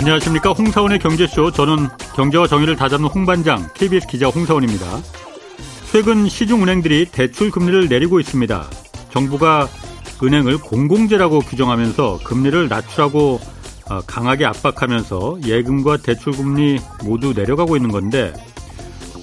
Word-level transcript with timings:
안녕하십니까. 0.00 0.52
홍사원의 0.52 0.98
경제쇼. 0.98 1.50
저는 1.50 1.88
경제와 2.16 2.46
정의를 2.46 2.74
다잡는 2.74 3.10
홍반장, 3.10 3.68
KBS 3.74 4.06
기자 4.06 4.28
홍사원입니다. 4.28 4.86
최근 5.92 6.26
시중 6.26 6.62
은행들이 6.62 7.04
대출 7.04 7.50
금리를 7.50 7.86
내리고 7.90 8.18
있습니다. 8.18 8.66
정부가 9.10 9.68
은행을 10.22 10.56
공공재라고 10.56 11.40
규정하면서 11.40 12.20
금리를 12.24 12.66
낮추라고 12.68 13.40
어, 13.90 14.00
강하게 14.06 14.46
압박하면서 14.46 15.40
예금과 15.44 15.98
대출 15.98 16.32
금리 16.32 16.78
모두 17.04 17.34
내려가고 17.34 17.76
있는 17.76 17.90
건데 17.90 18.32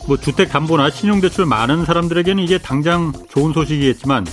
뭐 0.07 0.15
주택 0.15 0.49
담보나 0.49 0.91
신용 0.91 1.21
대출 1.21 1.47
많은 1.47 1.85
사람들에게는 1.85 2.43
이게 2.43 2.59
당장 2.59 3.13
좋은 3.29 3.51
소식이겠지만 3.51 4.27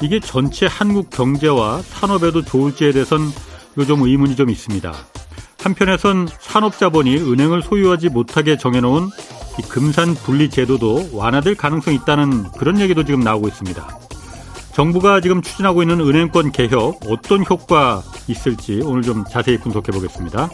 이게 0.00 0.18
전체 0.18 0.64
한국 0.64 1.10
경제와 1.10 1.82
산업에도 1.82 2.42
좋을지에 2.42 2.92
대해선 2.92 3.30
좀 3.86 4.00
의문이 4.00 4.34
좀 4.34 4.48
있습니다. 4.48 5.13
한편에선 5.64 6.28
산업자본이 6.40 7.16
은행을 7.16 7.62
소유하지 7.62 8.10
못하게 8.10 8.58
정해놓은 8.58 9.08
금산 9.70 10.14
분리 10.14 10.50
제도도 10.50 11.08
완화될 11.12 11.54
가능성이 11.54 11.96
있다는 11.96 12.44
그런 12.58 12.80
얘기도 12.80 13.04
지금 13.04 13.20
나오고 13.20 13.48
있습니다. 13.48 13.98
정부가 14.74 15.20
지금 15.22 15.40
추진하고 15.40 15.82
있는 15.82 16.00
은행권 16.00 16.52
개혁 16.52 17.00
어떤 17.08 17.44
효과 17.48 18.02
있을지 18.28 18.82
오늘 18.84 19.02
좀 19.02 19.24
자세히 19.24 19.56
분석해 19.58 19.90
보겠습니다. 19.92 20.50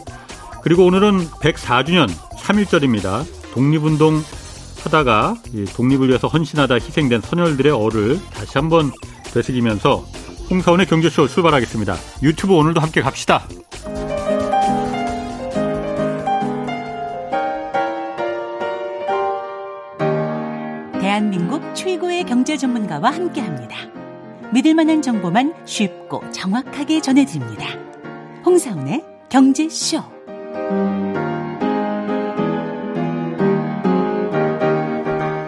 그리고 0.63 0.85
오늘은 0.85 1.27
104주년 1.27 2.07
3일절입니다. 2.37 3.25
독립운동 3.53 4.23
하다가 4.83 5.35
독립을 5.75 6.07
위해서 6.07 6.27
헌신하다 6.27 6.75
희생된 6.75 7.21
선열들의 7.21 7.71
얼을 7.73 8.19
다시 8.33 8.57
한번 8.57 8.91
되새기면서 9.33 10.05
홍사원의 10.49 10.85
경제쇼 10.85 11.27
출발하겠습니다. 11.27 11.97
유튜브 12.23 12.53
오늘도 12.53 12.79
함께 12.79 13.01
갑시다. 13.01 13.45
대한민국 21.11 21.75
최고의 21.75 22.23
경제 22.23 22.55
전문가와 22.55 23.11
함께 23.11 23.41
합니다. 23.41 23.75
믿을 24.53 24.73
만한 24.73 25.01
정보만 25.01 25.53
쉽고 25.65 26.23
정확하게 26.31 27.01
전해드립니다. 27.01 27.67
홍사운의 28.45 29.03
경제쇼. 29.27 30.01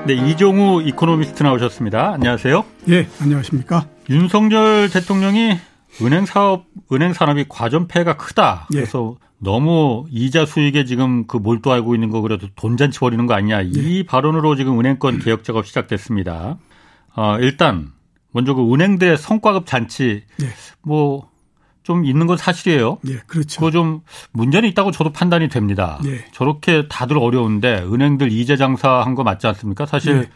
네, 0.06 0.14
이종우 0.16 0.82
이코노미스트 0.82 1.44
나오셨습니다. 1.44 2.12
안녕하세요. 2.16 2.66
예, 2.90 3.08
안녕하십니까. 3.22 3.88
윤석열 4.10 4.90
대통령이 4.90 5.56
은행 6.02 6.26
사업, 6.26 6.66
은행 6.94 7.14
산업이 7.14 7.46
과점 7.50 7.82
폐해가 7.82 8.18
크다. 8.18 8.68
예. 8.74 8.78
그래서 8.78 9.16
너무 9.38 10.06
이자 10.10 10.46
수익에 10.46 10.86
지금 10.86 11.28
그 11.28 11.38
몰두하고 11.38 11.96
있는 11.96 12.10
거 12.10 12.22
그래도 12.22 12.48
돈 12.56 12.78
잔치 12.78 13.00
벌이는 13.00 13.26
거 13.28 13.34
아니냐. 13.34 13.62
이 13.62 14.00
예. 14.00 14.04
발언으로 14.04 14.56
지금 14.56 14.80
은행권 14.80 15.20
개혁 15.20 15.44
작업 15.44 15.66
시작됐습니다. 15.66 16.58
어, 17.16 17.38
일단 17.40 17.92
먼저 18.32 18.54
그 18.54 18.74
은행들 18.74 19.16
성과급 19.16 19.66
잔치 19.66 20.24
예. 20.42 20.48
뭐좀 20.82 22.06
있는 22.06 22.28
건 22.28 22.38
사실이에요. 22.38 22.98
예, 23.08 23.18
그렇죠. 23.28 23.60
그거 23.60 23.72
좀 23.72 24.02
문제는 24.32 24.68
있다고 24.70 24.92
저도 24.92 25.12
판단이 25.12 25.50
됩니다. 25.50 26.00
예. 26.06 26.26
저렇게 26.32 26.88
다들 26.88 27.18
어려운데 27.18 27.84
은행들 27.84 28.32
이자 28.32 28.56
장사한 28.56 29.16
거 29.16 29.24
맞지 29.24 29.46
않습니까? 29.48 29.86
사실 29.86 30.16
예. 30.16 30.30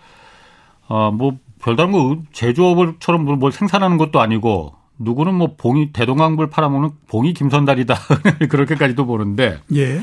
어뭐 0.87 1.39
별다른 1.61 1.91
거 1.91 2.17
제조업처럼 2.31 3.39
뭘 3.39 3.51
생산하는 3.51 3.97
것도 3.97 4.21
아니고 4.21 4.76
누구는 4.99 5.35
뭐 5.35 5.55
봉이 5.55 5.91
대동강불 5.93 6.49
팔아먹는 6.49 6.89
봉이 7.07 7.33
김선달이다 7.33 7.95
그렇게까지도 8.49 9.05
보는데 9.05 9.59
예. 9.75 10.01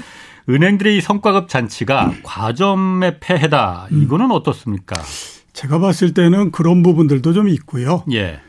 은행들의 0.49 0.99
이 0.99 1.00
성과급 1.00 1.49
잔치가 1.49 2.12
과점의 2.22 3.19
폐해다 3.21 3.88
이거는 3.91 4.27
음. 4.27 4.31
어떻습니까? 4.32 4.94
제가 5.53 5.78
봤을 5.78 6.12
때는 6.15 6.50
그런 6.50 6.82
부분들도 6.82 7.32
좀 7.32 7.49
있고요. 7.49 8.05
예. 8.12 8.41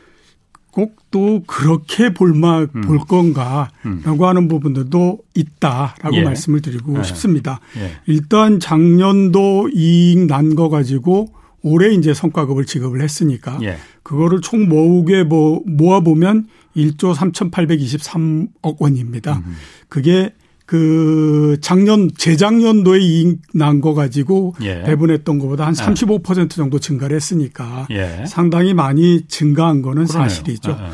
꼭 0.70 1.06
또 1.16 1.42
그렇게 1.46 2.12
볼마 2.12 2.60
음. 2.74 2.80
볼 2.82 2.98
건가라고 2.98 3.70
음. 3.86 4.22
하는 4.22 4.48
부분들도 4.48 5.18
있다라고 5.34 6.14
예. 6.14 6.22
말씀을 6.24 6.60
드리고 6.60 6.98
예. 6.98 7.02
싶습니다. 7.04 7.58
예. 7.78 7.92
일단 8.04 8.60
작년도 8.60 9.70
이익 9.72 10.26
난 10.26 10.54
거 10.54 10.68
가지고 10.68 11.32
올해 11.62 11.94
이제 11.94 12.12
성과급을 12.12 12.66
지급을 12.66 13.00
했으니까 13.00 13.58
예. 13.62 13.78
그거를 14.06 14.40
총 14.40 14.68
모으게 14.68 15.24
뭐 15.24 15.60
모아 15.66 15.98
보면 15.98 16.46
1조 16.76 17.12
3,823억 17.12 18.76
원입니다. 18.78 19.42
음. 19.44 19.56
그게 19.88 20.32
그 20.64 21.56
작년 21.60 22.10
재작년도에 22.16 23.00
이익 23.00 23.38
난 23.54 23.80
거 23.80 23.94
가지고 23.94 24.54
예. 24.62 24.82
배분했던 24.84 25.40
것보다 25.40 25.66
한 25.66 25.74
35% 25.74 26.42
예. 26.42 26.48
정도 26.48 26.78
증가를 26.78 27.16
했으니까 27.16 27.88
예. 27.90 28.24
상당히 28.28 28.74
많이 28.74 29.22
증가한 29.26 29.82
거는 29.82 30.06
그러네요. 30.06 30.28
사실이죠. 30.28 30.76
예, 30.80 30.84
예. 30.84 30.90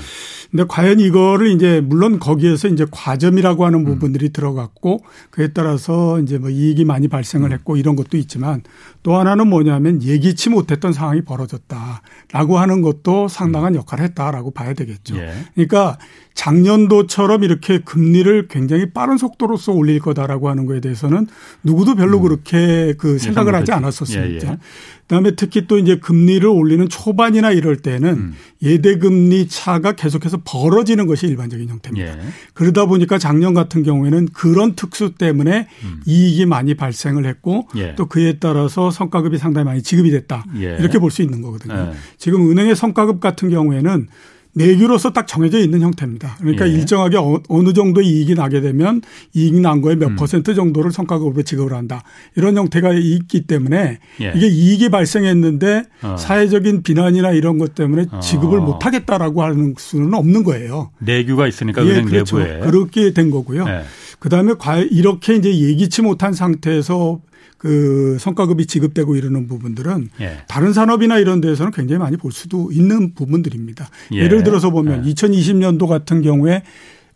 근데 0.52 0.64
과연 0.68 1.00
이거를 1.00 1.48
이제 1.48 1.80
물론 1.80 2.18
거기에서 2.18 2.68
이제 2.68 2.86
과점이라고 2.90 3.64
하는 3.64 3.80
음. 3.80 3.84
부분들이 3.86 4.26
음. 4.26 4.32
들어갔고 4.34 5.02
그에 5.30 5.48
따라서 5.54 6.20
이제 6.20 6.36
뭐 6.36 6.50
이익이 6.50 6.84
많이 6.84 7.08
발생을 7.08 7.48
음. 7.48 7.52
했고 7.54 7.78
이런 7.78 7.96
것도 7.96 8.18
있지만 8.18 8.62
또 9.02 9.16
하나는 9.16 9.48
뭐냐면 9.48 10.02
예기치 10.02 10.50
못했던 10.50 10.92
상황이 10.92 11.22
벌어졌다라고 11.22 12.58
하는 12.58 12.82
것도 12.82 13.28
상당한 13.28 13.72
음. 13.72 13.78
역할을 13.78 14.04
했다라고 14.04 14.50
봐야 14.50 14.74
되겠죠. 14.74 15.16
예. 15.16 15.32
그러니까 15.54 15.96
작년도처럼 16.34 17.44
이렇게 17.44 17.78
금리를 17.78 18.48
굉장히 18.48 18.90
빠른 18.90 19.16
속도로서 19.16 19.72
올릴 19.72 20.00
거다라고 20.00 20.48
하는 20.48 20.66
거에 20.66 20.80
대해서는 20.80 21.26
누구도 21.62 21.94
별로 21.94 22.18
음. 22.18 22.22
그렇게 22.22 22.94
그 22.98 23.18
생각을 23.18 23.54
하지 23.54 23.72
않았었습니다. 23.72 24.48
예, 24.48 24.52
예. 24.52 24.58
그다음에 25.02 25.32
특히 25.32 25.66
또 25.66 25.78
이제 25.78 25.96
금리를 25.96 26.46
올리는 26.48 26.88
초반이나 26.88 27.52
이럴 27.52 27.76
때는 27.76 28.08
음. 28.08 28.34
예대 28.62 28.96
금리 28.98 29.46
차가 29.46 29.92
계속해서 29.92 30.38
벌어지는 30.44 31.06
것이 31.06 31.26
일반적인 31.26 31.68
형태입니다. 31.68 32.18
예. 32.18 32.20
그러다 32.54 32.86
보니까 32.86 33.18
작년 33.18 33.54
같은 33.54 33.82
경우에는 33.82 34.28
그런 34.32 34.74
특수 34.74 35.14
때문에 35.14 35.68
음. 35.84 36.00
이익이 36.06 36.46
많이 36.46 36.74
발생을 36.74 37.26
했고 37.26 37.68
예. 37.76 37.94
또 37.94 38.06
그에 38.06 38.38
따라서 38.38 38.90
성과급이 38.90 39.38
상당히 39.38 39.64
많이 39.64 39.82
지급이 39.82 40.10
됐다. 40.10 40.44
예. 40.58 40.76
이렇게 40.78 40.98
볼 40.98 41.10
수 41.10 41.22
있는 41.22 41.42
거거든요. 41.42 41.74
예. 41.74 41.96
지금 42.18 42.50
은행의 42.50 42.74
성과급 42.74 43.20
같은 43.20 43.50
경우에는 43.50 44.08
내규로서 44.54 45.12
딱 45.12 45.26
정해져 45.26 45.58
있는 45.58 45.80
형태입니다. 45.80 46.36
그러니까 46.38 46.68
예. 46.68 46.72
일정하게 46.72 47.16
어, 47.16 47.40
어느 47.48 47.72
정도 47.72 48.02
이익이 48.02 48.34
나게 48.34 48.60
되면 48.60 49.00
이익 49.34 49.60
난 49.60 49.80
거에 49.80 49.96
몇 49.96 50.08
음. 50.08 50.16
퍼센트 50.16 50.54
정도를 50.54 50.92
성과급으로 50.92 51.42
지급을 51.42 51.72
한다. 51.72 52.02
이런 52.36 52.56
형태가 52.56 52.92
있기 52.92 53.46
때문에 53.46 53.98
예. 54.20 54.32
이게 54.36 54.48
이익이 54.48 54.90
발생했는데 54.90 55.84
어. 56.02 56.16
사회적인 56.18 56.82
비난이나 56.82 57.32
이런 57.32 57.58
것 57.58 57.74
때문에 57.74 58.06
어. 58.10 58.20
지급을 58.20 58.58
어. 58.58 58.62
못 58.62 58.84
하겠다라고 58.84 59.42
하는 59.42 59.74
수는 59.78 60.12
없는 60.14 60.44
거예요. 60.44 60.90
내규가 60.98 61.48
있으니까 61.48 61.86
예, 61.86 62.02
그렇죠. 62.02 62.38
내부에. 62.38 62.60
그렇게 62.60 63.12
된 63.12 63.30
거고요. 63.30 63.64
예. 63.68 63.82
그다음에 64.18 64.52
이렇게 64.90 65.34
이제 65.34 65.52
예기치 65.52 66.02
못한 66.02 66.32
상태에서 66.32 67.20
그 67.62 68.16
성과급이 68.18 68.66
지급되고 68.66 69.14
이러는 69.14 69.46
부분들은 69.46 70.08
예. 70.20 70.38
다른 70.48 70.72
산업이나 70.72 71.18
이런 71.18 71.40
데에서는 71.40 71.70
굉장히 71.70 72.00
많이 72.00 72.16
볼 72.16 72.32
수도 72.32 72.72
있는 72.72 73.14
부분들입니다. 73.14 73.88
예. 74.14 74.26
를 74.26 74.42
들어서 74.42 74.70
보면 74.70 75.06
예. 75.06 75.12
2020년도 75.12 75.86
같은 75.86 76.22
경우에 76.22 76.64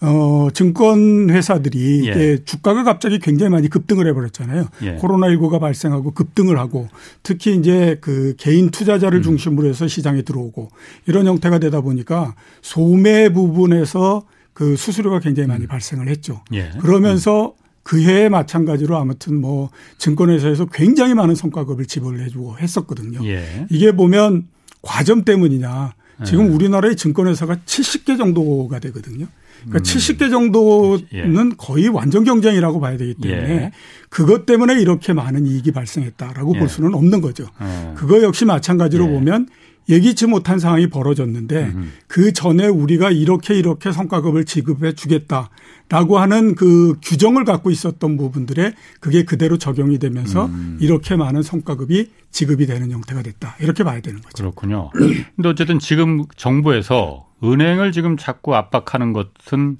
어, 0.03 0.47
증권 0.55 1.31
회사들이 1.31 2.07
예. 2.07 2.39
주가가 2.45 2.85
갑자기 2.85 3.19
굉장히 3.19 3.51
많이 3.51 3.69
급등을 3.69 4.07
해버렸잖아요. 4.07 4.69
예. 4.83 4.97
코로나19가 4.99 5.59
발생하고 5.59 6.13
급등을 6.13 6.61
하고 6.61 6.87
특히 7.25 7.57
이제 7.57 7.99
그 8.01 8.37
개인 8.39 8.71
투자자를 8.71 9.19
음. 9.19 9.23
중심으로 9.25 9.67
해서 9.69 9.89
시장에 9.89 10.23
들어오고 10.23 10.69
이런 11.07 11.27
형태가 11.27 11.59
되다 11.59 11.81
보니까 11.81 12.37
소매 12.63 13.31
부분에서 13.31 14.23
그 14.53 14.77
수수료가 14.77 15.19
굉장히 15.19 15.49
많이 15.49 15.65
음. 15.65 15.67
발생을 15.67 16.07
했죠. 16.07 16.43
예. 16.53 16.71
그러면서 16.79 17.57
음. 17.59 17.66
그 17.87 18.03
해에 18.03 18.29
마찬가지로 18.29 18.97
아무튼 18.97 19.41
뭐 19.41 19.71
증권회사에서 19.99 20.67
굉장히 20.67 21.15
많은 21.15 21.37
성과급을 21.37 21.87
지불을 21.87 22.21
해주고 22.25 22.59
했었거든요. 22.59 23.25
예. 23.29 23.65
이게 23.71 23.93
보면 23.93 24.49
과점 24.83 25.23
때문이냐. 25.23 25.95
지금 26.25 26.47
예. 26.47 26.51
우리나라의 26.51 26.97
증권회사가 26.97 27.59
70개 27.65 28.19
정도가 28.19 28.81
되거든요. 28.81 29.27
그러니까 29.61 29.79
음. 29.79 29.83
70개 29.83 30.31
정도는 30.31 31.07
예. 31.13 31.55
거의 31.57 31.87
완전 31.87 32.25
경쟁이라고 32.25 32.81
봐야 32.81 32.97
되기 32.97 33.15
때문에 33.23 33.51
예. 33.51 33.73
그것 34.09 34.47
때문에 34.47 34.81
이렇게 34.81 35.13
많은 35.13 35.47
이익이 35.47 35.71
발생했다라고 35.71 36.57
예. 36.57 36.59
볼 36.59 36.69
수는 36.69 36.93
없는 36.93 37.21
거죠. 37.21 37.45
예. 37.63 37.95
그거 37.95 38.21
역시 38.21 38.45
마찬가지로 38.45 39.07
예. 39.07 39.11
보면 39.11 39.47
예기치 39.89 40.27
못한 40.27 40.59
상황이 40.59 40.89
벌어졌는데 40.89 41.73
음흠. 41.75 41.87
그 42.09 42.33
전에 42.33 42.67
우리가 42.67 43.11
이렇게 43.11 43.55
이렇게 43.55 43.93
성과급을 43.93 44.45
지급해 44.45 44.95
주겠다라고 44.95 46.19
하는 46.19 46.55
그 46.55 46.99
규정을 47.03 47.45
갖고 47.45 47.71
있었던 47.71 48.17
부분들에 48.17 48.73
그게 49.01 49.25
그대로 49.25 49.59
적용이 49.59 49.99
되면서 49.99 50.47
음. 50.47 50.79
이렇게 50.81 51.17
많은 51.17 51.43
성과급이 51.43 52.11
지급이 52.31 52.67
되는 52.67 52.91
형태가 52.91 53.23
됐다. 53.23 53.57
이렇게 53.61 53.85
봐야 53.85 54.01
되는 54.01 54.21
거죠. 54.21 54.43
그렇군요. 54.43 54.91
근데 55.37 55.49
어쨌든 55.49 55.79
지금 55.79 56.25
정부에서 56.37 57.27
은행을 57.45 57.93
지금 57.93 58.17
자꾸 58.17 58.55
압박하는 58.57 59.13
것은 59.13 59.79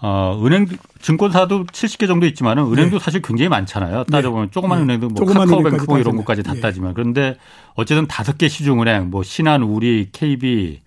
어, 0.00 0.40
은행, 0.44 0.66
증권사도 1.00 1.64
70개 1.66 2.06
정도 2.06 2.26
있지만은 2.26 2.64
은행도 2.72 2.98
네. 2.98 3.04
사실 3.04 3.20
굉장히 3.20 3.48
많잖아요. 3.48 4.04
따져보면 4.04 4.46
네. 4.46 4.50
조그만 4.52 4.78
네. 4.78 4.84
은행도 4.94 5.08
뭐 5.08 5.26
카카오뱅크 5.26 5.84
뭐 5.86 5.98
이런 5.98 6.16
것까지 6.16 6.42
다 6.44 6.54
예. 6.56 6.60
따지면. 6.60 6.94
그런데 6.94 7.36
어쨌든 7.74 8.06
다섯 8.06 8.38
개 8.38 8.48
시중은행, 8.48 9.10
뭐 9.10 9.22
신한, 9.24 9.62
우리, 9.62 10.08
KB 10.12 10.80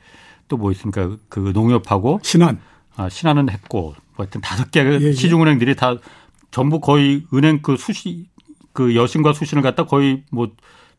또 0.48 0.58
뭐 0.58 0.72
있습니까? 0.72 1.18
그 1.30 1.52
농협하고. 1.54 2.20
신한. 2.24 2.60
아, 2.96 3.10
신한은 3.10 3.50
했고. 3.50 3.96
뭐 4.16 4.26
하여튼 4.26 4.40
다섯 4.42 4.72
개 4.72 4.82
예, 4.82 5.00
예. 5.02 5.12
시중은행들이 5.14 5.76
다 5.76 5.96
전부 6.52 6.80
거의 6.80 7.24
은행 7.34 7.62
그 7.62 7.76
수시, 7.78 8.26
그 8.74 8.96
여신과 8.96 9.34
수신을 9.34 9.62
갖다 9.64 9.86
거의 9.86 10.24
뭐 10.32 10.50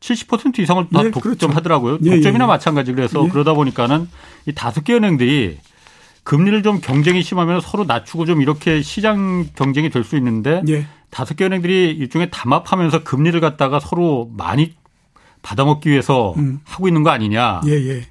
70% 0.00 0.58
이상을 0.58 0.88
다 0.92 1.04
예, 1.04 1.10
독점하더라고요. 1.10 1.98
그렇죠. 1.98 2.16
독점이나 2.16 2.46
마찬가지 2.46 2.92
그래서 2.92 3.26
그러다 3.28 3.54
보니까는 3.54 4.08
이 4.46 4.52
다섯 4.52 4.82
개 4.84 4.94
은행들이 4.94 5.58
금리를 6.24 6.62
좀 6.62 6.80
경쟁이 6.80 7.22
심하면 7.22 7.60
서로 7.60 7.84
낮추고 7.84 8.26
좀 8.26 8.42
이렇게 8.42 8.82
시장 8.82 9.46
경쟁이 9.54 9.90
될 9.90 10.04
수 10.04 10.16
있는데 10.16 10.62
예. 10.68 10.86
다섯 11.10 11.36
개 11.36 11.44
은행들이 11.44 11.90
일종의 11.90 12.30
담합하면서 12.30 13.04
금리를 13.04 13.38
갖다가 13.40 13.80
서로 13.80 14.30
많이 14.36 14.74
받아먹기 15.42 15.90
위해서 15.90 16.34
음. 16.38 16.60
하고 16.64 16.88
있는 16.88 17.02
거 17.02 17.10
아니냐. 17.10 17.62
예, 17.66 17.72
예. 17.72 18.06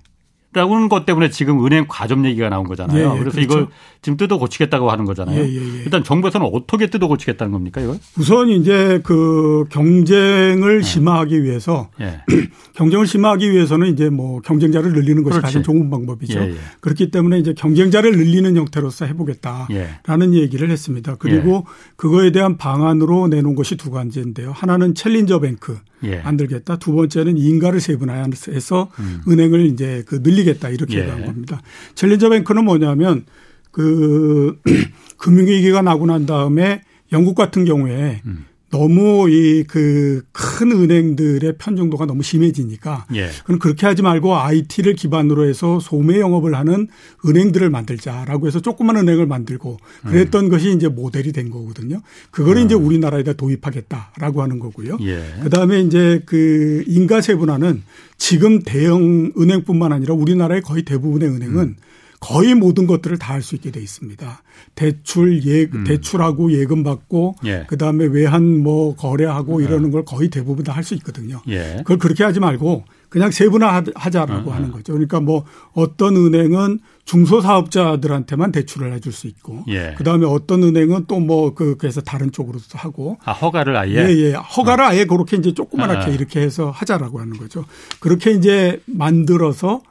라는 0.54 0.90
것 0.90 1.06
때문에 1.06 1.30
지금 1.30 1.66
은행 1.66 1.86
과점 1.88 2.26
얘기가 2.26 2.50
나온 2.50 2.66
거잖아요. 2.68 2.98
예, 2.98 3.04
예, 3.04 3.20
그래서 3.20 3.32
그렇죠. 3.32 3.40
이걸 3.42 3.68
지금 4.02 4.18
뜯어 4.18 4.38
고치겠다고 4.38 4.92
하는 4.92 5.06
거잖아요. 5.06 5.40
예, 5.40 5.48
예, 5.48 5.56
예. 5.56 5.84
일단 5.86 6.04
정부에서는 6.04 6.50
어떻게 6.52 6.88
뜯어 6.88 7.08
고치겠다는 7.08 7.54
겁니까, 7.54 7.80
이걸? 7.80 7.98
우선 8.18 8.50
이제 8.50 9.00
그 9.04 9.66
경쟁을 9.70 10.80
네. 10.80 10.84
심화하기 10.84 11.44
위해서 11.44 11.90
예. 12.02 12.22
경쟁을 12.76 13.08
심화하기 13.08 13.50
위해서는 13.50 13.94
이제 13.94 14.10
뭐 14.10 14.42
경쟁자를 14.42 14.92
늘리는 14.92 15.24
것이 15.24 15.40
그렇지. 15.40 15.42
가장 15.42 15.64
좋은 15.64 15.90
방법이죠. 15.90 16.40
그렇기 16.82 17.12
때문에 17.12 17.40
이제 17.40 17.54
경쟁자를 17.54 18.12
늘리는 18.12 18.58
형태로서 18.58 19.06
해보겠다라는 19.06 20.34
얘기를 20.34 20.70
했습니다. 20.70 21.16
그리고 21.18 21.66
그거에 21.96 22.32
대한 22.32 22.58
방안으로 22.58 23.30
내놓은 23.30 23.56
것이 23.56 23.78
두 23.78 23.92
가지인데요. 23.92 24.52
하나는 24.54 24.96
챌린저 24.96 25.40
뱅크. 25.40 25.78
예. 26.04 26.18
만들겠다. 26.18 26.78
두 26.78 26.94
번째는 26.94 27.38
인가를 27.38 27.80
세분화해서 27.80 28.92
음. 29.00 29.22
은행을 29.28 29.66
이제 29.68 30.04
그 30.06 30.20
늘리겠다 30.24 30.70
이렇게 30.70 30.96
예. 30.96 31.00
얘기한 31.02 31.26
겁니다. 31.26 31.62
챌린저 31.96 32.30
뱅크는 32.30 32.66
뭐냐면 32.66 33.26
그 33.72 34.60
금융위기가 35.18 35.82
나고 35.82 36.06
난 36.06 36.26
다음에 36.26 36.82
영국 37.12 37.36
같은 37.36 37.66
경우에 37.66 38.22
음. 38.26 38.46
너무 38.72 39.30
이 39.30 39.64
그 39.68 40.24
큰 40.32 40.72
은행들의 40.72 41.58
편중도가 41.58 42.06
너무 42.06 42.24
심해지니까 42.24 43.06
예. 43.16 43.30
그럼 43.46 43.60
그렇게 43.60 43.86
하지 43.86 44.02
말고 44.02 44.36
IT를 44.36 44.94
기반으로 44.96 45.48
해서 45.48 45.80
소매 45.80 46.20
영업을 46.20 46.56
하는 46.56 46.88
은행들을 47.26 47.70
만들자라고 47.70 48.48
해서 48.48 48.60
조그만 48.60 48.96
은행을 48.98 49.26
만들고 49.26 49.78
그랬던 50.08 50.46
음. 50.46 50.50
것이 50.50 50.72
이제 50.72 50.88
모델이 50.88 51.32
된 51.32 51.50
거거든요. 51.50 52.02
그거를 52.32 52.62
음. 52.62 52.66
이제 52.66 52.76
우리나라에다 52.76 53.34
도입하겠다라고 53.34 54.42
하는 54.42 54.60
거고요. 54.60 54.98
예. 55.02 55.24
그다음에 55.44 55.82
이제 55.82 56.22
그 56.26 56.84
인가 56.88 57.22
세분화는 57.22 57.84
지금 58.18 58.62
대형 58.64 59.32
은행뿐만 59.38 59.92
아니라 59.92 60.14
우리나라의 60.14 60.62
거의 60.62 60.84
대부분의 60.84 61.30
은행은 61.30 61.58
음. 61.58 61.76
거의 62.22 62.54
모든 62.54 62.86
것들을 62.88 63.18
다 63.18 63.34
할 63.34 63.42
수 63.42 63.56
있게 63.56 63.72
돼 63.72 63.82
있습니다. 63.82 64.44
대출 64.76 65.44
예 65.46 65.64
음. 65.74 65.84
대출하고 65.84 66.52
예금 66.54 66.84
받고 66.84 67.36
예. 67.46 67.66
그다음에 67.68 68.06
외환 68.06 68.60
뭐 68.62 68.96
거래하고 68.96 69.62
예. 69.62 69.66
이러는 69.66 69.90
걸 69.92 70.06
거의 70.06 70.30
대부분 70.30 70.64
다 70.64 70.72
할 70.74 70.84
수 70.84 70.94
있거든요. 70.96 71.42
예. 71.50 71.78
그걸 71.80 71.98
그렇게 71.98 72.24
하지 72.24 72.40
말고 72.40 72.84
그냥 73.10 73.32
세분화 73.32 73.84
하자라고 73.96 74.52
어, 74.52 74.54
하는 74.54 74.72
거죠. 74.72 74.94
그러니까 74.94 75.20
뭐 75.20 75.44
어떤 75.74 76.16
은행은 76.16 76.80
중소사업자들한테만 77.06 78.52
대출을 78.52 78.94
해줄 78.94 79.12
수 79.12 79.28
있고, 79.28 79.66
예. 79.68 79.96
그 79.98 80.04
다음에 80.04 80.26
어떤 80.26 80.64
은행은 80.64 81.06
또 81.08 81.20
뭐 81.20 81.54
그 81.56 81.76
그래서 81.78 82.02
다른 82.02 82.32
쪽으로도 82.32 82.78
하고, 82.78 83.18
아 83.26 83.32
허가를 83.32 83.76
아예, 83.76 83.96
예, 83.96 84.10
예, 84.16 84.34
허가를 84.34 84.84
어. 84.84 84.88
아예 84.88 85.06
그렇게 85.06 85.38
이제 85.38 85.54
조그만하게 85.54 86.12
아. 86.12 86.14
이렇게 86.14 86.40
해서 86.40 86.70
하자라고 86.72 87.20
하는 87.20 87.38
거죠. 87.38 87.66
그렇게 88.00 88.32
이제 88.32 88.82
만들어서 88.86 89.82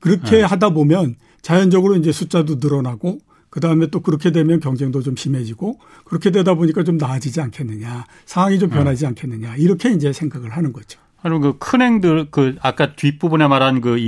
그렇게 0.00 0.42
아. 0.42 0.46
하다 0.46 0.70
보면 0.70 1.16
자연적으로 1.42 1.96
이제 1.96 2.12
숫자도 2.12 2.56
늘어나고 2.56 3.18
그다음에 3.50 3.88
또 3.88 4.00
그렇게 4.00 4.30
되면 4.30 4.60
경쟁도 4.60 5.02
좀 5.02 5.16
심해지고 5.16 5.78
그렇게 6.04 6.30
되다 6.30 6.54
보니까 6.54 6.84
좀 6.84 6.96
나아지지 6.96 7.40
않겠느냐 7.40 8.04
상황이 8.24 8.58
좀 8.58 8.70
변하지 8.70 9.06
않겠느냐 9.06 9.56
이렇게 9.56 9.90
이제 9.90 10.12
생각을 10.12 10.50
하는 10.50 10.72
거죠. 10.72 11.00
그럼 11.22 11.40
그 11.40 11.58
큰행들 11.58 12.28
그 12.30 12.56
아까 12.60 12.94
뒷부분에 12.94 13.46
말한 13.48 13.80
그 13.80 13.98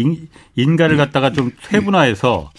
인가를 0.57 0.97
갖다가 0.97 1.33
좀 1.33 1.51
세분화해서 1.61 2.51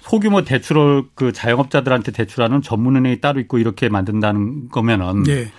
소규모 0.00 0.42
대출을 0.42 1.04
그 1.14 1.32
자영업자들한테 1.32 2.12
대출하는 2.12 2.60
전문은행이 2.60 3.20
따로 3.20 3.40
있고 3.40 3.58
이렇게 3.58 3.88
만든다는 3.88 4.68
거면은 4.68 5.22
네. 5.22 5.50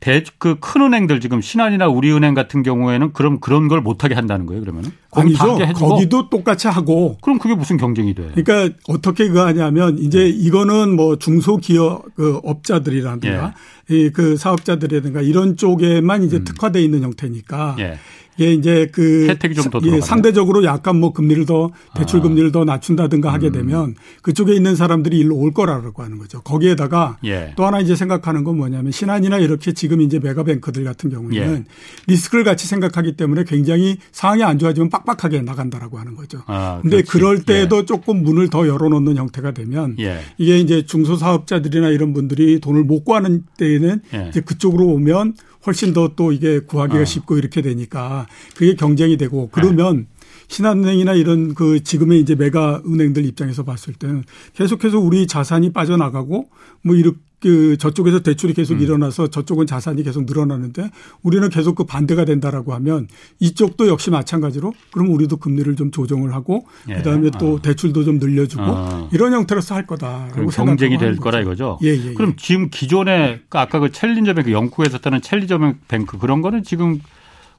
대, 0.00 0.22
그 0.38 0.56
큰 0.60 0.82
은행들 0.82 1.20
지금 1.20 1.40
신한이나 1.40 1.88
우리은행 1.88 2.34
같은 2.34 2.62
경우에는 2.62 3.12
그럼 3.12 3.40
그런 3.40 3.68
걸 3.68 3.80
못하게 3.80 4.14
한다는 4.14 4.46
거예요, 4.46 4.60
그러면은? 4.62 4.90
아니죠. 5.10 5.58
거기도 5.74 6.28
똑같이 6.30 6.68
하고. 6.68 7.16
그럼 7.20 7.38
그게 7.38 7.54
무슨 7.54 7.76
경쟁이 7.76 8.14
돼? 8.14 8.30
그러니까 8.34 8.76
어떻게 8.88 9.28
그 9.28 9.38
하냐면 9.38 9.98
이제 9.98 10.20
네. 10.20 10.28
이거는 10.28 10.94
뭐 10.94 11.16
중소기업 11.16 12.14
그 12.14 12.40
업자들이라든가 12.44 13.54
예. 13.90 13.96
이그 13.96 14.36
사업자들이라든가 14.36 15.22
이런 15.22 15.56
쪽에만 15.56 16.22
이제 16.22 16.36
음. 16.38 16.44
특화돼 16.44 16.82
있는 16.82 17.02
형태니까 17.02 17.76
예. 17.78 17.98
예, 18.40 18.52
이제 18.52 18.88
그 18.92 19.26
혜택이 19.28 19.54
좀더 19.54 19.80
예, 19.84 20.00
상대적으로 20.00 20.64
약간 20.64 20.98
뭐 20.98 21.12
금리를 21.12 21.44
더 21.46 21.70
대출 21.94 22.20
아. 22.20 22.22
금리를 22.22 22.52
더 22.52 22.64
낮춘다든가 22.64 23.32
하게 23.32 23.48
음. 23.48 23.52
되면 23.52 23.94
그쪽에 24.22 24.54
있는 24.54 24.76
사람들이 24.76 25.18
일로 25.18 25.36
올 25.36 25.52
거라고 25.52 26.02
하는 26.02 26.18
거죠. 26.18 26.40
거기에다가 26.42 27.18
예. 27.24 27.52
또 27.56 27.66
하나 27.66 27.80
이제 27.80 27.96
생각하는 27.96 28.44
건 28.44 28.56
뭐냐면 28.56 28.92
신한이나 28.92 29.38
이렇게 29.38 29.72
지금 29.72 30.00
이제 30.00 30.18
메가뱅크들 30.18 30.84
같은 30.84 31.10
경우에는 31.10 31.54
예. 31.54 31.64
리스크를 32.06 32.44
같이 32.44 32.66
생각하기 32.66 33.16
때문에 33.16 33.44
굉장히 33.44 33.98
상황이 34.12 34.42
안 34.44 34.58
좋아지면 34.58 34.90
빡빡하게 34.90 35.42
나간다라고 35.42 35.98
하는 35.98 36.14
거죠. 36.14 36.42
아, 36.46 36.78
근데 36.82 37.02
그럴 37.02 37.42
때도 37.42 37.78
예. 37.78 37.84
조금 37.84 38.22
문을 38.22 38.50
더 38.50 38.68
열어놓는 38.68 39.16
형태가 39.16 39.52
되면 39.52 39.96
예. 39.98 40.20
이게 40.38 40.58
이제 40.58 40.86
중소사업자들이나 40.86 41.88
이런 41.88 42.12
분들이 42.12 42.60
돈을 42.60 42.84
못 42.84 43.04
구하는 43.04 43.44
때에는 43.56 44.00
예. 44.14 44.26
이제 44.28 44.40
그쪽으로 44.40 44.86
오면 44.86 45.34
훨씬 45.68 45.92
더 45.92 46.08
또 46.16 46.32
이게 46.32 46.60
구하기가 46.60 47.02
어. 47.02 47.04
쉽고 47.04 47.36
이렇게 47.38 47.62
되니까 47.62 48.26
그게 48.56 48.74
경쟁이 48.74 49.16
되고 49.16 49.48
그러면 49.52 49.98
네. 49.98 50.06
신한은행이나 50.48 51.12
이런 51.12 51.54
그 51.54 51.82
지금의 51.82 52.20
이제 52.20 52.34
메가 52.34 52.82
은행들 52.86 53.24
입장에서 53.26 53.64
봤을 53.64 53.92
때는 53.94 54.24
계속해서 54.54 54.98
우리 54.98 55.26
자산이 55.26 55.72
빠져나가고 55.72 56.48
뭐 56.82 56.94
이렇게 56.96 57.18
그 57.40 57.76
저쪽에서 57.78 58.20
대출이 58.20 58.52
계속 58.52 58.74
음. 58.74 58.80
일어나서 58.80 59.28
저쪽은 59.28 59.66
자산이 59.66 60.02
계속 60.02 60.24
늘어나는데 60.24 60.90
우리는 61.22 61.48
계속 61.50 61.76
그 61.76 61.84
반대가 61.84 62.24
된다라고 62.24 62.74
하면 62.74 63.06
이쪽도 63.38 63.88
역시 63.88 64.10
마찬가지로 64.10 64.72
그럼 64.90 65.10
우리도 65.10 65.36
금리를 65.36 65.76
좀 65.76 65.90
조정을 65.90 66.34
하고 66.34 66.66
예. 66.88 66.94
그다음에 66.94 67.30
또 67.38 67.54
어. 67.54 67.62
대출도 67.62 68.04
좀 68.04 68.18
늘려주고 68.18 68.62
어. 68.64 69.08
이런 69.12 69.32
형태로서 69.32 69.74
할 69.74 69.86
거다라고 69.86 70.48
경쟁이 70.48 70.98
될 70.98 71.16
거라 71.16 71.40
이거죠. 71.40 71.78
예, 71.82 71.88
예, 71.88 72.10
예. 72.10 72.14
그럼 72.14 72.34
지금 72.36 72.70
기존에 72.70 73.40
아까 73.50 73.78
그 73.78 73.92
챌린저 73.92 74.34
뱅크 74.34 74.52
영국에서 74.52 74.98
따는 74.98 75.22
챌린저 75.22 75.58
뱅크 75.86 76.18
그런 76.18 76.42
거는 76.42 76.64
지금 76.64 77.00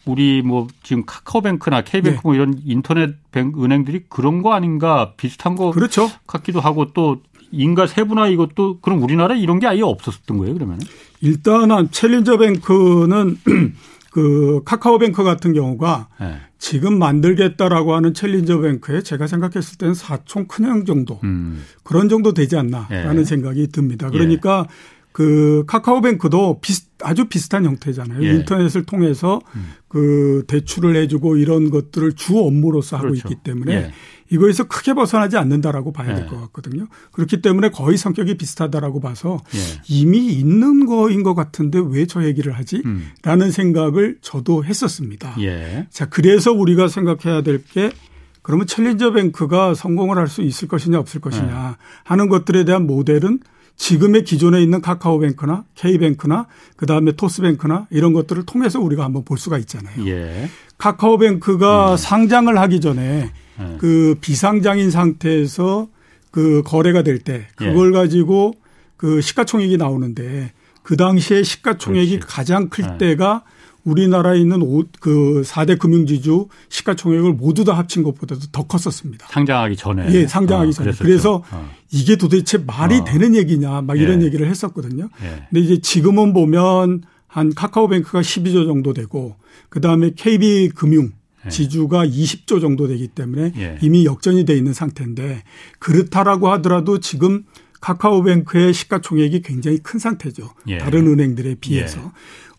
우리 0.05 0.41
뭐 0.41 0.67
지금 0.83 1.05
카카오뱅크나 1.05 1.81
K뱅크 1.81 2.15
네. 2.15 2.21
뭐 2.23 2.33
이런 2.33 2.59
인터넷 2.65 3.15
은행들이 3.35 4.05
그런 4.09 4.41
거 4.41 4.53
아닌가 4.53 5.13
비슷한 5.17 5.55
거 5.55 5.71
그렇죠. 5.71 6.09
같기도 6.25 6.59
하고 6.59 6.93
또 6.93 7.21
인가 7.51 7.87
세분화 7.87 8.27
이것도 8.27 8.79
그럼 8.81 9.01
우리나라 9.03 9.35
이런 9.35 9.59
게 9.59 9.67
아예 9.67 9.81
없었던 9.81 10.37
거예요 10.37 10.53
그러면? 10.53 10.79
일단은 11.21 11.89
챌린저 11.91 12.37
뱅크는 12.37 13.37
그 14.11 14.61
카카오뱅크 14.65 15.23
같은 15.23 15.53
경우가 15.53 16.07
네. 16.19 16.37
지금 16.57 16.97
만들겠다라고 16.99 17.93
하는 17.93 18.13
챌린저 18.13 18.59
뱅크에 18.59 19.01
제가 19.01 19.27
생각했을 19.27 19.77
때는 19.77 19.93
사촌 19.93 20.47
큰형 20.47 20.85
정도 20.85 21.19
음. 21.23 21.63
그런 21.83 22.09
정도 22.09 22.33
되지 22.33 22.57
않나라는 22.57 23.17
네. 23.17 23.23
생각이 23.23 23.67
듭니다. 23.67 24.09
그러니까 24.09 24.65
예. 24.67 24.73
그 25.11 25.63
카카오뱅크도 25.67 26.59
비슷 26.61 26.89
아주 27.01 27.25
비슷한 27.25 27.65
형태잖아요. 27.65 28.23
예. 28.23 28.35
인터넷을 28.35 28.83
통해서 28.83 29.39
음. 29.55 29.71
그 29.87 30.43
대출을 30.47 30.95
해주고 30.95 31.37
이런 31.37 31.69
것들을 31.69 32.13
주 32.13 32.37
업무로서 32.39 32.97
하고 32.97 33.09
그렇죠. 33.09 33.27
있기 33.27 33.43
때문에 33.43 33.73
예. 33.73 33.91
이거에서 34.31 34.65
크게 34.65 34.93
벗어나지 34.93 35.37
않는다라고 35.37 35.91
봐야 35.91 36.13
될것 36.15 36.33
예. 36.33 36.37
같거든요. 36.43 36.87
그렇기 37.11 37.41
때문에 37.41 37.69
거의 37.69 37.97
성격이 37.97 38.37
비슷하다라고 38.37 38.99
봐서 38.99 39.39
예. 39.55 39.59
이미 39.89 40.27
있는 40.27 40.85
거인 40.85 41.23
것 41.23 41.33
같은데 41.35 41.79
왜 41.83 42.05
저 42.05 42.23
얘기를 42.23 42.53
하지? 42.53 42.81
음. 42.85 43.09
라는 43.23 43.51
생각을 43.51 44.17
저도 44.21 44.63
했었습니다. 44.65 45.35
예. 45.41 45.87
자, 45.91 46.07
그래서 46.09 46.51
우리가 46.51 46.87
생각해야 46.87 47.41
될게 47.41 47.91
그러면 48.41 48.65
챌린저 48.67 49.11
뱅크가 49.13 49.73
성공을 49.75 50.17
할 50.17 50.27
수 50.27 50.41
있을 50.41 50.67
것이냐 50.67 50.97
없을 50.99 51.21
것이냐 51.21 51.77
하는 52.03 52.29
것들에 52.29 52.65
대한 52.65 52.87
모델은 52.87 53.39
지금의 53.75 54.23
기존에 54.25 54.61
있는 54.61 54.81
카카오뱅크나 54.81 55.63
K뱅크나 55.75 56.47
그다음에 56.75 57.13
토스뱅크나 57.13 57.87
이런 57.91 58.13
것들을 58.13 58.45
통해서 58.45 58.79
우리가 58.79 59.03
한번 59.03 59.23
볼 59.23 59.37
수가 59.37 59.57
있잖아요. 59.59 60.05
예. 60.07 60.49
카카오뱅크가 60.77 61.91
음. 61.93 61.97
상장을 61.97 62.57
하기 62.57 62.79
전에 62.81 63.31
예. 63.59 63.77
그 63.79 64.15
비상장인 64.21 64.91
상태에서 64.91 65.87
그 66.31 66.61
거래가 66.65 67.01
될 67.01 67.19
때 67.19 67.47
그걸 67.55 67.89
예. 67.89 67.91
가지고 67.99 68.53
그 68.97 69.21
시가총액이 69.21 69.77
나오는데 69.77 70.51
그 70.83 70.97
당시에 70.97 71.43
시가총액이 71.43 72.19
그렇지. 72.19 72.27
가장 72.33 72.69
클 72.69 72.83
네. 72.85 72.97
때가 72.97 73.43
우리나라에 73.85 74.37
있는 74.39 74.59
그 74.99 75.41
4대 75.45 75.79
금융지주 75.79 76.47
시가총액을 76.67 77.33
모두 77.33 77.63
다 77.63 77.73
합친 77.77 78.03
것보다도 78.03 78.41
더 78.51 78.63
컸었습니다. 78.67 79.27
상장하기 79.29 79.75
전에. 79.77 80.13
예, 80.13 80.27
상장하기 80.27 80.69
어, 80.69 80.71
전에. 80.73 80.85
그랬었죠. 80.85 81.03
그래서 81.03 81.43
어. 81.51 81.69
이게 81.91 82.15
도대체 82.17 82.57
말이 82.57 82.97
어. 82.97 83.03
되는 83.05 83.35
얘기냐 83.35 83.81
막 83.81 83.97
이런 83.97 84.21
예. 84.21 84.25
얘기를 84.25 84.47
했었거든요. 84.47 85.09
예. 85.23 85.45
근데 85.49 85.61
이제 85.61 85.77
지금은 85.79 86.33
보면 86.33 87.03
한 87.27 87.53
카카오뱅크가 87.53 88.21
12조 88.21 88.65
정도 88.67 88.93
되고 88.93 89.35
그다음에 89.69 90.11
KB금융 90.15 91.11
예. 91.45 91.49
지주가 91.49 92.05
20조 92.05 92.61
정도 92.61 92.87
되기 92.87 93.07
때문에 93.07 93.53
예. 93.57 93.77
이미 93.81 94.05
역전이 94.05 94.45
돼 94.45 94.55
있는 94.55 94.73
상태인데 94.73 95.43
그렇다라고 95.79 96.49
하더라도 96.53 96.99
지금 96.99 97.43
카카오뱅크의 97.81 98.73
시가총액이 98.73 99.41
굉장히 99.41 99.77
큰 99.77 99.99
상태죠. 99.99 100.49
예. 100.67 100.77
다른 100.79 101.07
은행들에 101.07 101.55
비해서. 101.55 101.99
예. 101.99 102.03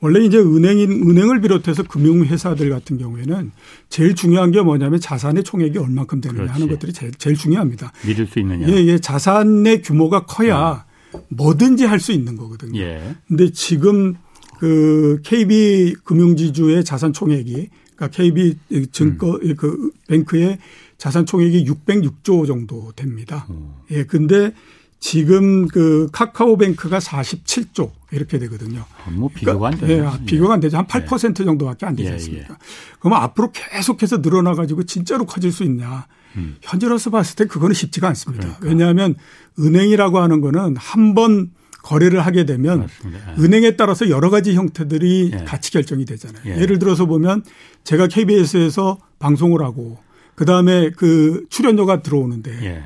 원래 0.02 0.24
이제 0.24 0.38
은행인 0.38 0.90
은행을 1.10 1.42
비롯해서 1.42 1.82
금융회사들 1.82 2.70
같은 2.70 2.96
경우에는 2.96 3.50
제일 3.90 4.14
중요한 4.14 4.50
게 4.50 4.62
뭐냐면 4.62 4.98
자산의 4.98 5.44
총액이 5.44 5.76
얼만큼 5.76 6.22
되느냐 6.22 6.38
그렇지. 6.44 6.52
하는 6.54 6.68
것들이 6.68 6.94
제일, 6.94 7.12
제일 7.12 7.36
중요합니다. 7.36 7.92
믿을 8.06 8.26
수 8.26 8.38
있느냐. 8.38 8.66
예, 8.68 8.76
예. 8.86 8.98
자산의 8.98 9.82
규모가 9.82 10.24
커야 10.24 10.86
어. 11.12 11.20
뭐든지 11.28 11.84
할 11.84 12.00
수 12.00 12.12
있는 12.12 12.36
거거든요. 12.36 12.80
예. 12.80 13.14
근데 13.28 13.50
지금 13.52 14.14
그 14.58 15.20
KB 15.22 15.96
금융지주의 16.04 16.82
자산 16.82 17.12
총액이 17.12 17.68
그러니까 18.00 18.08
KB 18.08 18.56
증권 18.92 19.40
음. 19.42 19.54
그 19.56 19.90
뱅크의 20.08 20.58
자산 20.96 21.26
총액이 21.26 21.66
606조 21.66 22.46
정도 22.46 22.92
됩니다. 22.96 23.46
음. 23.50 23.74
예. 23.90 24.04
근데 24.04 24.52
지금 24.98 25.68
그 25.68 26.08
카카오뱅크가 26.12 26.98
47조 26.98 27.90
이렇게 28.10 28.38
되거든요. 28.38 28.84
뭐 29.12 29.30
비교가 29.32 29.68
안 29.68 29.78
되죠. 29.78 29.92
예, 29.92 30.24
비교가 30.26 30.54
안 30.54 30.60
되죠. 30.60 30.76
한 30.76 30.86
8% 30.86 31.40
예. 31.40 31.44
정도밖에 31.44 31.86
안 31.86 31.96
되지 31.96 32.08
예, 32.08 32.12
않습니까? 32.12 32.48
예, 32.48 32.52
예. 32.52 32.56
그러면 32.98 33.22
앞으로 33.22 33.50
계속해서 33.52 34.18
늘어나 34.18 34.54
가지고 34.54 34.82
진짜로 34.84 35.24
커질 35.24 35.52
수 35.52 35.64
있냐? 35.64 36.06
음. 36.36 36.56
현재로서 36.60 37.10
봤을 37.10 37.36
때 37.36 37.46
그거는 37.46 37.74
쉽지가 37.74 38.08
않습니다. 38.08 38.56
그러니까. 38.58 38.66
왜냐하면 38.66 39.14
은행이라고 39.58 40.18
하는 40.18 40.40
거는 40.40 40.76
한번 40.76 41.50
거래를 41.82 42.20
하게 42.20 42.44
되면 42.44 42.88
예. 43.06 43.42
은행에 43.42 43.76
따라서 43.76 44.08
여러 44.10 44.30
가지 44.30 44.54
형태들이 44.54 45.30
예. 45.34 45.44
같이 45.44 45.72
결정이 45.72 46.04
되잖아요. 46.04 46.42
예. 46.46 46.66
를 46.66 46.78
들어서 46.78 47.06
보면 47.06 47.42
제가 47.84 48.06
KBS에서 48.06 48.98
방송을 49.18 49.62
하고 49.62 49.98
그다음에 50.34 50.90
그 50.96 51.44
출연료가 51.50 52.02
들어오는데 52.02 52.82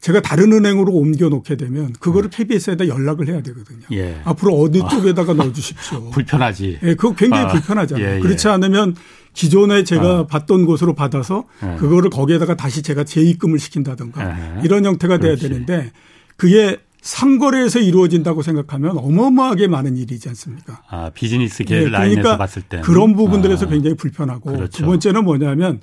제가 0.00 0.20
다른 0.20 0.52
은행으로 0.52 0.92
옮겨 0.92 1.28
놓게 1.28 1.56
되면 1.56 1.92
그거를 1.94 2.30
KBS에다 2.30 2.86
연락을 2.86 3.28
해야 3.28 3.42
되거든요. 3.42 3.80
예. 3.92 4.20
앞으로 4.24 4.62
어느 4.62 4.78
아. 4.82 4.88
쪽에다가 4.88 5.34
넣어 5.34 5.52
주십시오. 5.52 6.10
불편하지. 6.14 6.78
예, 6.82 6.94
그거 6.94 7.14
굉장히 7.14 7.44
아. 7.46 7.48
불편하잖아요. 7.48 8.06
예, 8.06 8.16
예. 8.16 8.20
그렇지 8.20 8.48
않으면 8.48 8.94
기존에 9.34 9.82
제가 9.82 10.18
아. 10.20 10.26
받던 10.26 10.66
곳으로 10.66 10.94
받아서 10.94 11.44
예. 11.64 11.76
그거를 11.78 12.10
거기에다가 12.10 12.54
다시 12.54 12.82
제가 12.82 13.04
재입금을 13.04 13.58
시킨다든가 13.58 14.58
예. 14.58 14.62
이런 14.64 14.84
형태가 14.84 15.18
돼야 15.18 15.32
그렇지. 15.34 15.48
되는데 15.48 15.90
그게 16.36 16.78
상거래에서 17.08 17.78
이루어진다고 17.78 18.42
생각하면 18.42 18.98
어마어마하게 18.98 19.66
많은 19.66 19.96
일이지 19.96 20.28
않습니까? 20.28 20.82
아, 20.90 21.10
비즈니스 21.14 21.64
계 21.64 21.76
예, 21.76 21.78
그러니까 21.84 21.98
라인에서 22.00 22.36
봤을 22.36 22.60
때 22.60 22.82
그런 22.82 23.16
부분들에서 23.16 23.64
아. 23.64 23.68
굉장히 23.70 23.96
불편하고 23.96 24.52
그렇죠. 24.52 24.68
두 24.68 24.84
번째는 24.84 25.24
뭐냐면 25.24 25.80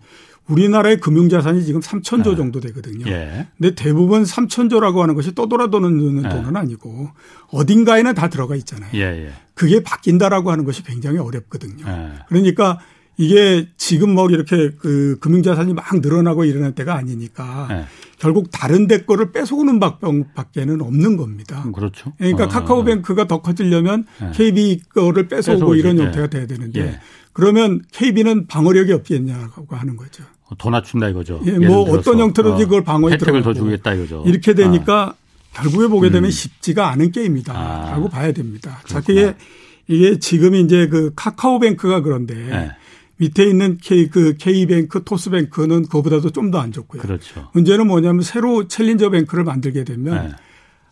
우리나라의 0.47 0.99
금융자산이 0.99 1.65
지금 1.65 1.81
3천조 1.81 2.29
네. 2.29 2.35
정도 2.35 2.59
되거든요. 2.59 3.07
예. 3.07 3.47
근데 3.57 3.73
대부분 3.73 4.21
3천조라고 4.21 4.99
하는 4.99 5.15
것이 5.15 5.33
떠돌아 5.33 5.71
도는 5.71 6.25
예. 6.25 6.29
돈은 6.29 6.55
아니고 6.55 7.09
어딘가에는 7.47 8.13
다 8.13 8.29
들어가 8.29 8.55
있잖아요. 8.57 8.91
예, 8.93 9.25
예. 9.25 9.31
그게 9.55 9.81
바뀐다라고 9.81 10.51
하는 10.51 10.63
것이 10.63 10.83
굉장히 10.83 11.17
어렵거든요. 11.17 11.85
예. 11.87 12.11
그러니까 12.29 12.79
이게 13.17 13.67
지금 13.77 14.13
뭐 14.13 14.29
이렇게 14.29 14.69
그 14.77 15.17
금융자산이 15.21 15.73
막 15.73 15.85
늘어나고 16.01 16.45
이러는 16.45 16.75
때가 16.75 16.95
아니니까 16.95 17.67
네. 17.69 17.85
결국 18.17 18.49
다른 18.51 18.87
데 18.87 19.03
거를 19.03 19.31
뺏어오는 19.31 19.79
밖에는 19.79 20.81
없는 20.81 21.17
겁니다. 21.17 21.63
음, 21.65 21.71
그렇죠. 21.71 22.13
그러니까 22.17 22.45
어. 22.45 22.47
카카오뱅크가 22.47 23.27
더 23.27 23.41
커지려면 23.41 24.05
네. 24.21 24.31
KB 24.33 24.81
거를 24.93 25.27
뺏어오고 25.27 25.59
뺏어오지. 25.59 25.79
이런 25.79 25.97
형태가 25.97 26.27
돼야 26.27 26.47
되는데 26.47 26.79
예. 26.79 26.99
그러면 27.33 27.81
KB는 27.91 28.47
방어력이 28.47 28.93
없겠냐고 28.93 29.75
하는 29.75 29.97
거죠. 29.97 30.23
더 30.57 30.69
낮춘다 30.69 31.09
이거죠. 31.09 31.41
예, 31.45 31.51
뭐 31.57 31.81
어떤 31.91 32.19
형태로든지 32.19 32.63
어, 32.63 32.65
그걸 32.67 32.83
방어에 32.83 33.13
혜택을 33.13 33.41
더 33.41 33.53
주겠다 33.53 33.93
이거죠. 33.93 34.23
이렇게 34.25 34.53
되니까 34.53 35.15
아. 35.53 35.61
결국에 35.61 35.87
보게 35.87 36.09
되면 36.09 36.25
음. 36.25 36.31
쉽지가 36.31 36.89
않은 36.91 37.11
게임이다라고 37.11 38.05
아. 38.05 38.09
봐야 38.09 38.31
됩니다. 38.31 38.79
자, 38.85 39.01
그게 39.01 39.35
이게 39.87 40.19
지금 40.19 40.55
이제 40.55 40.87
그 40.87 41.11
카카오뱅크가 41.15 42.01
그런데 42.01 42.35
네. 42.35 42.71
밑에 43.17 43.45
있는 43.45 43.77
K 43.81 44.09
그 44.09 44.35
K뱅크, 44.37 45.03
토스뱅크는 45.05 45.83
그거보다도 45.83 46.31
좀 46.31 46.51
더 46.51 46.59
안 46.59 46.71
좋고요. 46.71 47.01
그렇죠. 47.01 47.49
문제는 47.53 47.87
뭐냐면 47.87 48.21
새로 48.23 48.67
challenger 48.67 49.09
bank를 49.09 49.43
만들게 49.43 49.83
되면 49.83 50.27
네. 50.29 50.31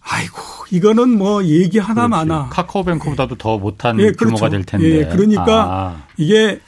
아이고 0.01 0.37
이거는 0.71 1.09
뭐 1.17 1.43
얘기 1.45 1.79
하나 1.79 2.07
마나 2.07 2.49
카카오뱅크보다도 2.49 3.35
예. 3.35 3.37
더 3.37 3.57
못한 3.57 3.99
예, 3.99 4.11
그렇죠. 4.11 4.25
규모가 4.25 4.49
될 4.49 4.63
텐데. 4.63 4.89
예, 4.89 5.05
그러니까 5.05 5.45
아. 5.45 6.07
이게 6.17 6.59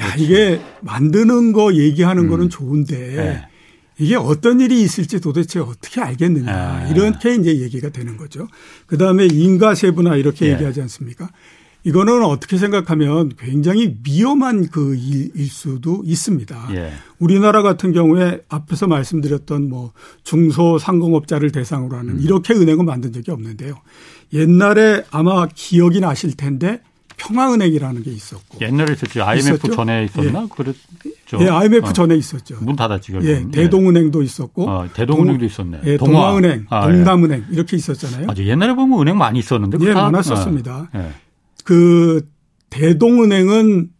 야, 0.00 0.14
이게 0.16 0.60
만드는 0.80 1.52
거 1.52 1.74
얘기하는 1.74 2.24
음. 2.24 2.28
거는 2.30 2.48
좋은데 2.48 2.96
네. 2.96 3.42
이게 3.98 4.16
어떤 4.16 4.60
일이 4.60 4.82
있을지 4.82 5.20
도대체 5.20 5.60
어떻게 5.60 6.00
알겠느냐 6.00 6.52
아. 6.52 6.88
이렇게 6.88 7.34
이제 7.34 7.60
얘기가 7.60 7.90
되는 7.90 8.16
거죠. 8.16 8.48
그 8.86 8.96
다음에 8.98 9.26
인가세분화 9.26 10.16
이렇게 10.16 10.46
예. 10.46 10.52
얘기하지 10.52 10.80
않습니까? 10.82 11.28
이거는 11.84 12.24
어떻게 12.24 12.58
생각하면 12.58 13.32
굉장히 13.38 13.96
위험한 14.06 14.68
그 14.68 14.94
일일 14.94 15.48
수도 15.48 16.02
있습니다. 16.04 16.68
예. 16.74 16.92
우리나라 17.18 17.62
같은 17.62 17.92
경우에 17.92 18.40
앞에서 18.48 18.86
말씀드렸던 18.86 19.68
뭐 19.68 19.92
중소 20.22 20.78
상공업자를 20.78 21.50
대상으로 21.50 21.96
하는 21.96 22.14
음. 22.14 22.20
이렇게 22.22 22.54
은행을 22.54 22.84
만든 22.84 23.12
적이 23.12 23.32
없는데요. 23.32 23.74
옛날에 24.32 25.04
아마 25.10 25.46
기억이 25.52 26.00
나실 26.00 26.36
텐데 26.36 26.80
평화은행이라는 27.16 28.02
게 28.02 28.10
있었고 28.10 28.58
옛날에 28.60 28.94
있었죠. 28.94 29.22
IMF 29.22 29.54
있었죠? 29.54 29.74
전에 29.74 30.04
있었나? 30.04 30.42
예. 30.42 30.48
그랬죠. 30.48 31.38
예, 31.40 31.48
IMF 31.48 31.88
어. 31.88 31.92
전에 31.92 32.16
있었죠. 32.16 32.56
문 32.60 32.74
닫았지 32.74 33.12
결국. 33.12 33.28
예, 33.28 33.44
대동은행도 33.50 34.22
있었고. 34.22 34.68
어, 34.68 34.88
대동은행도 34.92 35.38
동, 35.38 35.46
있었네. 35.46 35.80
예, 35.84 35.96
동화. 35.96 36.36
은행 36.36 36.66
아, 36.70 36.88
예. 36.88 36.92
동남은행 36.92 37.44
예. 37.50 37.54
이렇게 37.54 37.76
있었잖아요. 37.76 38.26
맞아. 38.26 38.42
옛날에 38.42 38.74
보면 38.74 39.00
은행 39.00 39.18
많이 39.18 39.38
있었는데. 39.38 39.78
예, 39.86 39.92
많았었습니다. 39.92 40.88
어. 40.92 40.98
예. 40.98 41.12
그 41.64 42.28
대동은행은 42.70 43.90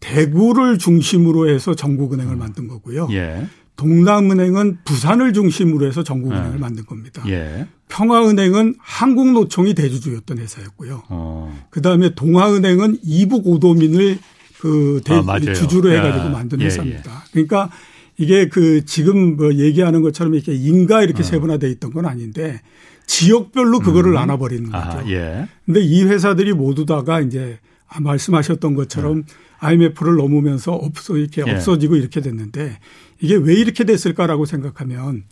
대구를 0.00 0.78
중심으로 0.78 1.48
해서 1.48 1.74
전국은행을 1.74 2.34
음. 2.34 2.38
만든 2.38 2.68
거고요. 2.68 3.08
예. 3.12 3.46
동남은행은 3.76 4.78
부산을 4.84 5.32
중심으로 5.32 5.86
해서 5.86 6.02
전국은행을 6.02 6.54
예. 6.54 6.58
만든 6.58 6.84
겁니다. 6.84 7.22
예. 7.28 7.66
평화은행은 7.88 8.74
한국노총이 8.78 9.74
대주주였던 9.74 10.38
회사였고요. 10.38 11.04
어. 11.08 11.66
그 11.70 11.80
다음에 11.80 12.14
동아은행은 12.14 12.98
이북 13.02 13.46
오도민을 13.46 14.18
그 14.60 15.00
대, 15.04 15.14
아, 15.14 15.38
주주로 15.54 15.92
해가지고 15.92 16.26
예. 16.26 16.30
만든 16.30 16.60
예, 16.60 16.66
회사입니다. 16.66 17.24
예. 17.26 17.30
그러니까 17.32 17.70
이게 18.18 18.48
그 18.48 18.84
지금 18.84 19.36
뭐 19.36 19.54
얘기하는 19.54 20.02
것처럼 20.02 20.34
이렇게 20.34 20.52
인가 20.52 21.02
이렇게 21.02 21.20
어. 21.20 21.22
세분화돼 21.24 21.70
있던 21.70 21.92
건 21.92 22.04
아닌데 22.04 22.60
지역별로 23.06 23.78
그거를 23.78 24.12
음. 24.12 24.14
나눠버리는 24.16 24.70
거죠. 24.70 24.98
아, 24.98 25.04
예. 25.08 25.48
근데 25.64 25.80
이 25.80 26.04
회사들이 26.04 26.52
모두 26.52 26.84
다가 26.84 27.20
이제 27.20 27.58
말씀하셨던 28.00 28.74
것처럼 28.74 29.24
네. 29.24 29.34
IMF를 29.60 30.16
넘으면서 30.16 30.72
없어 30.72 31.16
이렇게 31.16 31.42
예. 31.46 31.50
없어지고 31.50 31.96
이렇게 31.96 32.20
됐는데 32.20 32.78
이게 33.20 33.36
왜 33.36 33.54
이렇게 33.54 33.84
됐을까라고 33.84 34.44
생각하면 34.44 35.24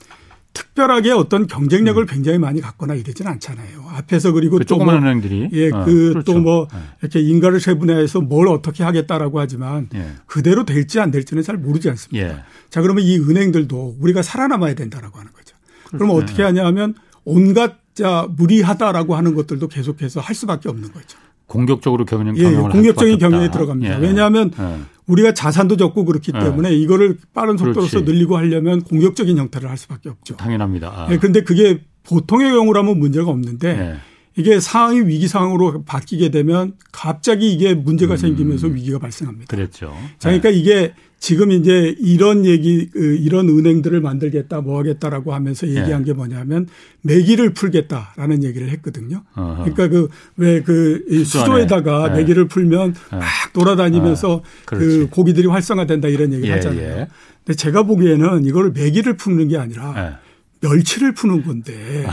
특별하게 0.56 1.12
어떤 1.12 1.46
경쟁력을 1.46 2.02
음. 2.02 2.06
굉장히 2.06 2.38
많이 2.38 2.62
갖거나 2.62 2.94
이러지는 2.94 3.30
않잖아요. 3.32 3.84
앞에서 3.88 4.32
그리고 4.32 4.56
그 4.56 4.64
조그만 4.64 5.00
뭐 5.00 5.04
은행들이 5.04 5.50
예, 5.52 5.70
어, 5.70 5.84
그 5.84 6.12
그렇죠. 6.14 6.32
또뭐 6.32 6.68
네. 6.72 6.78
이렇게 7.02 7.20
인가를 7.20 7.60
세분화해서 7.60 8.22
뭘 8.22 8.48
어떻게 8.48 8.82
하겠다라고 8.82 9.38
하지만 9.38 9.90
예. 9.94 10.12
그대로 10.25 10.64
될지 10.64 10.98
안 10.98 11.10
될지는 11.10 11.42
잘 11.42 11.58
모르지 11.58 11.90
않습니까? 11.90 12.26
예. 12.26 12.42
자, 12.70 12.80
그러면 12.80 13.04
이 13.04 13.18
은행들도 13.18 13.96
우리가 14.00 14.22
살아남아야 14.22 14.75
된다라고 14.75 15.18
하는 15.18 15.30
거죠. 15.32 15.54
그렇죠. 15.84 15.98
그럼 15.98 16.16
어떻게 16.16 16.42
하냐면 16.42 16.94
온갖 17.25 17.76
자 17.92 18.28
무리하다라고 18.36 19.14
하는 19.16 19.34
것들도 19.34 19.68
계속해서 19.68 20.20
할 20.20 20.34
수밖에 20.34 20.68
없는 20.68 20.92
거죠. 20.92 21.18
공격적으로 21.46 22.04
경영 22.06 22.36
예, 22.36 22.50
공격적인 22.54 23.18
경영에 23.18 23.50
들어갑니다. 23.50 23.96
예. 23.96 24.00
왜냐하면 24.00 24.50
예. 24.58 24.80
우리가 25.06 25.34
자산도 25.34 25.76
적고 25.76 26.04
그렇기 26.04 26.32
예. 26.34 26.38
때문에 26.38 26.75
이거를 26.75 27.18
빠른 27.32 27.56
속도로서 27.56 28.00
그렇지. 28.00 28.10
늘리고 28.10 28.36
하려면 28.36 28.82
공격적인 28.82 29.36
형태를 29.38 29.70
할 29.70 29.76
수밖에 29.76 30.08
없죠. 30.08 30.36
당연합니다. 30.36 30.88
아. 30.88 31.08
예, 31.10 31.18
근데 31.18 31.42
그게 31.42 31.80
보통의 32.04 32.50
경우라면 32.50 32.98
문제가 32.98 33.30
없는데 33.30 33.68
예. 33.68 33.96
이게 34.38 34.60
상황이 34.60 35.00
위기 35.00 35.28
상황으로 35.28 35.82
바뀌게 35.84 36.30
되면 36.30 36.75
갑자기 36.92 37.52
이게 37.52 37.75
문제가 37.75 38.14
음. 38.14 38.16
생기면서 38.18 38.66
위기가 38.66 38.98
발생합니다. 38.98 39.56
그렇죠. 39.56 39.94
자, 40.18 40.28
그러니까 40.28 40.50
이게 40.50 40.92
지금 41.18 41.50
이제 41.50 41.94
이런 41.99 42.44
얘기, 42.44 42.88
그 42.90 43.16
이런 43.16 43.49
은행들을 43.49 44.00
만들겠다, 44.00 44.61
뭐 44.61 44.78
하겠다라고 44.78 45.35
하면서 45.35 45.66
얘기한 45.66 46.02
예. 46.02 46.04
게 46.04 46.12
뭐냐면 46.12 46.68
매기를 47.02 47.54
풀겠다라는 47.54 48.44
얘기를 48.44 48.68
했거든요. 48.70 49.23
어허. 49.35 49.64
그러니까 49.64 49.88
그 49.88 50.08
왜그 50.37 51.04
그 51.08 51.25
수도에다가 51.25 52.11
예. 52.11 52.18
매기를 52.18 52.49
풀면 52.49 52.94
예. 53.12 53.16
막 53.16 53.26
돌아다니면서 53.54 54.32
어. 54.35 54.42
그 54.66 55.08
고기들이 55.11 55.49
활성화된다 55.49 56.08
이런 56.08 56.32
얘기를 56.32 56.50
예, 56.50 56.52
하잖아요. 56.54 56.80
예. 56.80 57.08
근데 57.44 57.56
제가 57.56 57.85
보기에는 57.85 58.44
이거를 58.44 58.73
매기를 58.73 59.16
푸는 59.16 59.49
게 59.49 59.56
아니라 59.56 59.94
예. 59.96 60.26
멸치를 60.61 61.12
푸는 61.12 61.44
건데 61.44 62.06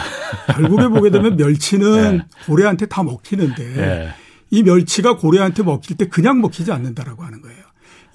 결국에 0.48 0.88
보게 0.88 1.10
되면 1.10 1.38
멸치는 1.38 2.22
고래한테 2.45 2.86
다 2.88 3.03
먹히는데 3.03 4.13
이 4.50 4.63
멸치가 4.63 5.17
고래한테 5.17 5.63
먹힐 5.63 5.98
때 5.98 6.07
그냥 6.07 6.41
먹히지 6.41 6.72
않는다라고 6.72 7.24
하는 7.24 7.41
거예요. 7.41 7.62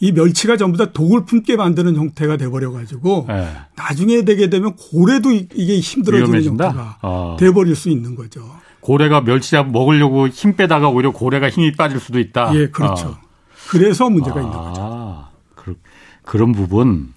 이 0.01 0.13
멸치가 0.13 0.57
전부 0.57 0.79
다 0.79 0.93
독을 0.93 1.25
품게 1.25 1.57
만드는 1.57 1.97
형태가 1.97 2.37
돼버려 2.37 2.71
가지고 2.71 3.27
네. 3.29 3.49
나중에 3.77 4.25
되게 4.25 4.49
되면 4.49 4.77
고래도 4.77 5.33
이게 5.33 5.81
힘들어지는 5.81 6.29
위험해진다? 6.29 6.65
형태가 6.67 6.99
어. 7.03 7.37
돼버릴 7.39 7.75
수 7.75 7.89
있는 7.89 8.15
거죠. 8.15 8.49
고래가 8.81 9.23
멸치 9.23 9.51
잡 9.51 9.71
먹으려고 9.71 10.29
힘 10.29 10.55
빼다가 10.55 10.89
오히려 10.89 11.11
고래가 11.11 11.51
힘이 11.51 11.73
빠질 11.73 11.99
수도 11.99 12.21
있다. 12.21 12.55
예, 12.55 12.69
그렇죠. 12.69 13.09
어. 13.09 13.19
그래서 13.69 14.09
문제가 14.09 14.39
아, 14.39 14.43
있는 14.43 14.53
거죠. 14.57 15.27
그, 15.55 15.77
그런 16.23 16.53
부분. 16.53 17.13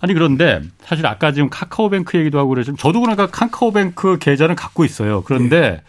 아니 0.00 0.14
그런데 0.14 0.60
사실 0.84 1.06
아까 1.06 1.32
지금 1.32 1.48
카카오뱅크 1.48 2.18
얘기도 2.18 2.38
하고 2.38 2.50
그래서 2.50 2.72
저도 2.76 3.00
그러니까 3.00 3.26
카카오뱅크 3.26 4.18
계좌는 4.18 4.56
갖고 4.56 4.84
있어요. 4.84 5.22
그런데 5.22 5.56
예. 5.56 5.82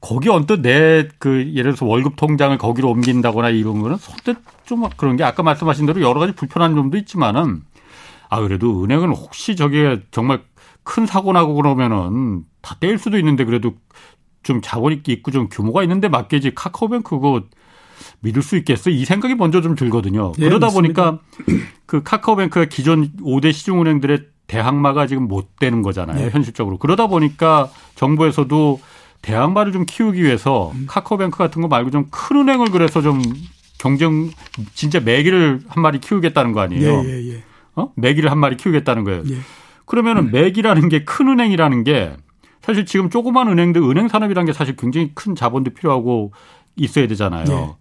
거기 0.00 0.28
언뜻 0.28 0.60
내 0.60 1.08
그 1.18 1.50
예를 1.54 1.72
들어서 1.74 1.86
월급 1.86 2.16
통장을 2.16 2.56
거기로 2.58 2.90
옮긴다거나 2.90 3.50
이런 3.50 3.82
거는 3.82 3.96
선뜻 3.96 4.36
좀 4.64 4.88
그런 4.96 5.16
게 5.16 5.24
아까 5.24 5.42
말씀하신 5.42 5.86
대로 5.86 6.00
여러 6.02 6.20
가지 6.20 6.32
불편한 6.34 6.74
점도 6.74 6.96
있지만은 6.98 7.62
아 8.28 8.40
그래도 8.40 8.84
은행은 8.84 9.10
혹시 9.10 9.56
저게 9.56 10.00
정말 10.10 10.42
큰 10.84 11.06
사고 11.06 11.32
나고 11.32 11.54
그러면은 11.54 12.44
다 12.62 12.76
떼일 12.78 12.98
수도 12.98 13.18
있는데 13.18 13.44
그래도 13.44 13.74
좀 14.42 14.60
자본이 14.62 15.02
있고 15.06 15.30
좀 15.30 15.48
규모가 15.50 15.82
있는데 15.82 16.08
맞게지 16.08 16.54
카카오뱅크 16.54 17.10
그거 17.10 17.42
믿을 18.20 18.42
수 18.42 18.56
있겠어? 18.56 18.90
이 18.90 19.04
생각이 19.04 19.34
먼저 19.34 19.60
좀 19.60 19.74
들거든요. 19.74 20.32
네, 20.38 20.48
그러다 20.48 20.66
맞습니다. 20.66 21.10
보니까 21.10 21.22
그 21.86 22.02
카카오뱅크가 22.02 22.66
기존 22.66 23.10
5대 23.18 23.52
시중은행들의 23.52 24.26
대항마가 24.46 25.06
지금 25.06 25.28
못 25.28 25.56
되는 25.56 25.82
거잖아요. 25.82 26.18
네. 26.24 26.30
현실적으로. 26.30 26.78
그러다 26.78 27.06
보니까 27.08 27.68
정부에서도 27.96 28.80
대항마를 29.22 29.72
좀 29.72 29.84
키우기 29.86 30.22
위해서 30.22 30.72
음. 30.74 30.84
카카오뱅크 30.88 31.36
같은 31.38 31.60
거 31.62 31.68
말고 31.68 31.90
좀 31.90 32.06
큰 32.10 32.36
은행을 32.36 32.70
그래서 32.70 33.02
좀 33.02 33.20
경쟁 33.78 34.30
진짜 34.74 35.00
매기를 35.00 35.60
한 35.68 35.82
마리 35.82 35.98
키우겠다는 36.00 36.52
거 36.52 36.60
아니에요? 36.60 37.02
예, 37.04 37.08
예, 37.08 37.32
예. 37.34 37.42
어? 37.76 37.92
매기를 37.96 38.30
한 38.30 38.38
마리 38.38 38.56
키우겠다는 38.56 39.04
거예요. 39.04 39.22
예. 39.30 39.36
그러면은 39.86 40.26
음. 40.26 40.30
매기라는 40.32 40.88
게 40.88 41.04
큰 41.04 41.28
은행이라는 41.28 41.84
게 41.84 42.12
사실 42.62 42.84
지금 42.86 43.08
조그만 43.08 43.48
은행들 43.48 43.80
은행 43.82 44.08
산업이라는 44.08 44.46
게 44.46 44.52
사실 44.52 44.76
굉장히 44.76 45.12
큰 45.14 45.34
자본도 45.34 45.70
필요하고 45.74 46.32
있어야 46.76 47.06
되잖아요. 47.06 47.44
예. 47.48 47.74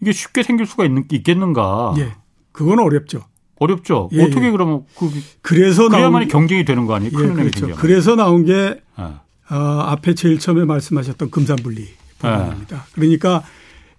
이게 0.00 0.12
쉽게 0.12 0.42
생길 0.42 0.66
수가 0.66 0.84
있는, 0.84 1.04
있겠는가? 1.10 1.94
예. 1.98 2.12
그건 2.52 2.80
어렵죠. 2.80 3.22
어렵죠. 3.60 4.10
예, 4.12 4.24
어떻게 4.24 4.50
그러면 4.50 4.82
그 4.98 5.10
그래서 5.40 5.88
그래야만이 5.88 6.28
경쟁이 6.28 6.64
되는 6.64 6.86
거 6.86 6.94
아니에요? 6.94 7.12
큰 7.12 7.24
은행이 7.30 7.50
그렇죠. 7.50 7.60
생겨. 7.60 7.74
그래서 7.76 8.16
나온 8.16 8.44
게 8.44 8.80
어, 9.54 9.80
앞에 9.82 10.14
제일 10.14 10.38
처음에 10.38 10.64
말씀하셨던 10.64 11.30
금산분리 11.30 11.86
부분입니다. 12.18 12.76
네. 12.76 12.82
그러니까 12.94 13.42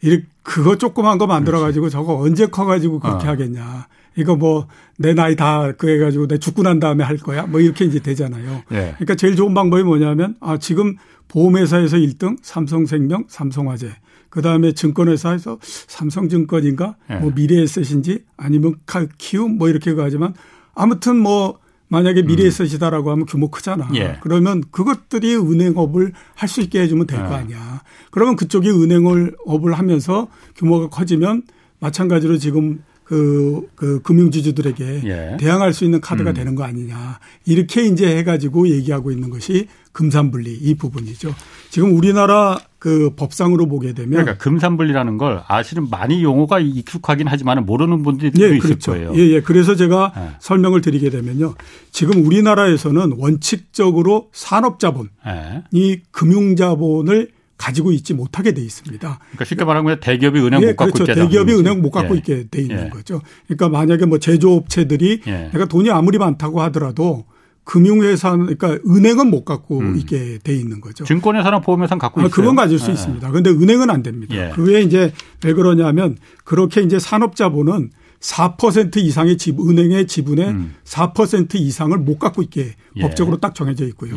이렇게 0.01 0.25
그거 0.43 0.77
조그만 0.77 1.17
거 1.17 1.27
만들어 1.27 1.59
가지고 1.59 1.89
저거 1.89 2.17
언제 2.17 2.47
커 2.47 2.65
가지고 2.65 2.99
그렇게 2.99 3.27
어. 3.27 3.31
하겠냐. 3.31 3.87
이거 4.17 4.35
뭐 4.35 4.67
내 4.97 5.13
나이 5.13 5.35
다 5.35 5.71
그해 5.73 5.97
가지고 5.97 6.27
내 6.27 6.37
죽고 6.37 6.63
난 6.63 6.79
다음에 6.79 7.03
할 7.03 7.17
거야. 7.17 7.45
뭐 7.45 7.59
이렇게 7.59 7.85
이제 7.85 7.99
되잖아요. 7.99 8.63
네. 8.69 8.93
그러니까 8.95 9.15
제일 9.15 9.35
좋은 9.35 9.53
방법이 9.53 9.83
뭐냐면 9.83 10.35
아 10.39 10.57
지금 10.57 10.95
보험회사에서 11.27 11.97
1등 11.97 12.37
삼성생명, 12.41 13.25
삼성화재. 13.27 13.91
그다음에 14.29 14.73
증권회사에서 14.73 15.59
삼성증권인가 15.61 16.95
네. 17.09 17.19
뭐 17.19 17.31
미래에셋인지 17.33 18.23
아니면 18.35 18.75
키움 19.17 19.57
뭐 19.57 19.69
이렇게 19.69 19.93
가지만 19.93 20.33
아무튼 20.73 21.17
뭐 21.17 21.57
만약에 21.95 22.23
미래에셋이다라고 22.23 23.09
음. 23.09 23.11
하면 23.13 23.25
규모 23.25 23.49
크잖아. 23.49 23.89
예. 23.95 24.17
그러면 24.21 24.61
그것들이 24.71 25.35
은행업을 25.35 26.11
할 26.35 26.49
수 26.49 26.61
있게 26.61 26.81
해주면 26.81 27.07
될거 27.07 27.31
예. 27.31 27.35
아니야. 27.35 27.81
그러면 28.11 28.35
그쪽이 28.35 28.69
은행을 28.69 29.35
업을 29.45 29.73
하면서 29.73 30.27
규모가 30.55 30.89
커지면 30.89 31.43
마찬가지로 31.79 32.37
지금 32.37 32.83
그, 33.05 33.67
그 33.75 34.01
금융지주들에게 34.01 35.01
예. 35.05 35.37
대항할 35.39 35.73
수 35.73 35.85
있는 35.85 36.01
카드가 36.01 36.31
음. 36.31 36.33
되는 36.33 36.55
거 36.55 36.63
아니냐. 36.63 37.19
이렇게 37.45 37.83
이제 37.85 38.17
해가지고 38.17 38.67
얘기하고 38.69 39.11
있는 39.11 39.29
것이 39.29 39.67
금산분리 39.93 40.53
이 40.53 40.75
부분이죠. 40.75 41.33
지금 41.75 41.93
우리나라 41.93 42.57
그 42.79 43.09
법상으로 43.17 43.65
보게 43.67 43.91
되면 43.91 44.11
그러니까 44.11 44.37
금산분리라는 44.37 45.17
걸 45.17 45.41
아시는 45.45 45.89
많이 45.89 46.23
용어가 46.23 46.61
익숙하긴 46.61 47.27
하지만 47.27 47.65
모르는 47.65 48.01
분들이 48.01 48.31
예, 48.39 48.47
있을 48.47 48.59
그렇죠. 48.59 48.93
거예요. 48.93 49.11
예, 49.13 49.19
예. 49.31 49.41
그래서 49.41 49.75
제가 49.75 50.13
예. 50.15 50.21
설명을 50.39 50.79
드리게 50.79 51.09
되면요. 51.09 51.55
지금 51.91 52.25
우리나라에서는 52.25 53.15
원칙적으로 53.17 54.29
산업자본이 54.31 55.09
예. 55.27 56.01
금융자본을 56.11 57.31
가지고 57.57 57.91
있지 57.91 58.13
못하게 58.13 58.53
돼 58.53 58.61
있습니다. 58.61 59.19
그러니까 59.19 59.43
쉽게 59.43 59.65
말하면 59.65 59.99
대기업이 59.99 60.39
은행 60.39 60.61
예, 60.61 60.67
못 60.67 60.75
갖고 60.77 60.93
그렇죠. 60.93 61.13
대기업이 61.13 61.51
은행 61.55 61.81
못 61.81 61.91
갖고 61.91 62.15
예. 62.15 62.19
있게 62.19 62.45
돼 62.49 62.61
있는 62.61 62.85
예. 62.85 62.89
거죠. 62.89 63.21
그러니까 63.47 63.67
만약에 63.67 64.05
뭐 64.05 64.17
제조업체들이 64.17 65.23
예. 65.27 65.49
내가 65.51 65.65
돈이 65.65 65.91
아무리 65.91 66.19
많다고 66.19 66.61
하더라도 66.61 67.25
금융회사 67.65 68.31
그러니까 68.37 68.77
은행은 68.87 69.29
못 69.29 69.43
갖고 69.43 69.79
음. 69.79 69.97
있게 69.97 70.39
돼 70.43 70.55
있는 70.55 70.79
거죠. 70.79 71.03
증권회사나 71.03 71.59
보험회사는 71.59 71.99
갖고 71.99 72.21
아, 72.21 72.23
있어요. 72.23 72.33
그건 72.33 72.55
가질 72.55 72.79
수 72.79 72.89
예. 72.89 72.93
있습니다. 72.93 73.29
그런데 73.29 73.49
은행은 73.49 73.89
안 73.89 74.03
됩니다. 74.03 74.35
예. 74.35 74.51
그게 74.53 74.81
이제 74.81 75.11
왜 75.43 75.53
그러냐면 75.53 76.17
그렇게 76.43 76.81
이제 76.81 76.99
산업자본은 76.99 77.91
4% 78.19 78.97
이상의 78.97 79.37
집 79.37 79.59
은행의 79.59 80.07
지분의 80.07 80.47
음. 80.47 80.75
4% 80.85 81.55
이상을 81.55 81.97
못 81.97 82.19
갖고 82.19 82.41
있게 82.41 82.75
법적으로 83.01 83.37
딱 83.37 83.53
정해져 83.53 83.85
있고요. 83.87 84.15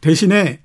대신에 0.00 0.60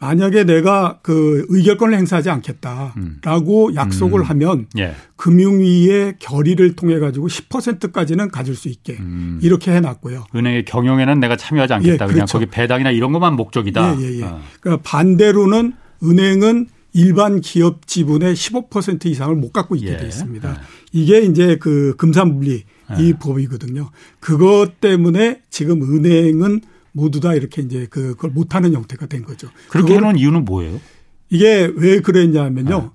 만약에 0.00 0.44
내가 0.44 0.98
그 1.02 1.44
의결권을 1.50 1.96
행사하지 1.96 2.30
않겠다라고 2.30 3.68
음. 3.68 3.74
약속을 3.74 4.20
음. 4.20 4.24
하면 4.24 4.66
예. 4.78 4.94
금융위의 5.16 6.14
결의를 6.18 6.74
통해 6.74 6.98
가지고 6.98 7.28
10%까지는 7.28 8.30
가질 8.30 8.56
수 8.56 8.68
있게 8.68 8.96
음. 8.98 9.38
이렇게 9.42 9.72
해놨고요. 9.72 10.24
은행의 10.34 10.64
경영에는 10.64 11.20
내가 11.20 11.36
참여하지 11.36 11.74
않겠다. 11.74 11.92
예, 11.92 11.96
그렇죠. 11.98 12.12
그냥 12.12 12.26
거기 12.26 12.46
배당이나 12.46 12.90
이런 12.90 13.12
것만 13.12 13.36
목적이다. 13.36 13.96
예, 14.00 14.02
예, 14.02 14.18
예. 14.20 14.24
어. 14.24 14.40
그러니까 14.60 14.82
반대로는 14.88 15.74
은행은 16.02 16.68
일반 16.94 17.42
기업 17.42 17.86
지분의 17.86 18.34
15% 18.34 19.04
이상을 19.04 19.34
못 19.36 19.52
갖고 19.52 19.76
있게 19.76 19.92
예. 19.92 19.96
돼 19.98 20.06
있습니다. 20.06 20.50
예. 20.50 20.54
이게 20.92 21.20
이제 21.20 21.56
그 21.56 21.94
금산분리 21.98 22.64
이 22.98 23.08
예. 23.08 23.12
법이거든요. 23.12 23.90
그것 24.18 24.80
때문에 24.80 25.42
지금 25.50 25.82
은행은 25.82 26.62
모두 26.92 27.20
다 27.20 27.34
이렇게 27.34 27.62
이제 27.62 27.86
그, 27.90 28.14
그걸 28.14 28.30
못하는 28.30 28.72
형태가 28.72 29.06
된 29.06 29.22
거죠. 29.22 29.48
그렇게 29.68 29.94
해놓은 29.94 30.18
이유는 30.18 30.44
뭐예요? 30.44 30.80
이게 31.28 31.70
왜 31.76 32.00
그랬냐면요. 32.00 32.80
네. 32.80 32.88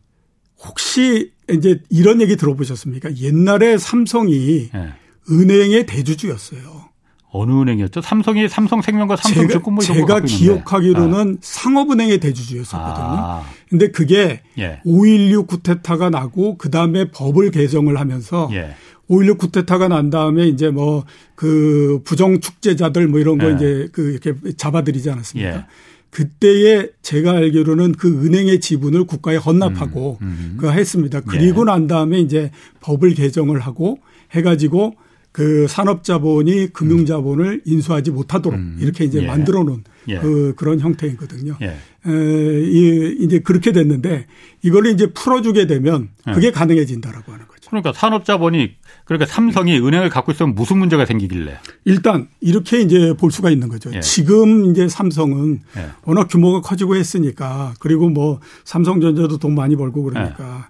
혹시 0.66 1.32
이제 1.50 1.82
이런 1.90 2.22
얘기 2.22 2.36
들어보셨습니까? 2.36 3.18
옛날에 3.18 3.78
삼성이 3.78 4.70
네. 4.74 4.94
은행의 5.30 5.86
대주주였어요. 5.86 6.90
어느 7.38 7.52
은행이었죠? 7.52 8.02
삼성이 8.02 8.48
삼성생명과 8.48 9.18
삼성증권 9.18 9.74
뭐 9.74 9.84
제가, 9.84 9.98
제가 9.98 10.20
기억하기로는 10.22 11.34
아. 11.34 11.38
상업은행의 11.42 12.20
대주주였었거든요. 12.20 13.18
아. 13.18 13.44
근데 13.70 13.92
그게 13.92 14.42
예. 14.58 14.80
5.16 14.86 15.48
쿠데타가 15.48 16.10
나고 16.10 16.58
그 16.58 16.72
다음에 16.72 17.12
법을 17.12 17.52
개정을 17.52 18.00
하면서 18.00 18.48
예. 18.54 18.76
5.16 19.10 19.38
쿠데타가 19.38 19.88
난 19.88 20.10
다음에 20.10 20.48
이제 20.48 20.70
뭐 20.70 21.06
그 21.36 22.02
부정 22.04 22.40
축제자들 22.40 23.08
뭐 23.08 23.20
이런 23.20 23.38
거 23.38 23.50
예. 23.50 23.56
이제 23.56 23.90
그 23.92 24.12
이렇게 24.12 24.34
잡아들이지 24.56 25.10
않았습니까? 25.10 25.56
예. 25.56 25.66
그때에 26.10 26.88
제가 27.02 27.34
알기로는 27.34 27.92
그 27.94 28.26
은행의 28.26 28.62
지분을 28.62 29.04
국가에 29.04 29.36
헌납하고 29.36 30.20
음, 30.22 30.28
음. 30.28 30.58
그 30.58 30.72
했습니다. 30.72 31.20
그리고 31.22 31.62
예. 31.62 31.66
난 31.66 31.88
다음에 31.88 32.20
이제 32.22 32.52
법을 32.80 33.16
개정을 33.16 33.60
하고 33.60 34.00
해가지고 34.34 34.96
그 35.34 35.68
산업자본이 35.68 36.68
금융자본을 36.72 37.64
인수하지 37.66 38.12
못하도록 38.12 38.58
음. 38.58 38.78
이렇게 38.80 39.04
이제 39.04 39.24
예. 39.24 39.28
만들어 39.28 39.64
놓은 39.66 39.84
예. 40.08 40.20
그 40.20 40.54
그런 40.56 40.80
형태이거든요. 40.80 41.58
예. 41.62 41.66
에, 41.66 42.62
이, 42.62 43.18
이제 43.20 43.40
그렇게 43.40 43.74
됐는데 43.74 44.28
이걸 44.62 44.86
이제 44.86 45.08
풀어주게 45.08 45.68
되면 45.68 46.08
예. 46.30 46.32
그게 46.32 46.52
가능해진다라고 46.52 47.34
하는 47.34 47.46
거죠. 47.48 47.70
그러니까 47.70 47.92
산업자본이 47.92 48.76
그러니까 49.06 49.28
삼성이 49.32 49.80
은행을 49.80 50.10
갖고 50.10 50.32
있으면 50.32 50.56
무슨 50.56 50.80
문제가 50.80 51.06
생기길래? 51.06 51.60
일단 51.86 52.28
이렇게 52.42 52.82
이제 52.82 53.14
볼 53.18 53.32
수가 53.32 53.52
있는 53.52 53.70
거죠. 53.70 53.92
예. 53.94 54.02
지금 54.02 54.72
이제 54.72 54.90
삼성은 54.90 55.62
예. 55.78 55.90
워낙 56.04 56.28
규모가 56.28 56.62
커지고 56.62 56.96
했으니까 56.96 57.74
그리고 57.80 58.10
뭐 58.10 58.40
삼성전자도 58.66 59.38
돈 59.38 59.54
많이 59.56 59.76
벌고 59.76 60.04
그러니까 60.04 60.70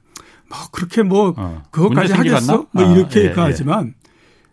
뭐 0.49 0.57
그렇게 0.71 1.01
뭐 1.01 1.33
어. 1.37 1.63
그것까지 1.71 2.13
하겠어? 2.13 2.67
뭐 2.71 2.83
아, 2.83 2.93
이렇게 2.93 3.21
아, 3.21 3.23
예, 3.23 3.33
하지만 3.35 3.93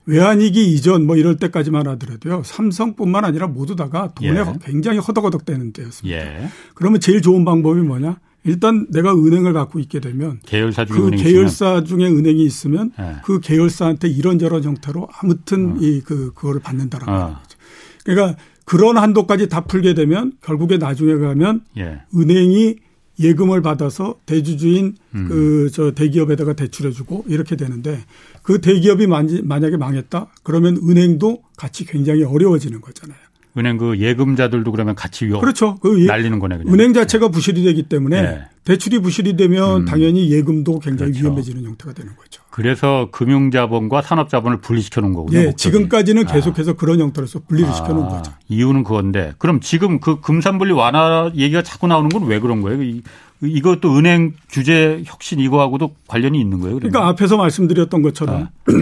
외환위기 0.06 0.72
이전 0.72 1.06
뭐 1.06 1.16
이럴 1.16 1.36
때까지만 1.36 1.86
하더라도요. 1.88 2.42
삼성뿐만 2.44 3.24
아니라 3.24 3.48
모두 3.48 3.76
다가 3.76 4.12
돈에 4.14 4.40
예. 4.40 4.44
굉장히 4.64 4.98
허덕허덕대는 4.98 5.72
때였습니다. 5.72 6.16
예. 6.16 6.48
그러면 6.74 7.00
제일 7.00 7.20
좋은 7.20 7.44
방법이 7.44 7.80
뭐냐? 7.80 8.18
일단 8.44 8.86
내가 8.90 9.14
은행을 9.14 9.52
갖고 9.52 9.78
있게 9.78 10.00
되면 10.00 10.40
계열사 10.44 10.84
중에 10.84 10.96
그 10.96 11.10
계열사. 11.10 11.84
중에 11.84 12.06
은행이 12.06 12.42
있으면 12.44 12.90
예. 12.98 13.16
그 13.24 13.40
계열사한테 13.40 14.08
이런저런 14.08 14.64
형태로 14.64 15.08
아무튼 15.20 15.72
어. 15.72 15.76
이그 15.80 16.32
그거를 16.34 16.60
받는다라고 16.60 17.10
어. 17.10 17.38
거죠. 17.40 17.58
그러니까 18.04 18.36
그런 18.64 18.96
한도까지 18.98 19.48
다 19.48 19.64
풀게 19.64 19.94
되면 19.94 20.32
결국에 20.42 20.78
나중에 20.78 21.16
가면 21.16 21.62
예. 21.78 22.00
은행이 22.14 22.76
예금을 23.20 23.62
받아서 23.62 24.18
대주주인 24.26 24.96
음. 25.14 25.28
그저 25.28 25.92
대기업에다가 25.92 26.54
대출해주고 26.54 27.26
이렇게 27.28 27.56
되는데 27.56 28.00
그 28.42 28.60
대기업이 28.60 29.06
만약에 29.06 29.76
망했다 29.76 30.32
그러면 30.42 30.76
은행도 30.76 31.42
같이 31.56 31.84
굉장히 31.84 32.24
어려워지는 32.24 32.80
거잖아요. 32.80 33.18
은행 33.58 33.76
그 33.76 33.98
예금자들도 33.98 34.70
그러면 34.72 34.94
같이 34.94 35.26
위 35.26 35.30
그렇죠. 35.32 35.74
그 35.76 36.02
예, 36.02 36.06
날리는 36.06 36.38
거네. 36.38 36.56
그냥. 36.58 36.72
은행 36.72 36.92
자체가 36.94 37.28
부실이 37.28 37.62
되기 37.64 37.82
때문에 37.82 38.22
네. 38.22 38.40
대출이 38.64 39.00
부실이 39.00 39.36
되면 39.36 39.82
음. 39.82 39.84
당연히 39.84 40.30
예금도 40.30 40.78
굉장히 40.78 41.12
그렇죠. 41.12 41.26
위험해지는 41.26 41.64
형태가 41.64 41.92
되는 41.92 42.16
거죠. 42.16 42.42
그래서 42.50 43.08
금융자본과 43.12 44.00
산업자본을 44.02 44.58
분리시켜 44.62 45.00
놓은 45.02 45.12
거군요. 45.12 45.38
네, 45.38 45.46
목적이. 45.46 45.72
지금까지는 45.76 46.28
아. 46.28 46.32
계속해서 46.32 46.70
아. 46.70 46.74
그런 46.74 47.00
형태로서 47.00 47.40
분리를 47.46 47.68
아. 47.68 47.72
시켜 47.74 47.92
놓은 47.92 48.08
거죠. 48.08 48.32
이유는 48.48 48.84
그건데 48.84 49.32
그럼 49.38 49.60
지금 49.60 50.00
그 50.00 50.20
금산분리 50.20 50.72
완화 50.72 51.30
얘기가 51.34 51.62
자꾸 51.62 51.86
나오는 51.88 52.08
건 52.08 52.22
왜 52.24 52.38
그런 52.40 52.62
거예요? 52.62 53.00
이것도 53.42 53.96
은행 53.98 54.32
규제 54.48 55.02
혁신 55.04 55.40
이거하고도 55.40 55.96
관련이 56.06 56.40
있는 56.40 56.60
거예요? 56.60 56.76
그러면? 56.76 56.92
그러니까 56.92 57.08
앞에서 57.10 57.36
말씀드렸던 57.36 58.00
것처럼 58.02 58.42
아. 58.44 58.72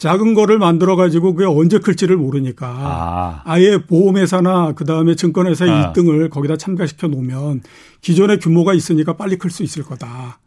작은 0.00 0.32
거를 0.32 0.58
만들어 0.58 0.96
가지고 0.96 1.34
그게 1.34 1.46
언제 1.46 1.78
클지를 1.78 2.16
모르니까 2.16 3.42
아. 3.44 3.60
예 3.60 3.76
보험회사나 3.76 4.72
그다음에 4.72 5.14
증권회사 5.14 5.66
아. 5.66 5.92
1등을 5.92 6.30
거기다 6.30 6.56
참가시켜 6.56 7.06
놓으면 7.08 7.60
기존의 8.00 8.38
규모가 8.38 8.72
있으니까 8.72 9.16
빨리 9.16 9.36
클 9.36 9.50
수 9.50 9.62
있을 9.62 9.82
거다. 9.84 10.38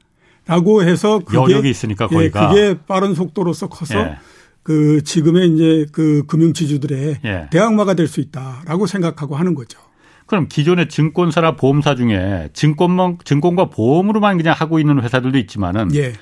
라고 0.47 0.81
해서 0.83 1.19
그게 1.19 1.37
여력이 1.37 1.69
있으니까 1.69 2.07
거기가 2.07 2.51
예, 2.57 2.73
그게 2.73 2.79
빠른 2.87 3.13
속도로서 3.13 3.69
커서 3.69 3.99
예. 3.99 4.17
그 4.63 5.01
지금의 5.03 5.49
이제 5.49 5.85
그 5.91 6.23
금융 6.25 6.53
지주들의 6.53 7.17
예. 7.23 7.47
대항마가 7.51 7.93
될 7.93 8.07
수 8.07 8.21
있다라고 8.21 8.87
생각하고 8.87 9.35
하는 9.35 9.53
거죠. 9.53 9.79
그럼 10.25 10.47
기존의 10.49 10.89
증권사나 10.89 11.55
보험사 11.57 11.93
중에 11.95 12.49
증권만 12.53 13.19
증권과 13.23 13.69
보험으로만 13.69 14.37
그냥 14.37 14.55
하고 14.57 14.79
있는 14.79 15.01
회사들도 15.01 15.37
있지만은 15.37 15.93
예. 15.95 16.13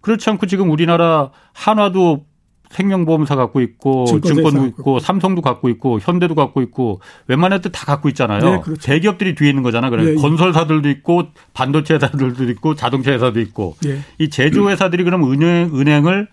그렇지 0.00 0.28
않고 0.30 0.46
지금 0.46 0.68
우리나라 0.70 1.30
한화도 1.54 2.26
생명보험사 2.72 3.36
갖고 3.36 3.60
있고 3.60 4.06
증권도 4.20 4.66
있고 4.66 4.98
삼성도 4.98 5.42
갖고 5.42 5.68
있고 5.68 6.00
현대도 6.00 6.34
갖고 6.34 6.62
있고 6.62 7.00
웬만한 7.28 7.60
데 7.60 7.68
다 7.70 7.86
갖고 7.86 8.08
있잖아요. 8.10 8.40
네, 8.40 8.60
그렇죠. 8.60 8.80
대기업들이 8.82 9.34
뒤에 9.34 9.50
있는 9.50 9.62
거잖아. 9.62 9.88
그래 9.90 10.04
네, 10.04 10.14
건설사들도 10.14 10.88
있고 10.90 11.28
반도체 11.54 11.94
회사들도 11.94 12.44
있고 12.50 12.74
자동차 12.74 13.12
회사도 13.12 13.40
있고 13.40 13.76
네. 13.82 14.00
이 14.18 14.28
제조 14.30 14.68
회사들이 14.70 15.04
그럼 15.04 15.30
은행 15.30 15.70
은행을 15.74 16.28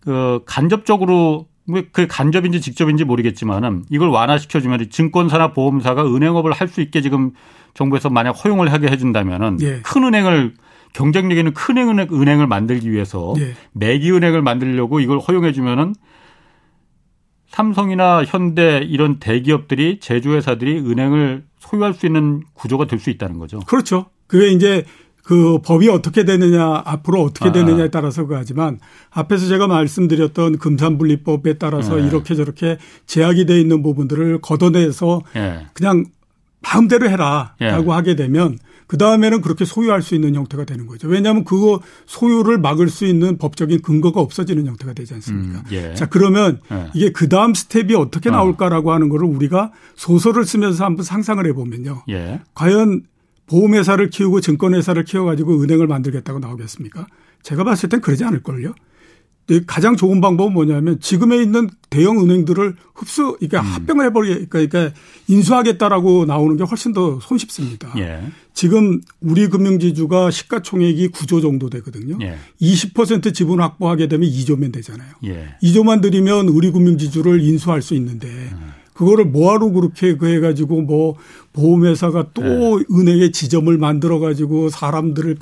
그 0.00 0.40
간접적으로 0.46 1.46
그 1.92 2.06
간접인지 2.06 2.60
직접인지 2.60 3.04
모르겠지만은 3.04 3.84
이걸 3.90 4.08
완화시켜주면 4.10 4.90
증권사나 4.90 5.52
보험사가 5.52 6.04
은행업을 6.06 6.52
할 6.52 6.68
수 6.68 6.80
있게 6.80 7.00
지금 7.00 7.32
정부에서 7.74 8.08
만약 8.08 8.30
허용을 8.44 8.72
하게 8.72 8.86
해준다면은 8.88 9.58
예. 9.62 9.80
큰 9.82 10.04
은행을 10.04 10.54
경쟁력 10.96 11.36
있는 11.36 11.52
큰 11.52 11.76
은행, 11.76 12.08
은행을 12.10 12.46
만들기 12.46 12.90
위해서 12.90 13.34
예. 13.38 13.54
매기 13.72 14.10
은행을 14.12 14.40
만들려고 14.40 14.98
이걸 14.98 15.18
허용해 15.18 15.52
주면은 15.52 15.94
삼성이나 17.48 18.24
현대 18.24 18.78
이런 18.78 19.18
대기업들이 19.18 20.00
제조회사들이 20.00 20.78
은행을 20.78 21.44
소유할 21.58 21.92
수 21.92 22.06
있는 22.06 22.42
구조가 22.54 22.86
될 22.86 22.98
수 22.98 23.10
있다는 23.10 23.38
거죠. 23.38 23.60
그렇죠. 23.60 24.06
그게 24.26 24.48
이제 24.48 24.84
그 25.22 25.58
법이 25.62 25.90
어떻게 25.90 26.24
되느냐 26.24 26.82
앞으로 26.86 27.20
어떻게 27.22 27.50
아. 27.50 27.52
되느냐에 27.52 27.88
따라서 27.88 28.26
그하지만 28.26 28.78
앞에서 29.10 29.48
제가 29.48 29.66
말씀드렸던 29.66 30.56
금산분리법에 30.56 31.58
따라서 31.58 31.96
네. 31.96 32.06
이렇게 32.06 32.34
저렇게 32.34 32.78
제약이 33.04 33.44
돼 33.44 33.60
있는 33.60 33.82
부분들을 33.82 34.40
걷어내서 34.40 35.20
네. 35.34 35.66
그냥 35.74 36.04
마음대로 36.62 37.10
해라라고 37.10 37.58
네. 37.58 37.90
하게 37.90 38.16
되면 38.16 38.58
그 38.86 38.98
다음에는 38.98 39.40
그렇게 39.40 39.64
소유할 39.64 40.02
수 40.02 40.14
있는 40.14 40.34
형태가 40.34 40.64
되는 40.64 40.86
거죠. 40.86 41.08
왜냐하면 41.08 41.44
그거 41.44 41.80
소유를 42.06 42.58
막을 42.58 42.88
수 42.88 43.04
있는 43.04 43.36
법적인 43.36 43.82
근거가 43.82 44.20
없어지는 44.20 44.66
형태가 44.66 44.92
되지 44.92 45.14
않습니까? 45.14 45.58
음, 45.58 45.64
예. 45.72 45.94
자 45.94 46.06
그러면 46.06 46.60
예. 46.70 46.90
이게 46.94 47.10
그 47.10 47.28
다음 47.28 47.54
스텝이 47.54 47.94
어떻게 47.94 48.28
어. 48.28 48.32
나올까라고 48.32 48.92
하는 48.92 49.08
거를 49.08 49.26
우리가 49.26 49.72
소설을 49.96 50.44
쓰면서 50.44 50.84
한번 50.84 51.04
상상을 51.04 51.44
해보면요. 51.46 52.04
예. 52.10 52.40
과연 52.54 53.02
보험회사를 53.46 54.10
키우고 54.10 54.40
증권회사를 54.40 55.04
키워가지고 55.04 55.62
은행을 55.62 55.86
만들겠다고 55.86 56.38
나오겠습니까? 56.38 57.06
제가 57.42 57.64
봤을 57.64 57.88
땐 57.88 58.00
그러지 58.00 58.24
않을걸요. 58.24 58.74
가장 59.66 59.96
좋은 59.96 60.20
방법은 60.20 60.52
뭐냐면 60.52 60.98
지금에 61.00 61.36
있는 61.36 61.70
대형 61.88 62.18
은행들을 62.20 62.74
흡수, 62.94 63.36
그러니까 63.38 63.60
음. 63.60 63.66
합병을 63.66 64.06
해버리, 64.06 64.46
그러니까 64.46 64.90
인수하겠다라고 65.28 66.24
나오는 66.24 66.56
게 66.56 66.64
훨씬 66.64 66.92
더 66.92 67.20
손쉽습니다. 67.20 67.92
예. 67.98 68.22
지금 68.54 69.00
우리 69.20 69.48
금융지주가 69.48 70.30
시가총액이 70.30 71.08
9조 71.10 71.42
정도 71.42 71.70
되거든요. 71.70 72.18
예. 72.22 72.36
20% 72.60 73.34
지분 73.34 73.60
확보하게 73.60 74.08
되면 74.08 74.28
2조면 74.28 74.72
되잖아요. 74.72 75.10
예. 75.24 75.54
2조만 75.62 76.02
들이면 76.02 76.48
우리 76.48 76.72
금융지주를 76.72 77.40
인수할 77.40 77.82
수 77.82 77.94
있는데 77.94 78.28
음. 78.28 78.72
그거를 78.96 79.26
뭐하러 79.26 79.70
그렇게 79.70 80.16
그 80.16 80.26
해가지고 80.26 80.80
뭐 80.82 81.16
보험회사가 81.52 82.30
또 82.34 82.42
네. 82.42 82.84
은행에 82.90 83.30
지점을 83.30 83.76
만들어 83.78 84.18
가지고 84.18 84.68
사람들을 84.68 85.36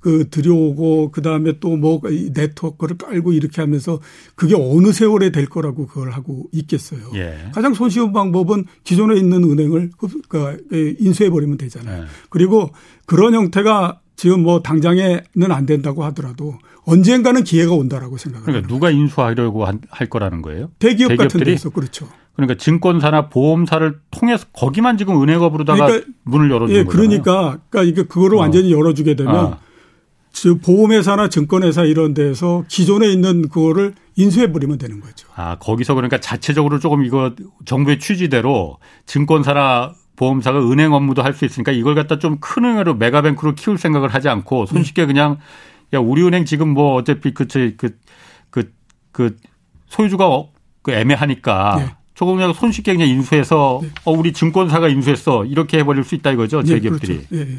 그 0.00 0.28
들여오고 0.30 1.10
그 1.12 1.22
다음에 1.22 1.58
또 1.60 1.74
뭐 1.74 2.00
네트워크를 2.32 2.96
깔고 2.96 3.32
이렇게 3.32 3.60
하면서 3.60 4.00
그게 4.36 4.54
어느 4.54 4.92
세월에 4.92 5.30
될 5.32 5.46
거라고 5.46 5.86
그걸 5.86 6.12
하고 6.12 6.44
있겠어요. 6.52 7.00
예. 7.14 7.50
가장 7.52 7.74
손쉬운 7.74 8.12
방법은 8.12 8.64
기존에 8.84 9.16
있는 9.18 9.44
은행을 9.44 9.90
그 10.28 10.56
인수해 11.00 11.28
버리면 11.30 11.58
되잖아요. 11.58 12.02
네. 12.04 12.08
그리고 12.30 12.70
그런 13.06 13.34
형태가 13.34 14.00
지금 14.16 14.44
뭐 14.44 14.62
당장에는 14.62 15.50
안 15.50 15.66
된다고 15.66 16.04
하더라도 16.04 16.54
언젠가는 16.84 17.42
기회가 17.44 17.74
온다라고 17.74 18.16
생각합니다. 18.16 18.52
그러니까 18.52 18.68
누가 18.72 18.90
인수하려고 18.90 19.66
할 19.66 20.08
거라는 20.08 20.40
거예요? 20.40 20.70
대기업 20.78 21.08
대기업들이? 21.08 21.16
같은 21.16 21.40
데서 21.44 21.70
그렇죠. 21.70 22.08
그러니까 22.36 22.56
증권사나 22.56 23.28
보험사를 23.28 24.00
통해서 24.10 24.46
거기만 24.52 24.98
지금 24.98 25.22
은행업으로다가 25.22 25.86
그러니까, 25.86 26.10
문을 26.24 26.50
열어주는 26.50 26.80
예, 26.80 26.84
거잖아요. 26.84 27.08
그러니까 27.08 27.58
그러니까 27.70 27.82
이게 27.82 28.02
그거를 28.08 28.38
어. 28.38 28.40
완전히 28.40 28.72
열어주게 28.72 29.14
되면 29.16 29.34
아. 29.36 29.58
보험회사나 30.62 31.28
증권회사 31.28 31.84
이런 31.84 32.12
데에서 32.12 32.64
기존에 32.68 33.06
있는 33.08 33.48
그거를 33.48 33.94
인수해 34.16 34.50
버리면 34.50 34.78
되는 34.78 35.00
거죠. 35.00 35.28
아 35.36 35.56
거기서 35.60 35.94
그러니까 35.94 36.18
자체적으로 36.18 36.80
조금 36.80 37.04
이거 37.04 37.32
정부의 37.64 38.00
취지대로 38.00 38.78
증권사나 39.06 39.94
보험사가 40.16 40.58
은행 40.70 40.92
업무도 40.92 41.22
할 41.22 41.34
수 41.34 41.44
있으니까 41.44 41.70
이걸 41.72 41.94
갖다 41.94 42.18
좀 42.18 42.38
큰 42.40 42.64
은행으로 42.64 42.94
메가뱅크로 42.94 43.54
키울 43.54 43.78
생각을 43.78 44.08
하지 44.08 44.28
않고 44.28 44.66
손쉽게 44.66 45.02
네. 45.02 45.06
그냥 45.06 45.38
야 45.92 45.98
우리은행 46.00 46.44
지금 46.44 46.68
뭐 46.70 46.94
어차피 46.94 47.32
그 47.32 47.46
그 47.46 47.76
그 47.76 47.76
그, 47.76 47.92
그, 48.50 48.72
그 49.12 49.36
소유주가 49.88 50.26
그 50.82 50.90
애매하니까 50.92 51.76
네. 51.78 51.94
조금 52.14 52.36
그냥 52.36 52.52
손쉽게 52.52 52.92
그냥 52.92 53.08
인수해서 53.08 53.80
네. 53.82 53.90
어 54.04 54.12
우리 54.12 54.32
증권사가 54.32 54.88
인수했어 54.88 55.44
이렇게 55.44 55.78
해버릴 55.78 56.04
수 56.04 56.14
있다 56.14 56.30
이거죠 56.32 56.62
네, 56.62 56.68
제기업들이. 56.68 57.26
그렇죠. 57.26 57.44
네. 57.50 57.58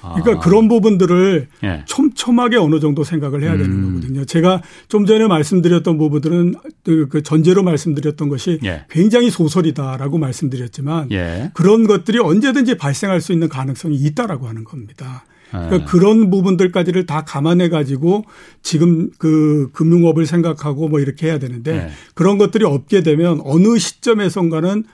그러니까 0.00 0.32
아. 0.32 0.38
그런 0.38 0.68
부분들을 0.68 1.48
예. 1.64 1.82
촘촘하게 1.86 2.56
어느 2.56 2.78
정도 2.78 3.04
생각을 3.04 3.42
해야 3.42 3.52
되는 3.52 3.70
음. 3.70 3.94
거거든요. 3.94 4.24
제가 4.24 4.60
좀 4.88 5.06
전에 5.06 5.26
말씀드렸던 5.26 5.96
부분들은 5.96 6.54
그, 6.84 7.08
그 7.08 7.22
전제로 7.22 7.62
말씀드렸던 7.62 8.28
것이 8.28 8.58
예. 8.64 8.84
굉장히 8.90 9.30
소설이다라고 9.30 10.18
말씀드렸지만 10.18 11.10
예. 11.12 11.50
그런 11.54 11.86
것들이 11.86 12.18
언제든지 12.18 12.76
발생할 12.76 13.20
수 13.20 13.32
있는 13.32 13.48
가능성이 13.48 13.96
있다라고 13.96 14.46
하는 14.46 14.64
겁니다. 14.64 15.24
그러니까 15.54 15.78
네. 15.78 15.84
그런 15.84 16.30
부분들까지를 16.30 17.06
다 17.06 17.22
감안해 17.22 17.68
가지고 17.68 18.24
지금 18.62 19.10
그 19.18 19.70
금융업을 19.72 20.26
생각하고 20.26 20.88
뭐 20.88 21.00
이렇게 21.00 21.28
해야 21.28 21.38
되는데 21.38 21.72
네. 21.72 21.90
그런 22.14 22.38
것들이 22.38 22.64
없게 22.64 23.02
되면 23.02 23.40
어느 23.44 23.78
시점에선가는 23.78 24.84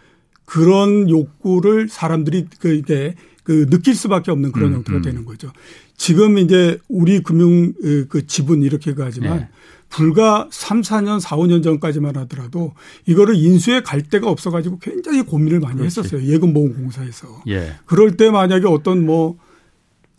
그런 0.44 1.08
욕구를 1.08 1.88
사람들이 1.88 2.46
그 2.58 2.74
이게 2.74 3.14
그 3.42 3.66
느낄 3.70 3.94
수밖에 3.94 4.30
없는 4.30 4.52
그런 4.52 4.70
음, 4.70 4.74
형태가 4.76 4.98
음. 4.98 5.02
되는 5.02 5.24
거죠. 5.24 5.50
지금 5.96 6.38
이제 6.38 6.78
우리 6.88 7.20
금융 7.20 7.72
그 8.08 8.26
지분 8.26 8.62
이렇게 8.62 8.94
가지만 8.94 9.38
네. 9.38 9.48
불과 9.88 10.48
3, 10.50 10.82
4년, 10.82 11.20
4, 11.20 11.36
5년 11.36 11.62
전까지만 11.62 12.16
하더라도 12.16 12.74
이거를 13.06 13.34
인수해 13.34 13.82
갈 13.82 14.02
데가 14.02 14.30
없어 14.30 14.50
가지고 14.50 14.78
굉장히 14.78 15.22
고민을 15.22 15.60
많이 15.60 15.78
그렇지. 15.78 16.00
했었어요. 16.00 16.32
예금보험공사에서. 16.32 17.42
예. 17.48 17.72
그럴 17.86 18.16
때 18.16 18.30
만약에 18.30 18.66
어떤 18.68 19.04
뭐 19.04 19.36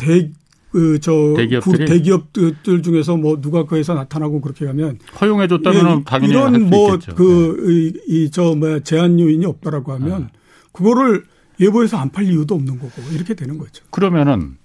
대, 0.01 0.29
그 0.71 0.99
저 1.01 1.33
대기업들이? 1.35 1.85
대기업들 1.85 2.81
중에서 2.81 3.17
뭐 3.17 3.41
누가 3.41 3.65
거기서 3.65 3.93
나타나고 3.93 4.39
그렇게 4.41 4.65
가면 4.65 4.99
허용해 5.19 5.47
줬다면 5.47 5.99
예, 5.99 6.03
당연히 6.05 6.31
이런 6.31 6.69
뭐 6.69 6.97
그 7.15 7.93
이저 8.07 8.55
뭐야 8.55 8.79
제한 8.79 9.19
요인이 9.19 9.45
없다라고 9.45 9.91
하면 9.93 10.23
아. 10.23 10.29
그거를 10.71 11.23
예보해서 11.59 11.97
안 11.97 12.09
팔 12.11 12.23
이유도 12.25 12.55
없는 12.55 12.79
거고 12.79 13.01
이렇게 13.13 13.33
되는 13.33 13.57
거죠. 13.57 13.83
그러면은 13.91 14.55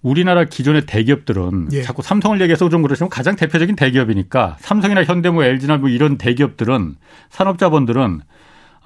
우리나라 0.00 0.44
기존의 0.44 0.86
대기업들은 0.86 1.68
예. 1.72 1.82
자꾸 1.82 2.00
삼성을 2.02 2.40
얘기해서 2.40 2.68
좀 2.70 2.80
그러시면 2.82 3.08
가장 3.10 3.36
대표적인 3.36 3.76
대기업이니까 3.76 4.56
삼성이나 4.58 5.04
현대 5.04 5.28
뭐 5.30 5.44
LG나 5.44 5.76
뭐 5.76 5.88
이런 5.90 6.16
대기업들은 6.18 6.96
산업자본들은 7.30 8.20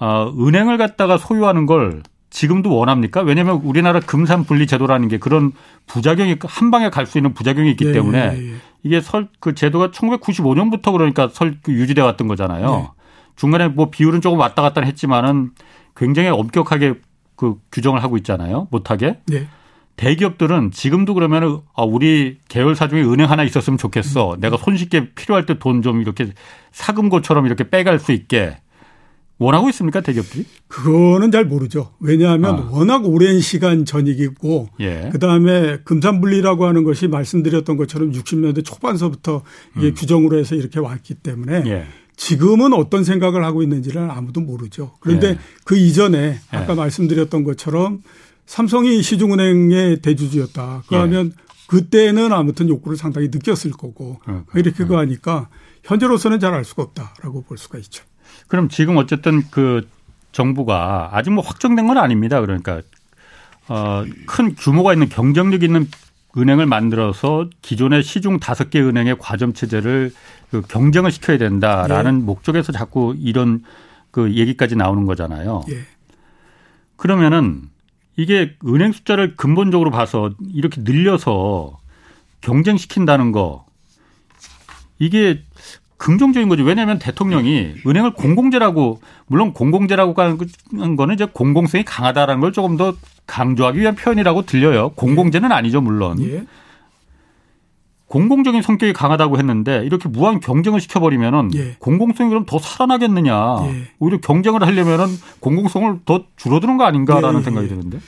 어, 0.01 0.35
은행을 0.39 0.77
갖다가 0.79 1.17
소유하는 1.17 1.65
걸 1.67 2.03
지금도 2.37 2.77
원합니까? 2.77 3.23
왜냐하면 3.23 3.63
우리나라 3.65 3.99
금산 3.99 4.45
분리 4.45 4.67
제도라는 4.67 5.09
게 5.09 5.17
그런 5.17 5.53
부작용이 5.87 6.37
한 6.45 6.71
방에 6.71 6.91
갈 6.91 7.07
수 7.07 7.17
있는 7.17 7.33
부작용이 7.33 7.71
있기 7.71 7.87
예, 7.87 7.93
때문에 7.93 8.19
예, 8.37 8.53
예. 8.53 8.55
이게 8.83 9.01
설 9.01 9.29
그 9.41 9.55
제도가 9.55 9.89
1995년부터 9.89 10.93
그러니까 10.93 11.29
설그 11.33 11.73
유지돼 11.73 12.03
왔던 12.03 12.29
거잖아요. 12.29 12.89
예. 12.91 13.03
중간에 13.37 13.69
뭐 13.69 13.89
비율은 13.89 14.21
조금 14.21 14.39
왔다 14.39 14.61
갔다 14.61 14.83
했지만은 14.83 15.53
굉장히 15.97 16.29
엄격하게 16.29 16.97
그 17.37 17.57
규정을 17.73 18.03
하고 18.03 18.19
있잖아요. 18.19 18.69
못하게. 18.71 19.19
네. 19.29 19.49
대기업들은 19.97 20.73
지금도 20.73 21.15
그러면은 21.15 21.61
아, 21.75 21.85
우리 21.85 22.37
계열사 22.51 22.89
중에 22.89 23.01
은행 23.03 23.31
하나 23.31 23.45
있었으면 23.45 23.79
좋겠어. 23.79 24.35
음. 24.35 24.41
내가 24.41 24.59
손쉽게 24.59 25.15
필요할 25.15 25.47
때 25.47 25.55
돈 25.59 25.81
좀 25.81 26.03
이렇게 26.03 26.33
사금고처럼 26.73 27.47
이렇게 27.47 27.71
빼갈 27.71 27.99
수 27.99 28.13
있게 28.13 28.59
원하고 29.39 29.69
있습니까 29.69 30.01
대기업들이? 30.01 30.47
그거는 30.69 31.31
잘 31.31 31.45
모르죠. 31.45 31.93
왜냐하면 32.01 32.55
아. 32.55 32.69
워낙 32.71 33.05
오랜 33.05 33.41
시간 33.41 33.85
전이고 33.85 34.71
예. 34.81 35.11
그다음에 35.13 35.79
금산분리라고 35.85 36.65
하는 36.67 36.85
것이 36.85 37.07
말씀드렸던 37.07 37.77
것처럼 37.77 38.13
60년대 38.13 38.65
초반서부터 38.65 39.43
이게 39.77 39.89
음. 39.89 39.95
규정으로 39.95 40.39
해서 40.39 40.55
이렇게 40.55 40.81
왔기 40.81 41.15
때문에 41.17 41.65
예. 41.67 41.87
지금은 42.17 42.73
어떤 42.73 43.05
생각을 43.05 43.45
하고 43.45 43.63
있는지를 43.63 44.11
아무도 44.11 44.41
모르죠. 44.41 44.95
그런데 45.01 45.29
예. 45.31 45.39
그 45.65 45.77
이전에 45.77 46.39
아까 46.51 46.73
예. 46.73 46.77
말씀드렸던 46.77 47.45
것처럼 47.45 48.01
삼성이 48.47 49.03
시중은행의 49.03 50.01
대주주였다. 50.01 50.85
그러면 50.89 51.33
예. 51.37 51.47
그때는 51.67 52.33
아무튼 52.33 52.69
욕구를 52.71 52.97
상당히 52.97 53.29
느꼈을 53.29 53.73
거고 53.73 54.21
이렇게 54.55 54.85
그 54.85 54.95
하니까 54.95 55.49
현재로서는 55.83 56.41
잘 56.41 56.55
알 56.55 56.65
수가 56.65 56.85
없다라고 56.85 57.43
볼 57.43 57.59
수가 57.59 57.77
있죠. 57.79 58.05
그럼 58.49 58.69
지금 58.69 58.97
어쨌든 58.97 59.43
그 59.51 59.89
정부가 60.33 61.11
아직 61.13 61.31
뭐 61.31 61.43
확정된 61.43 61.87
건 61.87 61.99
아닙니다. 61.99 62.41
그러니까 62.41 62.83
어, 63.69 64.05
큰 64.27 64.55
규모가 64.55 64.93
있는 64.93 65.09
경쟁력 65.09 65.63
있는 65.63 65.89
은행을 66.37 66.67
만들어서 66.67 67.49
기존의 67.63 68.03
시중 68.03 68.39
다섯 68.39 68.69
개 68.71 68.81
은행의 68.81 69.17
과점 69.19 69.55
체제를 69.55 70.13
그 70.51 70.61
경쟁을 70.63 71.11
시켜야 71.11 71.39
된다라는 71.39 72.21
예. 72.21 72.25
목적에서 72.25 72.73
자꾸 72.73 73.17
이런 73.19 73.65
그 74.11 74.35
얘기까지 74.35 74.77
나오는 74.77 75.07
거잖아요. 75.07 75.63
예. 75.71 75.81
그러면은 76.97 77.63
이게 78.17 78.57
은행 78.67 78.93
숫자를 78.93 79.37
근본적으로 79.37 79.91
봐서 79.91 80.31
이렇게 80.53 80.83
늘려서 80.83 81.79
경쟁시킨다는 82.43 83.33
거 83.33 83.67
이게 84.99 85.43
긍정적인 85.99 86.49
거죠. 86.49 86.63
왜냐하면 86.63 86.99
대통령이 86.99 87.75
은행을 87.87 88.13
공공재라고 88.13 89.01
물론 89.27 89.53
공공재라고 89.53 90.15
하는 90.21 90.97
거는 90.97 91.15
이제 91.15 91.27
공공성이 91.33 91.85
강하다라는 91.85 92.41
걸 92.41 92.53
조금 92.53 92.77
더 92.77 92.95
강조하기 93.27 93.81
위한 93.81 93.95
표현이라고 93.95 94.43
들려요. 94.43 94.91
공공재는 94.91 95.53
아니죠, 95.53 95.81
물론. 95.81 96.21
예. 96.23 96.45
공공적인 98.09 98.63
성격이 98.63 98.93
강하다고 98.93 99.39
했는데 99.39 99.83
이렇게 99.85 100.09
무한 100.09 100.39
경쟁을 100.39 100.81
시켜버리면은 100.81 101.51
예. 101.55 101.77
공공성이 101.81 102.29
그럼 102.29 102.45
더 102.47 102.59
살아나겠느냐. 102.59 103.35
예. 103.65 103.89
오히려 103.99 104.21
경쟁을 104.21 104.63
하려면은 104.63 105.07
공공성을 105.41 106.01
더 106.05 106.25
줄어드는 106.37 106.77
거 106.77 106.85
아닌가라는 106.85 107.41
예. 107.41 107.45
생각이 107.45 107.69
드는데. 107.69 107.99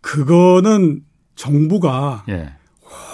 그거는 0.00 1.00
정부가 1.34 2.24
예. 2.28 2.52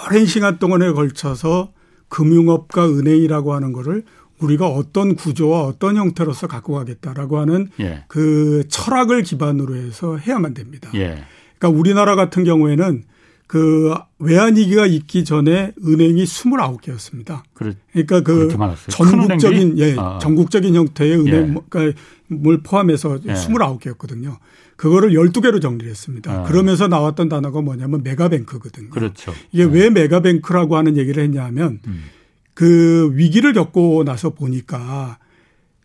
오랜 0.07 0.27
시간 0.27 0.59
동안에 0.59 0.93
걸쳐서 0.93 1.73
금융업과 2.11 2.87
은행이라고 2.87 3.55
하는 3.55 3.73
거를 3.73 4.05
우리가 4.41 4.69
어떤 4.69 5.15
구조와 5.15 5.63
어떤 5.63 5.97
형태로서 5.97 6.47
갖고 6.47 6.75
가겠다라고 6.75 7.39
하는 7.39 7.69
예. 7.81 8.05
그 8.09 8.65
철학을 8.69 9.23
기반으로 9.23 9.77
해서 9.77 10.17
해야만 10.17 10.55
됩니다. 10.55 10.91
예. 10.95 11.25
그러니까 11.59 11.79
우리나라 11.79 12.17
같은 12.17 12.45
경우에는 12.45 13.05
그 13.51 13.93
외환위기가 14.21 14.87
있기 14.87 15.25
전에 15.25 15.73
은행이 15.85 16.23
29개였습니다. 16.23 17.43
그러니까 17.53 18.21
그 18.21 18.49
전국적인 18.91 19.77
예, 19.79 19.97
아. 19.99 20.21
전국적인 20.23 20.77
형태의 20.77 21.19
은행 21.19 21.57
예. 21.57 21.61
그러니까 21.69 22.01
뭘 22.29 22.63
포함해서 22.63 23.19
예. 23.27 23.33
29개였거든요. 23.33 24.37
그거를 24.77 25.11
12개로 25.15 25.61
정리를 25.61 25.91
했습니다. 25.91 26.33
아. 26.33 26.43
그러면서 26.45 26.87
나왔던 26.87 27.29
단어가 27.29 27.61
뭐냐면 27.61 28.05
메가뱅크거든요. 28.05 28.91
그렇죠. 28.91 29.33
이게 29.51 29.67
네. 29.67 29.81
왜 29.81 29.91
메가뱅크라고 29.91 30.77
하는 30.77 30.97
얘기를 30.97 31.21
했냐면 31.21 31.81
음. 31.89 32.05
그 32.55 33.11
위기를 33.15 33.53
겪고 33.53 34.05
나서 34.05 34.31
보니까 34.31 35.19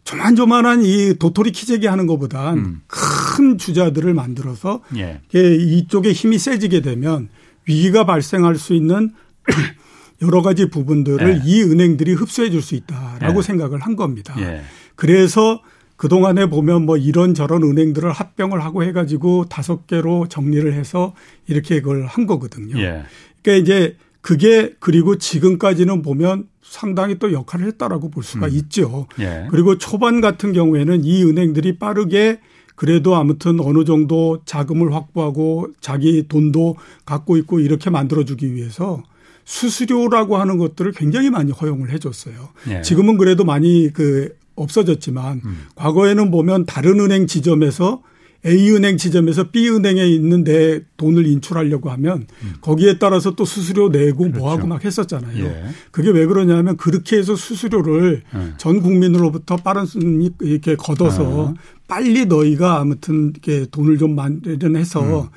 조만조만한 0.03 0.83
이 0.85 1.15
도토리 1.17 1.51
키재기 1.51 1.87
하는 1.87 2.05
것보단 2.05 2.57
음. 2.59 2.81
큰 2.85 3.57
주자들을 3.57 4.13
만들어서 4.13 4.83
예. 4.97 5.19
이쪽에 5.33 6.11
힘이 6.11 6.37
세지게 6.37 6.81
되면 6.81 7.29
위기가 7.67 8.05
발생할 8.05 8.55
수 8.55 8.73
있는 8.73 9.11
여러 10.21 10.41
가지 10.41 10.69
부분들을 10.69 11.27
예. 11.27 11.41
이 11.45 11.61
은행들이 11.63 12.13
흡수해 12.13 12.49
줄 12.49 12.61
수 12.61 12.75
있다라고 12.75 13.39
예. 13.39 13.41
생각을 13.41 13.79
한 13.79 13.95
겁니다. 13.95 14.33
예. 14.39 14.61
그래서 14.95 15.61
그동안에 15.97 16.47
보면 16.49 16.85
뭐 16.85 16.97
이런저런 16.97 17.63
은행들을 17.63 18.11
합병을 18.11 18.63
하고 18.63 18.83
해가지고 18.83 19.45
다섯 19.49 19.87
개로 19.87 20.27
정리를 20.27 20.71
해서 20.73 21.13
이렇게 21.47 21.81
그걸 21.81 22.05
한 22.05 22.25
거거든요. 22.25 22.77
예. 22.79 23.03
그러니까 23.41 23.63
이제 23.63 23.97
그게 24.21 24.73
그리고 24.79 25.17
지금까지는 25.17 26.01
보면 26.01 26.47
상당히 26.63 27.19
또 27.19 27.31
역할을 27.31 27.67
했다라고 27.67 28.09
볼 28.09 28.23
수가 28.23 28.47
음. 28.47 28.51
있죠. 28.53 29.07
예. 29.19 29.47
그리고 29.51 29.77
초반 29.77 30.19
같은 30.19 30.51
경우에는 30.51 31.03
이 31.03 31.23
은행들이 31.23 31.77
빠르게 31.77 32.39
그래도 32.75 33.15
아무튼 33.15 33.59
어느 33.59 33.85
정도 33.85 34.41
자금을 34.45 34.93
확보하고 34.93 35.67
자기 35.79 36.27
돈도 36.27 36.75
갖고 37.05 37.37
있고 37.37 37.59
이렇게 37.59 37.89
만들어주기 37.89 38.53
위해서 38.53 39.01
수수료라고 39.45 40.37
하는 40.37 40.57
것들을 40.57 40.91
굉장히 40.93 41.29
많이 41.29 41.51
허용을 41.51 41.91
해줬어요. 41.91 42.49
예. 42.69 42.81
지금은 42.81 43.17
그래도 43.17 43.45
많이 43.45 43.91
그 43.93 44.35
없어졌지만 44.55 45.41
음. 45.45 45.57
과거에는 45.75 46.31
보면 46.31 46.65
다른 46.65 46.99
은행 46.99 47.27
지점에서 47.27 48.01
A은행 48.45 48.97
지점에서 48.97 49.49
B은행에 49.49 50.05
있는데 50.05 50.81
돈을 50.97 51.25
인출하려고 51.25 51.89
하면 51.91 52.27
음. 52.43 52.53
거기에 52.61 52.99
따라서 52.99 53.35
또 53.35 53.43
수수료 53.43 53.89
내고 53.89 54.25
그렇죠. 54.25 54.39
뭐하고 54.39 54.67
막 54.67 54.85
했었잖아요. 54.85 55.43
예. 55.43 55.63
그게 55.91 56.11
왜 56.11 56.25
그러냐면 56.25 56.77
그렇게 56.77 57.17
해서 57.17 57.35
수수료를 57.35 58.21
예. 58.35 58.53
전 58.57 58.81
국민으로부터 58.81 59.55
빠른 59.55 59.85
순위 59.85 60.29
이렇게 60.41 60.75
걷어서 60.75 61.49
아. 61.49 61.53
빨리 61.87 62.25
너희가 62.25 62.79
아무튼 62.79 63.31
이렇게 63.31 63.65
돈을 63.71 63.97
좀 63.97 64.15
마련해서 64.15 65.23
음. 65.23 65.27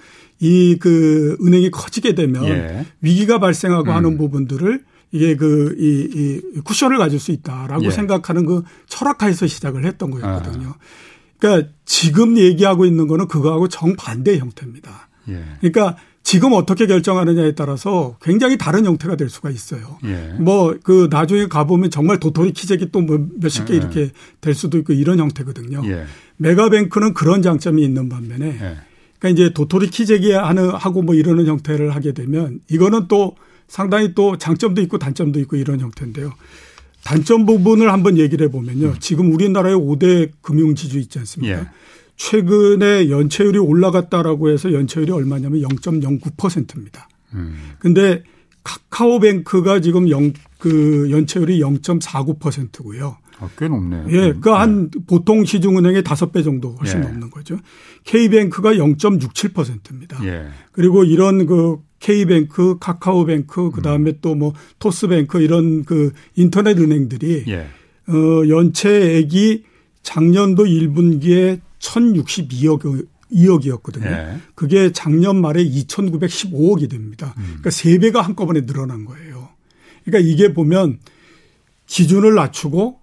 이그 0.40 1.38
은행이 1.42 1.70
커지게 1.70 2.14
되면 2.14 2.44
예. 2.44 2.86
위기가 3.00 3.38
발생하고 3.38 3.90
음. 3.90 3.96
하는 3.96 4.18
부분들을 4.18 4.84
이게 5.10 5.36
그, 5.36 5.74
이, 5.78 6.42
이 6.56 6.60
쿠션을 6.60 6.98
가질 6.98 7.18
수 7.18 7.32
있다라고 7.32 7.86
예. 7.86 7.90
생각하는 7.90 8.44
그 8.44 8.62
철학화에서 8.86 9.46
시작을 9.46 9.86
했던 9.86 10.10
거였거든요. 10.10 10.68
아. 10.68 10.78
그러니까 11.38 11.70
지금 11.84 12.36
얘기하고 12.36 12.84
있는 12.84 13.06
거는 13.06 13.28
그거하고 13.28 13.68
정반대 13.68 14.38
형태입니다. 14.38 15.08
예. 15.28 15.42
그러니까 15.60 15.96
지금 16.22 16.52
어떻게 16.52 16.86
결정하느냐에 16.86 17.52
따라서 17.54 18.16
굉장히 18.20 18.58
다른 18.58 18.84
형태가 18.84 19.16
될 19.16 19.30
수가 19.30 19.50
있어요. 19.50 19.98
예. 20.04 20.34
뭐그 20.38 21.08
나중에 21.10 21.46
가보면 21.46 21.90
정말 21.90 22.20
도토리 22.20 22.52
키재기 22.52 22.90
또 22.92 23.00
뭐 23.00 23.26
몇십 23.36 23.64
개 23.66 23.74
예. 23.74 23.78
이렇게 23.78 24.10
될 24.40 24.54
수도 24.54 24.76
있고 24.78 24.92
이런 24.92 25.18
형태거든요. 25.18 25.82
예. 25.86 26.04
메가뱅크는 26.36 27.14
그런 27.14 27.40
장점이 27.40 27.82
있는 27.82 28.08
반면에 28.08 28.46
예. 28.46 28.76
그러니까 29.18 29.28
이제 29.28 29.52
도토리 29.54 29.88
키재기 29.88 30.32
하는 30.32 30.70
하고 30.70 31.02
뭐 31.02 31.14
이러는 31.14 31.46
형태를 31.46 31.94
하게 31.94 32.12
되면 32.12 32.60
이거는 32.68 33.08
또 33.08 33.36
상당히 33.66 34.14
또 34.14 34.38
장점도 34.38 34.80
있고 34.82 34.98
단점도 34.98 35.40
있고 35.40 35.56
이런 35.56 35.80
형태인데요. 35.80 36.32
단점 37.04 37.46
부분을 37.46 37.92
한번 37.92 38.18
얘기를 38.18 38.46
해보면요. 38.46 38.88
음. 38.88 38.94
지금 39.00 39.32
우리나라의 39.32 39.76
5대 39.76 40.30
금융지주 40.42 40.98
있지 40.98 41.18
않습니까? 41.20 41.60
예. 41.60 41.66
최근에 42.16 43.10
연체율이 43.10 43.58
올라갔다라고 43.58 44.50
해서 44.50 44.72
연체율이 44.72 45.12
얼마냐면 45.12 45.62
0.09%입니다. 45.62 47.08
음. 47.34 47.56
근데 47.78 48.22
카카오뱅크가 48.64 49.80
지금 49.80 50.10
영, 50.10 50.32
그 50.58 51.08
연체율이 51.10 51.60
0.49%고요. 51.60 53.16
아, 53.40 53.48
꽤 53.56 53.68
높네요. 53.68 54.04
예, 54.08 54.18
그러니까 54.18 54.60
한 54.60 54.90
네. 54.90 55.00
보통 55.06 55.44
시중은행의 55.44 56.02
5배 56.02 56.42
정도 56.44 56.72
훨씬 56.72 56.98
예. 56.98 57.02
넘는 57.04 57.30
거죠. 57.30 57.56
K뱅크가 58.04 58.74
0.67%입니다. 58.74 60.18
예. 60.24 60.48
그리고 60.72 61.04
이런 61.04 61.46
그 61.46 61.78
K뱅크, 62.00 62.78
카카오뱅크, 62.78 63.70
그 63.72 63.82
다음에 63.82 64.10
음. 64.12 64.18
또뭐 64.20 64.54
토스뱅크 64.78 65.40
이런 65.40 65.84
그 65.84 66.12
인터넷 66.36 66.78
은행들이 66.78 67.44
예. 67.48 67.66
어, 68.08 68.48
연체액이 68.48 69.64
작년도 70.02 70.64
1분기에 70.64 71.60
1062억 71.80 73.06
2억이었거든요. 73.32 74.06
예. 74.06 74.36
그게 74.54 74.90
작년 74.92 75.40
말에 75.40 75.62
2,915억이 75.64 76.88
됩니다. 76.90 77.34
음. 77.38 77.42
그러니까 77.60 77.70
3배가 77.70 78.22
한꺼번에 78.22 78.64
늘어난 78.64 79.04
거예요. 79.04 79.48
그러니까 80.04 80.30
이게 80.30 80.54
보면 80.54 80.98
기준을 81.86 82.34
낮추고 82.34 82.98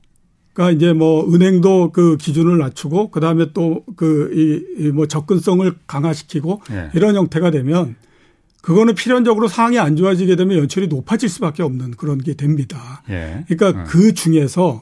그러니까 0.54 0.76
이제 0.78 0.94
뭐 0.94 1.32
은행도 1.32 1.92
그 1.92 2.18
기준을 2.18 2.58
낮추고 2.58 3.12
그다음에 3.12 3.52
또 3.54 3.84
그 3.96 4.32
이 4.34 4.92
뭐 4.92 5.06
접근성을 5.08 5.72
강화시키고 5.86 6.62
예. 6.72 6.90
이런 6.96 7.16
형태가 7.16 7.52
되면 7.52 7.96
그거는 8.66 8.96
필연적으로 8.96 9.48
상황이 9.48 9.78
안 9.78 9.96
좋아지게 9.96 10.36
되면 10.36 10.58
연출이 10.58 10.88
높아질 10.88 11.30
수밖에 11.30 11.62
없는 11.62 11.92
그런 11.92 12.18
게 12.18 12.34
됩니다. 12.34 13.04
예. 13.12 13.46
그러니까 13.48 13.82
음. 13.82 13.86
그 13.86 14.16
중에서 14.16 14.82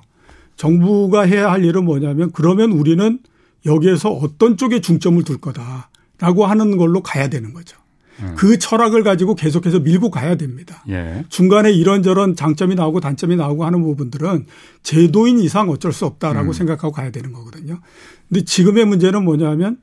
정부가 0.56 1.24
해야 1.24 1.52
할 1.52 1.66
일은 1.66 1.84
뭐냐면 1.84 2.32
그러면 2.32 2.72
우리는 2.72 3.20
여기에서 3.66 4.10
어떤 4.10 4.56
쪽에 4.56 4.80
중점을 4.80 5.22
둘 5.26 5.38
거다라고 5.42 6.46
하는 6.46 6.78
걸로 6.78 7.04
가야 7.04 7.28
되는 7.28 7.52
거죠. 7.52 7.78
음. 8.22 8.36
그 8.38 8.58
철학을 8.58 9.04
가지고 9.04 9.36
계속해서 9.36 9.80
밀고 9.80 10.12
가야 10.12 10.36
됩니다. 10.36 10.82
예. 10.88 11.26
중간에 11.28 11.70
이런저런 11.70 12.38
장점이 12.38 12.76
나오고 12.76 13.02
단점이 13.02 13.36
나오고 13.36 13.66
하는 13.66 13.84
부분들은 13.84 14.46
제도인 14.84 15.40
이상 15.40 15.70
어쩔 15.70 15.92
수 15.92 16.06
없다라고 16.06 16.52
음. 16.52 16.54
생각하고 16.54 16.94
가야 16.94 17.12
되는 17.12 17.34
거거든요. 17.34 17.82
근데 18.30 18.46
지금의 18.46 18.86
문제는 18.86 19.26
뭐냐면 19.26 19.76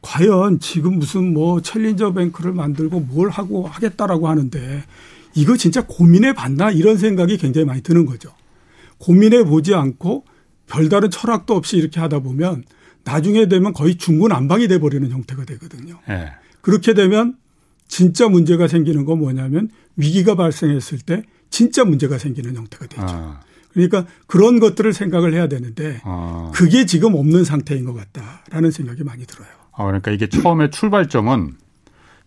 과연 0.00 0.60
지금 0.60 0.98
무슨 0.98 1.32
뭐 1.32 1.60
챌린저 1.60 2.12
뱅크를 2.12 2.52
만들고 2.52 3.00
뭘 3.00 3.30
하고 3.30 3.66
하겠다라고 3.66 4.28
하는데 4.28 4.84
이거 5.34 5.56
진짜 5.56 5.84
고민해 5.86 6.34
봤나 6.34 6.70
이런 6.70 6.98
생각이 6.98 7.38
굉장히 7.38 7.64
많이 7.64 7.82
드는 7.82 8.06
거죠. 8.06 8.32
고민해 8.98 9.44
보지 9.44 9.74
않고 9.74 10.24
별다른 10.66 11.10
철학도 11.10 11.54
없이 11.54 11.76
이렇게 11.76 12.00
하다 12.00 12.20
보면 12.20 12.64
나중에 13.04 13.46
되면 13.48 13.72
거의 13.72 13.96
중구난방이 13.96 14.68
돼 14.68 14.78
버리는 14.78 15.08
형태가 15.10 15.44
되거든요. 15.44 15.98
네. 16.06 16.28
그렇게 16.60 16.94
되면 16.94 17.36
진짜 17.88 18.28
문제가 18.28 18.68
생기는 18.68 19.04
건 19.04 19.18
뭐냐면 19.18 19.68
위기가 19.96 20.34
발생했을 20.34 20.98
때 20.98 21.24
진짜 21.50 21.84
문제가 21.84 22.18
생기는 22.18 22.54
형태가 22.56 22.86
되죠. 22.86 23.02
아. 23.02 23.40
그러니까 23.72 24.06
그런 24.26 24.60
것들을 24.60 24.92
생각을 24.92 25.34
해야 25.34 25.48
되는데 25.48 26.00
아. 26.04 26.50
그게 26.54 26.86
지금 26.86 27.14
없는 27.14 27.44
상태인 27.44 27.84
것 27.84 27.94
같다라는 27.94 28.70
생각이 28.70 29.02
많이 29.02 29.26
들어요. 29.26 29.61
아, 29.72 29.84
그러니까 29.84 30.10
이게 30.10 30.28
처음에 30.28 30.70
출발점은 30.70 31.56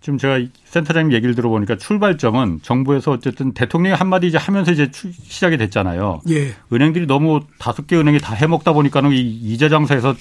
지금 0.02 0.20
제가 0.20 0.40
센터장님 0.66 1.14
얘기를 1.14 1.34
들어보니까 1.34 1.78
출발점은 1.78 2.60
정부에서 2.62 3.12
어쨌든 3.12 3.54
대통령이 3.54 3.96
한마디 3.96 4.28
이제 4.28 4.38
하면서 4.38 4.72
이제 4.72 4.92
시작이 4.94 5.58
됐잖아요. 5.58 6.22
예. 6.30 6.54
은행들이 6.72 7.08
너무 7.08 7.42
다섯 7.58 7.88
개 7.88 7.96
은행이 7.98 8.20
다 8.20 8.36
해먹다 8.36 8.74
보니까는 8.74 9.14
이 9.14 9.20
이자 9.20 9.68
장사에서 9.70 10.14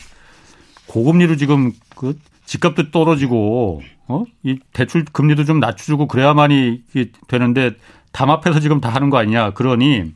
고금리로 0.87 1.37
지금 1.37 1.73
그 1.97 2.19
집값도 2.47 2.93
떨어지고 2.93 3.83
어? 4.07 4.25
이 4.43 4.59
대출 4.73 5.05
금리도 5.05 5.45
좀 5.45 5.61
낮춰주고 5.61 6.09
그래야만이 6.09 6.83
되는데 7.29 7.73
담합해서 8.13 8.61
지금 8.61 8.81
다 8.81 8.89
하는 8.89 9.11
거 9.11 9.19
아니냐. 9.19 9.51
그러니 9.51 10.13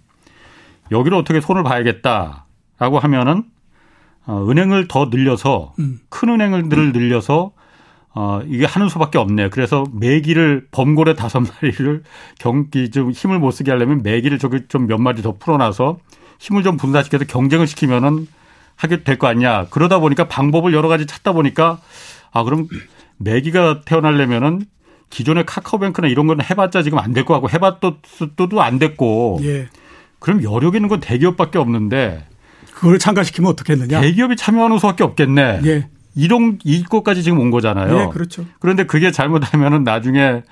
여기를 0.91 1.19
어떻게 1.19 1.41
손을 1.41 1.63
봐야겠다라고 1.63 2.99
하면은 3.01 3.45
어, 4.29 4.47
은행을 4.49 4.89
더 4.89 5.07
늘려서 5.07 5.73
음. 5.79 5.99
큰 6.11 6.29
은행을 6.29 6.69
늘려서 6.69 7.53
어, 8.15 8.41
이게 8.47 8.67
하는 8.67 8.89
수밖에 8.89 9.17
없네. 9.19 9.49
그래서 9.49 9.85
매기를 9.93 10.69
범고래 10.71 11.15
다섯 11.15 11.41
마리를 11.41 12.03
경기 12.39 12.91
좀 12.91 13.11
힘을 13.11 13.39
못 13.39 13.51
쓰게 13.53 13.71
하려면 13.71 14.03
매기를 14.03 14.39
저기 14.39 14.61
좀 14.69 14.87
몇 14.87 14.99
마리 15.01 15.23
더 15.23 15.37
풀어놔서 15.39 15.99
힘을 16.41 16.63
좀 16.63 16.77
분산시켜서 16.77 17.25
경쟁을 17.25 17.67
시키면은 17.67 18.27
하게 18.77 19.03
될 19.03 19.19
거 19.19 19.27
아니냐. 19.29 19.67
그러다 19.71 19.99
보니까 19.99 20.29
방법을 20.29 20.73
여러 20.73 20.89
가지 20.89 21.07
찾다 21.07 21.33
보니까 21.33 21.81
아, 22.31 22.45
그럼 22.45 22.69
매기가 23.17 23.81
태어나려면은 23.83 24.63
기존의 25.11 25.47
카카오뱅크나 25.47 26.07
이런 26.09 26.27
건 26.27 26.41
해봤자 26.43 26.83
지금 26.83 26.99
안 26.99 27.15
될 27.15 27.25
거 27.25 27.33
같고 27.35 27.49
해봤도 27.51 27.97
안 28.61 28.79
됐고. 28.79 29.41
예. 29.43 29.69
그럼 30.19 30.43
여력 30.43 30.75
있는 30.75 30.89
건 30.89 31.01
대기업밖에 31.01 31.59
없는데 31.59 32.28
그걸 32.79 32.99
참가시키면 32.99 33.51
어떻겠느냐? 33.51 34.01
대기업이 34.01 34.37
참여하는 34.37 34.79
수밖에 34.79 35.03
없겠네. 35.03 35.61
예. 35.65 35.89
이런 36.15 36.59
이것까지 36.65 37.25
지금 37.25 37.41
온 37.41 37.51
거잖아요. 37.51 38.01
예, 38.01 38.09
그렇죠. 38.13 38.45
그런데 38.61 38.87
그게 38.87 39.11
잘못하면은 39.11 39.83
나중에 39.83 40.43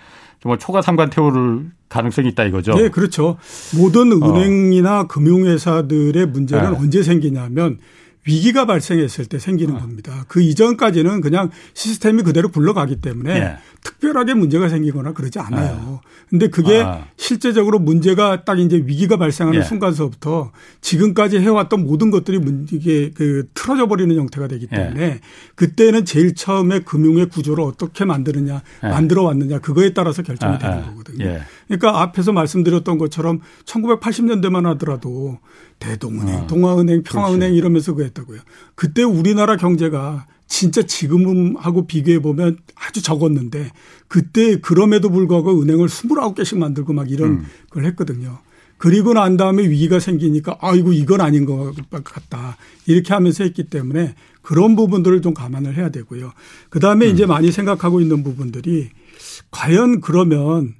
정말 0.41 0.59
초과 0.59 0.83
삼관 0.83 1.11
태우를 1.11 1.71
가능성이 1.89 2.29
있다 2.31 2.45
이거죠. 2.45 2.75
네, 2.75 2.89
그렇죠. 2.89 3.37
모든 3.77 4.13
어. 4.13 4.29
은행이나 4.29 5.01
어. 5.01 5.07
금융회사들의 5.07 6.27
문제는 6.27 6.73
네. 6.73 6.79
언제 6.79 7.03
생기냐면 7.05 7.79
위기가 8.27 8.67
발생했을 8.67 9.27
때 9.27 9.39
생기는 9.39 9.77
어. 9.77 9.79
겁니다. 9.79 10.25
그 10.29 10.41
이전까지는 10.41 11.21
그냥 11.21 11.51
시스템이 11.75 12.23
그대로 12.23 12.49
굴러가기 12.51 12.97
때문에 13.01 13.37
예. 13.37 13.57
특별하게 13.83 14.35
문제가 14.35 14.69
생기거나 14.69 15.13
그러지 15.13 15.39
않아요. 15.39 16.01
예. 16.03 16.09
근데 16.29 16.49
그게 16.49 16.83
아. 16.83 17.07
실제적으로 17.17 17.79
문제가 17.79 18.45
딱 18.45 18.59
이제 18.59 18.83
위기가 18.85 19.17
발생하는 19.17 19.61
예. 19.61 19.65
순간서부터 19.65 20.51
지금까지 20.81 21.39
해왔던 21.39 21.87
모든 21.87 22.11
것들이 22.11 22.41
이게 22.73 23.11
그 23.15 23.49
틀어져 23.55 23.87
버리는 23.87 24.15
형태가 24.15 24.49
되기 24.49 24.67
예. 24.73 24.77
때문에 24.77 25.21
그때는 25.55 26.05
제일 26.05 26.35
처음에 26.35 26.81
금융의 26.81 27.27
구조를 27.27 27.63
어떻게 27.63 28.05
만드느냐, 28.05 28.63
예. 28.83 28.89
만들어 28.89 29.23
왔느냐 29.23 29.61
그거에 29.61 29.93
따라서 29.93 30.23
결정이 30.23 30.57
아, 30.57 30.59
되는 30.59 30.79
아. 30.79 30.87
거거든요. 30.87 31.25
예. 31.71 31.77
그러니까 31.77 32.03
앞에서 32.03 32.33
말씀드렸던 32.33 32.99
것처럼 32.99 33.41
1980년대만 33.65 34.65
하더라도 34.65 35.39
대동은행, 35.79 36.35
어. 36.43 36.47
동아은행, 36.47 37.03
평화은행 37.03 37.41
그렇지. 37.41 37.57
이러면서 37.57 37.95
그랬다고요. 37.95 38.41
그때 38.75 39.03
우리나라 39.03 39.57
경제가 39.57 40.27
진짜 40.47 40.83
지금하고 40.83 41.87
비교해 41.87 42.21
보면 42.21 42.59
아주 42.77 43.03
적었는데 43.03 43.71
그때 44.09 44.61
그럼에도 44.61 45.11
불구하고 45.11 45.61
은행을 45.61 45.89
29개씩 45.89 46.59
만들고 46.59 46.93
막 46.93 47.11
이런 47.11 47.31
음. 47.31 47.47
걸 47.71 47.85
했거든요. 47.87 48.39
그리고 48.79 49.15
난 49.15 49.37
다음에 49.37 49.69
위기가 49.69 49.99
생기니까 49.99 50.59
아이고 50.61 50.93
이건 50.93 51.21
아닌 51.21 51.47
것 51.47 51.75
같다. 51.91 52.57
이렇게 52.87 53.15
하면서 53.15 53.43
했기 53.43 53.65
때문에 53.65 54.15
그런 54.43 54.77
부분들을 54.77 55.23
좀 55.23 55.35
감안을 55.35 55.77
해야 55.77 55.89
되고요. 55.89 56.33
그 56.69 56.79
다음에 56.79 57.07
음. 57.07 57.13
이제 57.13 57.27
많이 57.27 57.51
생각하고 57.51 58.01
있는 58.01 58.23
부분들이 58.23 58.91
과연 59.51 60.01
그러면 60.01 60.75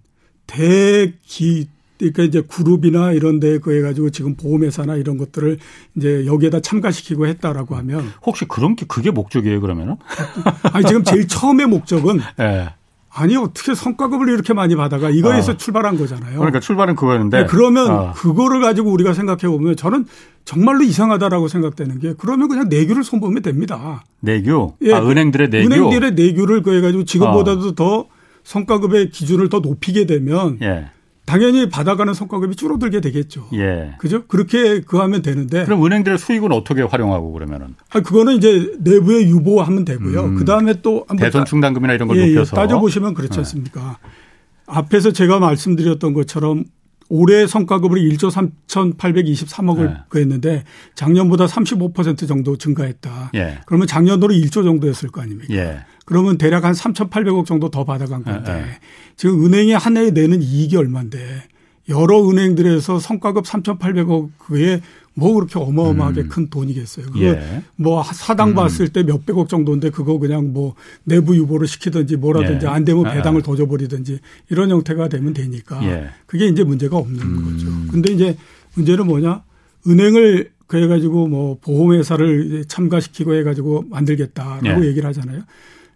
대기 0.47 1.69
그러니까 1.99 2.25
이제 2.25 2.43
그룹이나 2.43 3.13
이런 3.13 3.41
데 3.41 3.59
그해 3.59 3.81
가지고 3.81 4.11
지금 4.11 4.35
보험회사나 4.37 4.97
이런 4.97 5.17
것들을 5.17 5.59
이제 5.97 6.27
여기에다 6.27 6.61
참가시키고 6.61 7.27
했다라고 7.27 7.75
하면 7.77 8.11
혹시 8.25 8.45
그런 8.45 8.77
게 8.77 8.85
그게 8.87 9.11
목적이에요 9.11 9.61
그러면은? 9.61 9.97
아니 10.73 10.85
지금 10.85 11.05
제일 11.05 11.27
처음의 11.27 11.67
목적은 11.67 12.21
네. 12.37 12.69
아니 13.19 13.35
어떻게 13.35 13.75
성과급을 13.75 14.29
이렇게 14.29 14.53
많이 14.53 14.77
받아가 14.77 15.09
이거에서 15.09 15.53
어. 15.53 15.57
출발한 15.57 15.97
거잖아요. 15.97 16.37
그러니까 16.37 16.61
출발은 16.61 16.97
그거였는데 16.97 17.41
네, 17.41 17.47
그러면 17.47 17.91
어. 17.91 18.13
그거를 18.15 18.61
가지고 18.61 18.91
우리가 18.93 19.15
생각해 19.15 19.49
보면 19.49 19.75
저는 19.75 20.05
정말로 20.45 20.83
이상하다라고 20.83 21.49
생각되는 21.49 21.99
게 21.99 22.13
그러면 22.19 22.49
그냥 22.49 22.69
내규를 22.69 23.05
손보면 23.05 23.43
됩니다. 23.43 24.05
내규? 24.21 24.75
예, 24.83 24.93
아, 24.93 25.01
은행들의 25.01 25.49
내규. 25.49 25.73
은행들의 25.73 26.13
내규를 26.13 26.63
그해 26.63 26.83
가지고 26.83 27.05
지금보다도 27.05 27.69
어. 27.69 27.75
더 27.75 28.07
성과급의 28.47 29.11
기준을 29.11 29.49
더 29.49 29.59
높이게 29.59 30.07
되면 30.07 30.59
예. 30.63 30.87
당연히 31.27 31.69
받아가는 31.69 32.15
성과급이 32.15 32.55
줄어들게 32.55 33.01
되겠죠. 33.01 33.49
예. 33.55 33.95
그죠? 33.99 34.25
그렇게 34.29 34.81
그 34.83 34.99
하면 34.99 35.23
되는데. 35.23 35.65
그럼 35.65 35.85
은행들의 35.85 36.17
수익은 36.17 36.53
어떻게 36.53 36.83
활용하고 36.83 37.33
그러면은? 37.33 37.75
아, 37.91 38.01
그거는 38.01 38.37
이제 38.37 38.73
내부에 38.79 39.23
유보하면 39.23 39.85
되고요. 39.85 40.25
음. 40.25 40.35
그 40.37 40.45
다음에 40.45 40.75
또 40.83 41.05
대손 41.19 41.45
충당금이나 41.45 41.95
이런 41.95 42.07
걸 42.07 42.19
예, 42.19 42.23
예. 42.23 42.27
높여서 42.29 42.55
따져 42.55 42.79
보시면 42.79 43.15
그렇지 43.15 43.33
네. 43.33 43.39
않습니까? 43.39 43.99
네. 44.01 44.11
앞에서 44.67 45.11
제가 45.11 45.41
말씀드렸던 45.41 46.15
것처럼 46.15 46.65
올해 47.09 47.49
성과급으로 47.49 48.01
1조 48.01 48.31
3,823억을 48.69 49.87
네. 49.87 49.97
그했는데 50.09 50.65
작년보다 50.95 51.47
35% 51.47 52.29
정도 52.29 52.57
증가했다. 52.57 53.33
예. 53.35 53.59
그러면 53.67 53.89
작년도로 53.89 54.33
1조 54.35 54.63
정도였을 54.63 55.09
거 55.09 55.21
아닙니까? 55.21 55.53
예. 56.07 56.09
그러면 56.09 56.39
대략 56.39 56.65
한 56.65 56.73
3,800억 56.73 57.45
정도 57.45 57.71
더 57.71 57.85
받아간 57.85 58.23
건데 58.25 58.53
예. 58.53 58.59
예. 58.59 58.67
지금 59.17 59.45
은행이 59.45 59.73
한 59.73 59.97
해에 59.97 60.11
내는 60.11 60.41
이익이 60.41 60.77
얼마인데 60.77 61.43
여러 61.89 62.29
은행들에서 62.29 62.99
성과급 62.99 63.45
3,800억 63.45 64.31
그에 64.39 64.81
뭐 65.15 65.35
그렇게 65.35 65.59
어마어마하게 65.59 66.23
음. 66.23 66.29
큰 66.29 66.51
돈이겠어요. 66.51 67.07
그거 67.07 67.21
예. 67.21 67.63
뭐 67.77 68.03
사당 68.03 68.51
음. 68.51 68.55
봤을 68.55 68.89
때 68.89 69.03
몇백억 69.03 69.49
정도인데 69.49 69.91
그거 69.91 70.19
그냥 70.19 70.53
뭐 70.53 70.75
내부 71.05 71.35
유보를 71.35 71.67
시키든지 71.67 72.17
뭐라든지 72.17 72.67
예. 72.67 72.71
안 72.71 72.85
되면 72.85 73.07
아, 73.07 73.13
배당을 73.13 73.43
더 73.43 73.57
줘버리든지 73.57 74.19
이런 74.51 74.71
형태가 74.71 75.09
되면 75.09 75.33
되니까 75.33 75.83
예. 75.85 76.09
그게 76.27 76.47
이제 76.47 76.65
문제가 76.65 76.99
없는 76.99 77.21
음. 77.21 77.45
거죠. 77.45 77.93
근데 77.93 78.13
이제 78.13 78.37
문제는 78.75 79.07
뭐냐? 79.07 79.43
은행을 79.87 80.51
그래가지고 80.67 81.29
뭐 81.29 81.59
보험회사를 81.61 82.65
참가시키고 82.67 83.35
해가지고 83.37 83.85
만들겠다라고 83.89 84.85
예. 84.85 84.89
얘기를 84.89 85.09
하잖아요. 85.09 85.43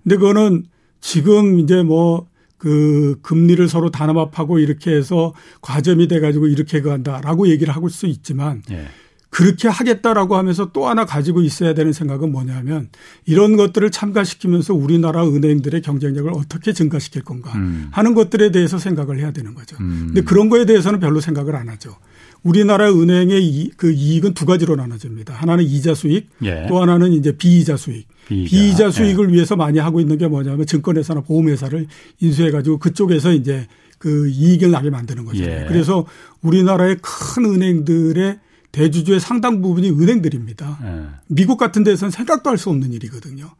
근데 0.02 0.16
그거는 0.16 0.64
지금 1.00 1.58
이제 1.58 1.82
뭐 1.82 2.30
그 2.60 3.16
금리를 3.22 3.66
서로 3.68 3.90
단합하고 3.90 4.58
이렇게 4.58 4.92
해서 4.92 5.32
과점이 5.62 6.08
돼가지고 6.08 6.46
이렇게 6.46 6.82
간다라고 6.82 7.48
얘기를 7.48 7.74
하고 7.74 7.88
수 7.88 8.06
있지만 8.06 8.62
예. 8.70 8.86
그렇게 9.30 9.66
하겠다라고 9.68 10.36
하면서 10.36 10.70
또 10.72 10.86
하나 10.86 11.06
가지고 11.06 11.40
있어야 11.40 11.72
되는 11.72 11.92
생각은 11.92 12.30
뭐냐면 12.30 12.90
이런 13.24 13.56
것들을 13.56 13.90
참가시키면서 13.90 14.74
우리나라 14.74 15.26
은행들의 15.26 15.80
경쟁력을 15.80 16.30
어떻게 16.34 16.74
증가시킬 16.74 17.22
건가 17.22 17.52
음. 17.54 17.88
하는 17.92 18.14
것들에 18.14 18.50
대해서 18.50 18.78
생각을 18.78 19.18
해야 19.18 19.32
되는 19.32 19.54
거죠. 19.54 19.76
음. 19.80 20.08
근데 20.08 20.20
그런 20.20 20.50
거에 20.50 20.66
대해서는 20.66 21.00
별로 21.00 21.20
생각을 21.20 21.56
안 21.56 21.70
하죠. 21.70 21.96
우리나라 22.42 22.90
은행의 22.90 23.42
이, 23.42 23.70
그 23.76 23.90
이익은 23.92 24.34
두 24.34 24.44
가지로 24.44 24.76
나눠집니다. 24.76 25.32
하나는 25.32 25.64
이자 25.64 25.94
수익, 25.94 26.28
예. 26.42 26.66
또 26.68 26.80
하나는 26.82 27.12
이제 27.12 27.32
비이자 27.32 27.76
수익. 27.78 28.06
비이자, 28.30 28.50
비이자 28.56 28.86
예. 28.86 28.90
수익을 28.90 29.28
예. 29.30 29.34
위해서 29.34 29.56
많이 29.56 29.78
하고 29.78 30.00
있는 30.00 30.16
게 30.16 30.28
뭐냐면 30.28 30.64
증권회사나 30.66 31.22
보험회사를 31.22 31.86
인수해 32.20 32.50
가지고 32.50 32.78
그쪽에서 32.78 33.32
이제 33.32 33.66
그 33.98 34.28
이익을 34.30 34.70
나게 34.70 34.88
만드는 34.88 35.24
거죠. 35.24 35.42
예. 35.42 35.66
그래서 35.68 36.06
우리나라의 36.42 36.98
큰 37.02 37.44
은행들의 37.44 38.38
대주주의 38.72 39.18
상당 39.18 39.60
부분이 39.60 39.90
은행들입니다. 39.90 40.78
예. 40.84 41.02
미국 41.26 41.58
같은 41.58 41.82
데서는 41.82 42.10
생각도 42.10 42.50
할 42.50 42.56
수 42.56 42.70
없는 42.70 42.92
일이거든요. 42.92 43.50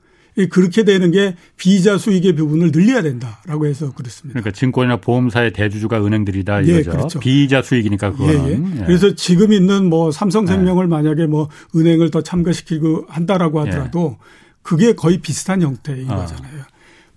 그렇게 0.50 0.84
되는 0.84 1.10
게 1.10 1.34
비자 1.56 1.98
수익의 1.98 2.36
부분을 2.36 2.70
늘려야 2.70 3.02
된다라고 3.02 3.66
해서 3.66 3.92
그렇습니다. 3.92 4.40
그러니까 4.40 4.56
증권이나 4.56 4.98
보험사의 4.98 5.52
대주주가 5.52 6.02
은행들이다 6.02 6.66
예, 6.66 6.70
이거죠. 6.70 6.90
예, 6.90 6.96
그렇죠. 6.96 7.18
비자 7.18 7.60
수익이니까 7.60 8.12
그거는. 8.12 8.34
예, 8.46 8.76
예. 8.76 8.80
예. 8.80 8.84
그래서 8.86 9.14
지금 9.16 9.52
있는 9.52 9.90
뭐 9.90 10.12
삼성생명을 10.12 10.84
예. 10.84 10.88
만약에 10.88 11.26
뭐 11.26 11.48
은행을 11.74 12.10
더 12.10 12.22
참가시키고 12.22 13.06
한다라고 13.08 13.60
하더라도 13.60 14.16
그게 14.62 14.94
거의 14.94 15.18
비슷한 15.18 15.62
형태인 15.62 16.10
어. 16.10 16.16
거잖아요. 16.16 16.64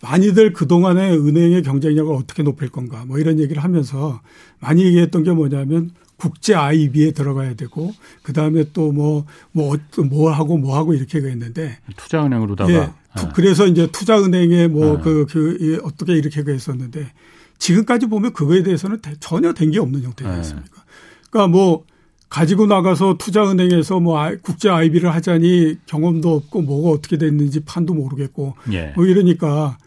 많이들 0.02 0.52
그동안에 0.54 1.12
은행의 1.16 1.64
경쟁력을 1.64 2.14
어떻게 2.14 2.44
높일 2.44 2.70
건가 2.70 3.06
뭐 3.08 3.20
이런 3.20 3.40
얘기를 3.40 3.64
하면서 3.64 4.22
많이 4.60 4.84
얘기했던 4.84 5.24
게 5.24 5.32
뭐냐면 5.32 5.92
국제 6.18 6.54
IB에 6.56 7.12
들어가야 7.12 7.54
되고 7.56 7.94
그다음에 8.22 8.66
또 8.74 8.92
뭐 8.92 9.26
뭐 9.52 9.78
뭐, 9.98 10.06
뭐 10.06 10.32
하고 10.32 10.58
뭐 10.58 10.76
하고 10.78 10.94
이렇게가 10.94 11.30
있는데 11.30 11.78
투자은행으로다가 11.96 12.72
예, 12.72 12.78
네. 12.80 13.30
그래서 13.34 13.66
이제 13.66 13.88
투자은행에 13.88 14.68
뭐그 14.68 15.26
네. 15.28 15.34
그, 15.34 15.58
그 15.58 15.82
어떻게 15.84 16.14
이렇게 16.14 16.44
했었는데 16.46 17.12
지금까지 17.60 18.08
보면 18.08 18.34
그거에 18.34 18.62
대해서는 18.64 19.00
전혀 19.22 19.54
된 19.54 19.72
게 19.72 19.80
없는 19.80 20.04
형태지 20.04 20.30
네. 20.30 20.36
않습니까? 20.36 20.84
그러니까 21.30 21.48
뭐 21.58 21.86
가지고 22.34 22.66
나가서 22.66 23.18
투자은행에서 23.20 24.00
뭐 24.00 24.20
국제 24.42 24.68
IB를 24.68 25.14
하자니 25.14 25.78
경험도 25.86 26.34
없고 26.34 26.64
뭐가 26.64 26.90
어떻게 26.90 27.20
됐는지 27.20 27.60
판도 27.60 27.94
모르겠고 27.94 28.56
예. 28.72 28.92
뭐 28.96 29.06
이러니까 29.06 29.78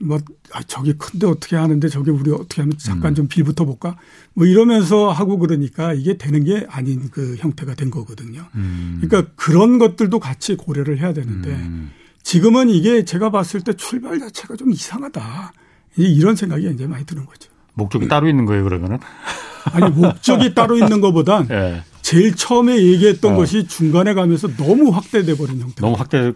뭐 0.00 0.18
아, 0.52 0.60
저기 0.64 0.94
큰데 0.94 1.28
어떻게 1.28 1.54
하는데 1.54 1.88
저게 1.88 2.10
우리 2.10 2.32
어떻게 2.32 2.62
하면 2.62 2.76
잠깐 2.78 3.12
음. 3.12 3.14
좀 3.14 3.28
빌부터 3.28 3.64
볼까 3.64 3.96
뭐 4.32 4.44
이러면서 4.44 5.12
하고 5.12 5.38
그러니까 5.38 5.94
이게 5.94 6.18
되는 6.18 6.42
게 6.42 6.66
아닌 6.68 7.10
그 7.12 7.36
형태가 7.38 7.76
된 7.76 7.92
거거든요. 7.92 8.44
음. 8.56 9.00
그러니까 9.00 9.32
그런 9.36 9.78
것들도 9.78 10.18
같이 10.18 10.56
고려를 10.56 10.98
해야 10.98 11.12
되는데 11.12 11.50
음. 11.50 11.92
지금은 12.24 12.70
이게 12.70 13.04
제가 13.04 13.30
봤을 13.30 13.60
때 13.60 13.72
출발 13.74 14.18
자체가 14.18 14.56
좀 14.56 14.72
이상하다. 14.72 15.52
이런 15.96 16.34
생각이 16.34 16.68
이제 16.68 16.88
많이 16.88 17.06
드는 17.06 17.24
거죠. 17.24 17.53
목적이 17.74 18.08
따로 18.08 18.28
있는 18.28 18.46
거예요, 18.46 18.64
그러면은? 18.64 18.98
아니, 19.72 19.90
목적이 19.90 20.54
따로 20.54 20.76
있는 20.76 21.00
것보단 21.00 21.48
네. 21.48 21.82
제일 22.02 22.34
처음에 22.34 22.76
얘기했던 22.76 23.32
어. 23.32 23.36
것이 23.36 23.66
중간에 23.66 24.14
가면서 24.14 24.48
너무 24.56 24.90
확대돼 24.90 25.36
버린 25.36 25.60
형태. 25.60 25.80
너무 25.80 25.94
확대 25.96 26.32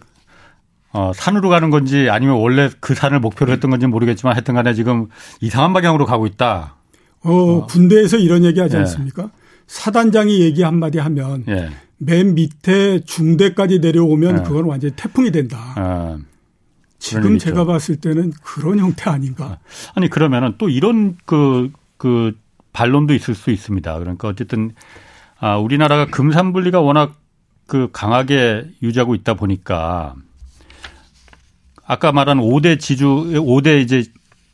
어, 0.93 1.12
산으로 1.14 1.51
가는 1.51 1.70
건지 1.70 2.09
아니면 2.11 2.36
원래 2.36 2.70
그 2.80 2.95
산을 2.95 3.20
목표로 3.20 3.53
했던 3.53 3.70
건지 3.70 3.86
모르겠지만 3.86 4.34
하여튼 4.34 4.55
간에 4.55 4.72
지금 4.72 5.09
이상한 5.41 5.72
방향으로 5.72 6.07
가고 6.07 6.26
있다. 6.26 6.76
어, 7.22 7.32
어. 7.32 7.66
군대에서 7.66 8.16
이런 8.16 8.45
얘기 8.45 8.61
하지 8.61 8.76
예. 8.76 8.80
않습니까? 8.80 9.30
사단장이 9.66 10.41
얘기 10.41 10.62
한마디 10.62 10.99
하면 10.99 11.45
예. 11.49 11.68
맨 11.99 12.34
밑에 12.34 13.01
중대까지 13.05 13.80
내려오면 13.80 14.39
예. 14.39 14.43
그건 14.43 14.64
완전히 14.64 14.95
태풍이 14.97 15.30
된다. 15.30 16.16
아. 16.99 17.01
지금 17.01 17.39
제가 17.39 17.65
봤을 17.65 17.97
때는 17.97 18.33
그런 18.43 18.79
형태 18.79 19.09
아닌가. 19.11 19.59
아니 19.95 20.09
그러면은 20.09 20.55
또 20.59 20.69
이런 20.69 21.17
그, 21.25 21.71
그 21.97 22.37
반론도 22.73 23.15
있을 23.15 23.35
수 23.35 23.51
있습니다. 23.51 23.99
그러니까 23.99 24.29
어쨌든 24.29 24.73
아, 25.39 25.57
우리나라가 25.57 26.07
금산 26.07 26.53
분리가 26.53 26.81
워낙 26.81 27.15
그 27.67 27.89
강하게 27.93 28.67
유지하고 28.83 29.15
있다 29.15 29.35
보니까 29.35 30.15
아까 31.87 32.13
말한 32.13 32.39
5대 32.39 32.81
지주 32.81 33.07
5대 33.07 33.83
이제 33.83 34.05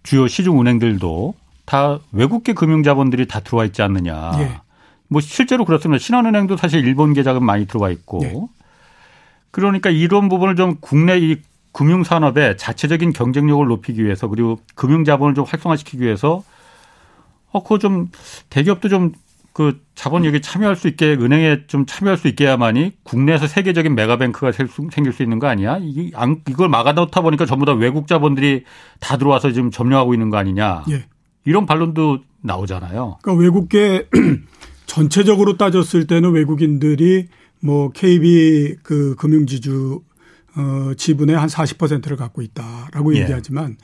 주요 0.02 0.28
시중 0.28 0.60
은행들도 0.60 1.34
다 1.64 1.98
외국계 2.12 2.52
금융 2.52 2.82
자본들이 2.82 3.26
다 3.26 3.40
들어와 3.40 3.64
있지 3.64 3.82
않느냐. 3.82 4.32
예. 4.38 4.60
뭐 5.08 5.20
실제로 5.20 5.64
그렇습니다. 5.64 5.98
신한은행도 5.98 6.56
사실 6.56 6.84
일본 6.84 7.14
계좌금 7.14 7.44
많이 7.44 7.66
들어와 7.66 7.90
있고. 7.90 8.20
예. 8.24 8.34
그러니까 9.50 9.90
이런 9.90 10.28
부분을 10.28 10.56
좀 10.56 10.76
국내 10.80 11.18
이 11.18 11.36
금융 11.74 12.04
산업의 12.04 12.56
자체적인 12.56 13.12
경쟁력을 13.12 13.66
높이기 13.66 14.02
위해서 14.02 14.28
그리고 14.28 14.58
금융 14.74 15.04
자본을 15.04 15.34
좀 15.34 15.44
활성화시키기 15.44 16.02
위해서 16.02 16.42
어, 17.50 17.62
그거 17.62 17.78
좀 17.78 18.10
대기업도 18.48 18.88
좀 18.88 19.12
그 19.54 19.80
자본 19.94 20.24
여기 20.24 20.42
참여할 20.42 20.74
수 20.74 20.88
있게 20.88 21.12
은행에 21.12 21.68
좀 21.68 21.86
참여할 21.86 22.18
수 22.18 22.26
있게야만이 22.26 22.90
국내에서 23.04 23.46
세계적인 23.46 23.94
메가뱅크가 23.94 24.50
생길 24.50 25.12
수 25.12 25.22
있는 25.22 25.38
거 25.38 25.46
아니야? 25.46 25.78
이게 25.80 26.10
이걸 26.50 26.68
막아놓다 26.68 27.20
보니까 27.20 27.46
전부 27.46 27.64
다 27.64 27.72
외국 27.72 28.08
자본들이 28.08 28.64
다 28.98 29.16
들어와서 29.16 29.52
지금 29.52 29.70
점령하고 29.70 30.12
있는 30.12 30.28
거 30.28 30.38
아니냐? 30.38 30.82
예. 30.90 31.04
이런 31.44 31.66
반론도 31.66 32.18
나오잖아요. 32.42 33.18
그러니까 33.22 33.42
외국계 33.42 34.08
전체적으로 34.86 35.56
따졌을 35.56 36.08
때는 36.08 36.32
외국인들이 36.32 37.28
뭐 37.60 37.92
KB 37.92 38.78
그 38.82 39.14
금융지주 39.14 40.00
어, 40.56 40.92
지분의 40.96 41.36
한 41.36 41.48
40%를 41.48 42.16
갖고 42.16 42.42
있다라고 42.42 43.14
예. 43.16 43.22
얘기하지만 43.22 43.76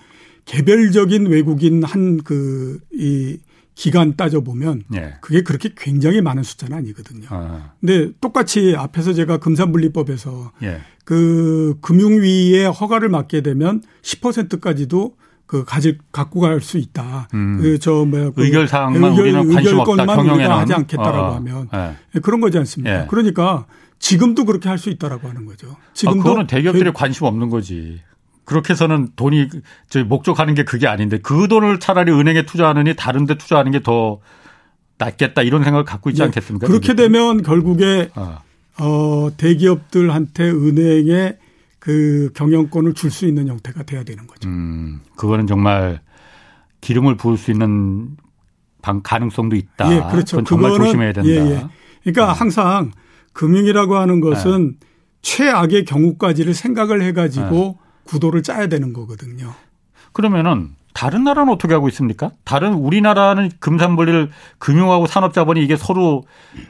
개별적인 0.44 1.26
외국인 1.26 1.82
한 1.84 2.18
그 2.24 2.80
이 2.92 3.38
기간 3.76 4.14
따져 4.14 4.42
보면 4.42 4.82
예. 4.94 5.14
그게 5.22 5.42
그렇게 5.42 5.70
굉장히 5.74 6.20
많은 6.20 6.42
숫자는 6.42 6.76
아니거든요. 6.76 7.26
아. 7.30 7.72
근데 7.80 8.10
똑같이 8.20 8.74
앞에서 8.76 9.14
제가 9.14 9.38
금산분리법에서 9.38 10.52
예. 10.64 10.80
그 11.04 11.76
금융위의 11.80 12.70
허가를 12.70 13.08
맡게 13.08 13.40
되면 13.40 13.80
10%까지도 14.02 15.14
그 15.46 15.64
가질 15.64 15.98
갖고 16.12 16.40
갈 16.40 16.60
수 16.60 16.76
있다. 16.76 17.28
음. 17.32 17.58
그저 17.60 18.04
뭐야 18.04 18.30
그 18.30 18.44
의결 18.44 18.68
사항만 18.68 19.12
의결, 19.12 19.20
우리는 19.28 19.54
관심 19.54 19.78
없다. 19.78 20.04
경영에는 20.04 20.50
하지 20.50 20.74
않겠다라고 20.74 21.18
어. 21.18 21.34
하면 21.36 21.68
예. 22.14 22.20
그런 22.20 22.40
거지 22.40 22.58
않습니까? 22.58 23.02
예. 23.02 23.06
그러니까 23.08 23.66
지금도 24.00 24.44
그렇게 24.46 24.68
할 24.68 24.78
수 24.78 24.90
있다라고 24.90 25.28
하는 25.28 25.46
거죠. 25.46 25.76
지금도 25.94 26.20
아, 26.20 26.22
그거는 26.24 26.46
대기업들이 26.48 26.92
관심 26.92 27.26
없는 27.26 27.48
거지. 27.50 28.00
그렇게 28.44 28.72
해서는 28.72 29.10
돈이 29.14 29.48
저 29.88 30.02
목적하는 30.04 30.54
게 30.54 30.64
그게 30.64 30.88
아닌데 30.88 31.18
그 31.22 31.46
돈을 31.46 31.78
차라리 31.78 32.10
은행에 32.10 32.46
투자하느니 32.46 32.94
다른 32.96 33.26
데 33.26 33.36
투자하는 33.38 33.70
게 33.72 33.80
더 33.80 34.18
낫겠다 34.98 35.42
이런 35.42 35.62
생각을 35.64 35.84
갖고 35.84 36.10
있지 36.10 36.18
네. 36.18 36.24
않겠습니까? 36.26 36.66
그렇게 36.66 36.94
되면 36.94 37.42
결국에 37.42 38.10
어. 38.16 38.38
어 38.78 39.30
대기업들한테 39.36 40.50
은행에 40.50 41.36
그 41.78 42.30
경영권을 42.34 42.92
줄 42.94 43.10
수 43.10 43.26
있는 43.26 43.48
형태가 43.48 43.84
돼야 43.84 44.04
되는 44.04 44.26
거죠. 44.26 44.48
음, 44.48 45.00
그거는 45.16 45.46
정말 45.46 46.00
기름을 46.82 47.16
부을 47.16 47.38
수 47.38 47.50
있는 47.50 48.16
방 48.82 49.00
가능성도 49.02 49.56
있다. 49.56 49.94
예, 49.94 50.10
그렇죠. 50.10 50.42
정말 50.44 50.72
조심해야 50.74 51.12
된다. 51.12 51.28
예, 51.30 51.36
예. 51.36 51.66
그러니까 52.02 52.32
음. 52.32 52.34
항상 52.38 52.92
금융이라고 53.32 53.96
하는 53.96 54.20
것은 54.20 54.76
네. 54.80 54.86
최악의 55.22 55.84
경우까지를 55.84 56.54
생각을 56.54 57.02
해가지고 57.02 57.48
네. 57.48 57.74
구도를 58.04 58.42
짜야 58.42 58.68
되는 58.68 58.92
거거든요. 58.92 59.52
그러면은 60.12 60.70
다른 60.92 61.22
나라는 61.22 61.52
어떻게 61.52 61.72
하고 61.72 61.88
있습니까? 61.88 62.32
다른 62.44 62.74
우리나라는 62.74 63.50
금산분리를 63.60 64.30
금융하고 64.58 65.06
산업자본이 65.06 65.62
이게 65.62 65.76
서로 65.76 66.24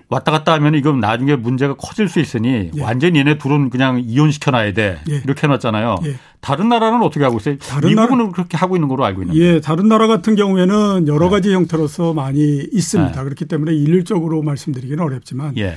왔다 0.08 0.30
갔다 0.30 0.52
하면 0.52 0.74
이건 0.74 1.00
나중에 1.00 1.36
문제가 1.36 1.74
커질 1.74 2.08
수 2.08 2.20
있으니 2.20 2.70
예. 2.74 2.82
완전히 2.82 3.18
얘네 3.18 3.38
둘은 3.38 3.70
그냥 3.70 4.02
이혼시켜 4.04 4.50
놔야 4.50 4.74
돼. 4.74 5.00
예. 5.08 5.16
이렇게 5.24 5.46
해놨잖아요. 5.46 5.96
예. 6.04 6.16
다른 6.40 6.68
나라는 6.68 7.02
어떻게 7.02 7.24
하고 7.24 7.38
있어요? 7.38 7.56
다른 7.58 7.88
미국은 7.88 8.18
나라, 8.18 8.30
그렇게 8.30 8.58
하고 8.58 8.76
있는 8.76 8.88
걸로 8.88 9.04
알고 9.04 9.22
있는데. 9.22 9.40
예, 9.40 9.60
다른 9.60 9.88
나라 9.88 10.06
같은 10.06 10.36
경우에는 10.36 11.08
여러 11.08 11.26
네. 11.26 11.30
가지 11.30 11.48
네. 11.48 11.54
형태로서 11.54 12.12
많이 12.12 12.68
있습니다. 12.72 13.16
네. 13.16 13.24
그렇기 13.24 13.46
때문에 13.46 13.72
일률적으로 13.74 14.42
말씀드리기는 14.42 15.02
어렵지만 15.02 15.56
예. 15.56 15.76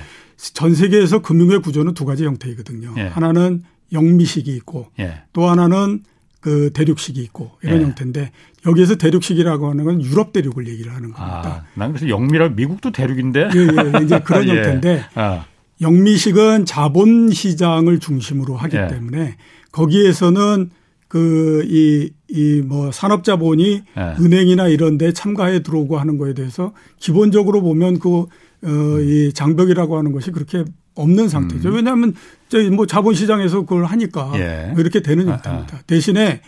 전 0.54 0.76
세계에서 0.76 1.22
금융의 1.22 1.62
구조는 1.62 1.94
두 1.94 2.06
가지 2.06 2.26
형태이거든요. 2.26 2.94
예. 2.98 3.04
하나는 3.04 3.64
영미식이 3.92 4.52
있고 4.58 4.88
예. 5.00 5.22
또 5.32 5.48
하나는 5.48 6.02
그 6.42 6.72
대륙식이 6.74 7.22
있고 7.22 7.52
이런 7.62 7.80
예. 7.80 7.84
형태인데 7.86 8.32
여기에서 8.66 8.96
대륙식이라고 8.96 9.70
하는 9.70 9.86
건 9.86 10.02
유럽 10.04 10.34
대륙을 10.34 10.68
얘기를 10.68 10.92
하는 10.94 11.12
겁니다. 11.12 11.64
아, 11.64 11.66
난 11.76 11.94
그래서 11.94 12.10
영미라 12.10 12.50
미국도 12.50 12.92
대륙인데. 12.92 13.50
예, 13.56 13.60
예, 14.00 14.04
이제 14.04 14.20
그런 14.26 14.46
예. 14.50 14.56
형태인데 14.56 15.06
아. 15.16 15.46
영미식은 15.82 16.66
자본 16.66 17.32
시장을 17.32 18.00
중심으로 18.00 18.58
하기 18.58 18.76
예. 18.76 18.88
때문에 18.88 19.38
거기에서는 19.72 20.72
그 21.08 21.64
이 21.70 22.10
이 22.34 22.64
뭐 22.66 22.92
산업 22.92 23.24
자본이 23.24 23.84
네. 23.96 24.16
은행이나 24.20 24.68
이런 24.68 24.98
데 24.98 25.12
참가해 25.14 25.62
들어오고 25.62 26.00
하는 26.00 26.18
거에 26.18 26.34
대해서 26.34 26.74
기본적으로 27.00 27.62
보면 27.62 28.00
그, 28.00 28.26
어, 28.64 29.00
이 29.00 29.34
장벽이라고 29.34 29.98
하는 29.98 30.12
것이 30.12 30.32
그렇게 30.32 30.64
없는 30.96 31.28
상태죠. 31.28 31.70
음. 31.70 31.76
왜냐하면 31.76 32.14
저희 32.50 32.70
뭐 32.70 32.86
자본시장에서 32.86 33.62
그걸 33.62 33.86
하니까 33.86 34.32
예. 34.36 34.70
뭐 34.72 34.82
이렇게 34.82 35.02
되는 35.02 35.28
아, 35.30 35.34
형태입니다. 35.34 35.78
아. 35.78 35.82
대신에 35.88 36.42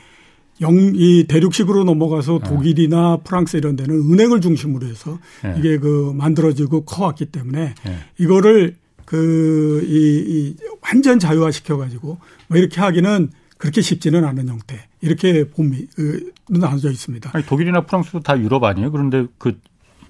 영, 0.61 0.74
이 0.95 1.26
대륙식으로 1.28 1.84
넘어가서 1.84 2.39
아. 2.43 2.47
독일이나 2.47 3.18
프랑스 3.18 3.57
이런 3.57 3.76
데는 3.76 3.95
은행을 3.95 4.41
중심으로 4.41 4.88
해서 4.88 5.20
예. 5.45 5.55
이게 5.57 5.78
그 5.78 6.13
만들어지고 6.16 6.86
커왔기 6.86 7.26
때문에 7.26 7.76
예. 7.88 7.97
이거를 8.18 8.76
그, 9.05 9.84
이, 9.86 10.24
이 10.28 10.55
완전 10.82 11.20
자유화 11.20 11.51
시켜가지고 11.51 12.18
뭐 12.47 12.57
이렇게 12.57 12.82
하기는 12.82 13.30
그렇게 13.57 13.82
쉽지는 13.82 14.26
않은 14.26 14.47
형태. 14.47 14.88
이렇게 15.01 15.47
봄이, 15.49 15.88
그, 15.95 16.32
나눠져 16.49 16.91
있습니다. 16.91 17.32
아니, 17.34 17.45
독일이나 17.45 17.86
프랑스도 17.86 18.20
다 18.20 18.38
유럽 18.39 18.63
아니에요? 18.63 18.91
그런데 18.91 19.26
그 19.38 19.59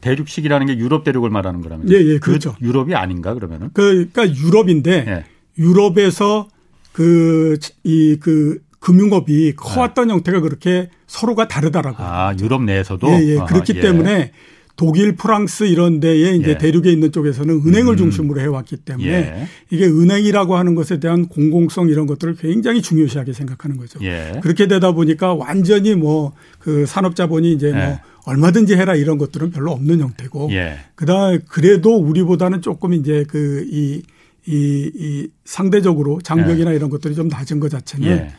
대륙식이라는 0.05 0.67
게 0.67 0.77
유럽 0.77 1.03
대륙을 1.03 1.31
말하는 1.31 1.61
거라면. 1.61 1.89
예, 1.89 1.95
예, 1.95 2.13
그 2.19 2.29
그렇죠. 2.31 2.55
그 2.59 2.65
유럽이 2.65 2.93
아닌가 2.93 3.33
그러면은? 3.33 3.71
그, 3.73 4.07
그러니까 4.13 4.35
유럽인데 4.35 5.05
예. 5.07 5.23
유럽에서 5.57 6.47
그, 6.93 7.57
이, 7.83 8.17
그 8.19 8.59
금융업이 8.79 9.53
커왔던 9.55 10.07
네. 10.07 10.13
형태가 10.13 10.41
그렇게 10.41 10.89
서로가 11.07 11.47
다르다라고. 11.47 11.97
아, 11.99 12.35
유럽 12.39 12.63
내에서도? 12.63 13.07
예, 13.09 13.27
예. 13.27 13.35
그렇기 13.47 13.73
아, 13.73 13.75
예. 13.77 13.79
때문에 13.81 14.31
독일, 14.77 15.15
프랑스 15.15 15.63
이런 15.63 16.01
데에 16.01 16.35
이제 16.35 16.51
예. 16.51 16.57
대륙에 16.57 16.91
있는 16.91 17.11
쪽에서는 17.11 17.61
은행을 17.65 17.93
음. 17.93 17.97
중심으로 17.97 18.41
해왔기 18.41 18.77
때문에 18.77 19.09
예. 19.09 19.47
이게 19.71 19.85
은행이라고 19.85 20.57
하는 20.57 20.75
것에 20.75 20.99
대한 20.99 21.27
공공성 21.27 21.87
이런 21.87 22.05
것들을 22.07 22.35
굉장히 22.35 22.81
중요시하게 22.81 23.31
생각하는 23.33 23.77
거죠. 23.77 23.99
예. 24.03 24.39
그렇게 24.43 24.67
되다 24.67 24.91
보니까 24.91 25.33
완전히 25.33 25.95
뭐 25.95 26.33
그 26.65 26.87
산업자본이 26.87 27.53
이제 27.53 27.71
뭐 27.71 27.79
예. 27.79 27.99
얼마든지 28.25 28.75
해라 28.75 28.95
이런 28.95 29.17
것들은 29.17 29.51
별로 29.51 29.71
없는 29.71 29.99
형태고 29.99 30.49
예. 30.51 30.79
그다음 30.95 31.39
그래도 31.47 31.95
우리보다는 31.95 32.61
조금 32.61 32.93
이제 32.93 33.23
그이 33.27 34.01
이, 34.47 34.91
이 34.95 35.27
상대적으로 35.43 36.19
장벽이나 36.21 36.71
예. 36.71 36.75
이런 36.75 36.89
것들이 36.89 37.15
좀 37.15 37.27
낮은 37.27 37.59
것 37.59 37.69
자체는 37.69 38.29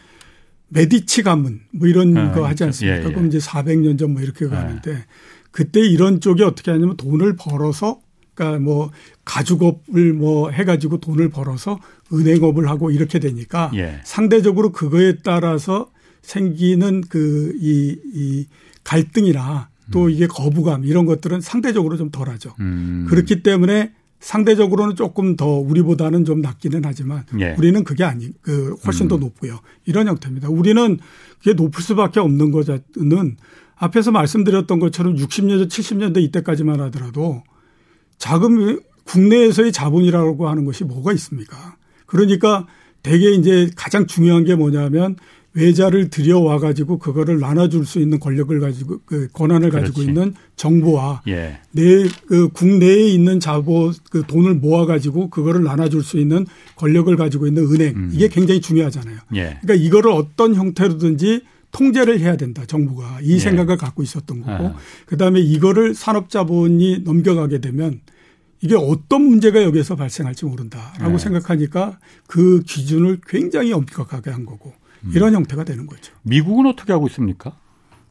메디치 0.68 1.22
가문 1.22 1.60
뭐 1.72 1.88
이런 1.88 2.16
아, 2.16 2.32
거 2.32 2.46
하지 2.46 2.64
않습니까? 2.64 3.00
예, 3.00 3.04
예. 3.04 3.08
그럼 3.12 3.26
이제 3.28 3.38
400년 3.38 3.98
전 3.98 4.10
뭐 4.12 4.22
이렇게 4.22 4.46
가는데 4.46 5.04
그때 5.50 5.80
이런 5.80 6.20
쪽이 6.20 6.42
어떻게 6.42 6.70
하냐면 6.70 6.96
돈을 6.96 7.36
벌어서 7.36 8.00
그러니까 8.34 8.62
뭐 8.62 8.90
가죽업을 9.24 10.12
뭐 10.12 10.50
해가지고 10.50 10.98
돈을 11.00 11.30
벌어서 11.30 11.78
은행업을 12.12 12.68
하고 12.68 12.90
이렇게 12.90 13.18
되니까 13.18 13.70
예. 13.74 14.00
상대적으로 14.04 14.72
그거에 14.72 15.18
따라서 15.24 15.90
생기는 16.22 17.00
그이이 17.02 18.46
갈등이나 18.84 19.68
또 19.92 20.04
음. 20.04 20.10
이게 20.10 20.26
거부감 20.26 20.84
이런 20.84 21.06
것들은 21.06 21.40
상대적으로 21.40 21.96
좀 21.96 22.10
덜하죠. 22.10 22.54
음. 22.60 23.06
그렇기 23.08 23.42
때문에 23.42 23.92
상대적으로는 24.20 24.96
조금 24.96 25.36
더 25.36 25.46
우리보다는 25.46 26.24
좀 26.24 26.40
낮기는 26.40 26.82
하지만 26.84 27.24
예. 27.38 27.54
우리는 27.58 27.84
그게 27.84 28.02
아니 28.04 28.30
그 28.40 28.74
훨씬 28.84 29.06
음. 29.06 29.08
더 29.08 29.16
높고요. 29.18 29.60
이런 29.84 30.08
형태입니다. 30.08 30.48
우리는 30.48 30.98
그게 31.38 31.52
높을 31.52 31.82
수밖에 31.82 32.20
없는 32.20 32.50
거는 32.50 33.36
앞에서 33.76 34.10
말씀드렸던 34.10 34.80
것처럼 34.80 35.16
60년대, 35.16 35.68
70년대 35.68 36.22
이때까지만 36.22 36.80
하더라도 36.80 37.42
자금 38.18 38.80
국내에서의 39.04 39.70
자본이라고 39.70 40.48
하는 40.48 40.64
것이 40.64 40.84
뭐가 40.84 41.12
있습니까? 41.12 41.76
그러니까 42.06 42.66
대개 43.02 43.30
이제 43.30 43.70
가장 43.76 44.06
중요한 44.06 44.44
게 44.44 44.56
뭐냐면 44.56 45.16
외자를 45.56 46.10
들여와 46.10 46.58
가지고 46.58 46.98
그거를 46.98 47.40
나눠줄 47.40 47.86
수 47.86 47.98
있는 47.98 48.20
권력을 48.20 48.60
가지고 48.60 49.00
그 49.06 49.26
권한을 49.32 49.70
가지고 49.70 49.94
그렇지. 49.94 50.08
있는 50.08 50.34
정부와 50.54 51.22
예. 51.28 51.58
내그 51.72 52.50
국내에 52.52 53.08
있는 53.08 53.40
자본 53.40 53.94
그 54.10 54.22
돈을 54.26 54.56
모아 54.56 54.84
가지고 54.84 55.30
그거를 55.30 55.64
나눠줄 55.64 56.02
수 56.02 56.18
있는 56.18 56.46
권력을 56.76 57.14
가지고 57.16 57.46
있는 57.46 57.64
은행 57.64 57.96
음. 57.96 58.10
이게 58.12 58.28
굉장히 58.28 58.60
중요하잖아요. 58.60 59.18
예. 59.34 59.58
그러니까 59.62 59.74
이거를 59.74 60.12
어떤 60.12 60.54
형태로든지 60.54 61.40
통제를 61.72 62.20
해야 62.20 62.36
된다. 62.36 62.64
정부가 62.66 63.20
이 63.22 63.34
예. 63.34 63.38
생각을 63.38 63.78
갖고 63.78 64.02
있었던 64.02 64.42
거고 64.42 64.66
아. 64.66 64.76
그다음에 65.06 65.40
이거를 65.40 65.94
산업자본이 65.94 67.00
넘겨가게 67.04 67.62
되면 67.62 68.00
이게 68.60 68.74
어떤 68.76 69.22
문제가 69.22 69.62
여기에서 69.62 69.96
발생할지 69.96 70.44
모른다라고 70.44 71.12
네. 71.12 71.18
생각하니까 71.18 71.98
그 72.26 72.62
기준을 72.66 73.20
굉장히 73.26 73.72
엄격하게 73.72 74.30
한 74.30 74.44
거고 74.44 74.70
음. 74.70 74.85
이런 75.14 75.34
형태가 75.34 75.64
되는 75.64 75.86
거죠. 75.86 76.12
미국은 76.22 76.66
어떻게 76.66 76.92
하고 76.92 77.06
있습니까? 77.08 77.56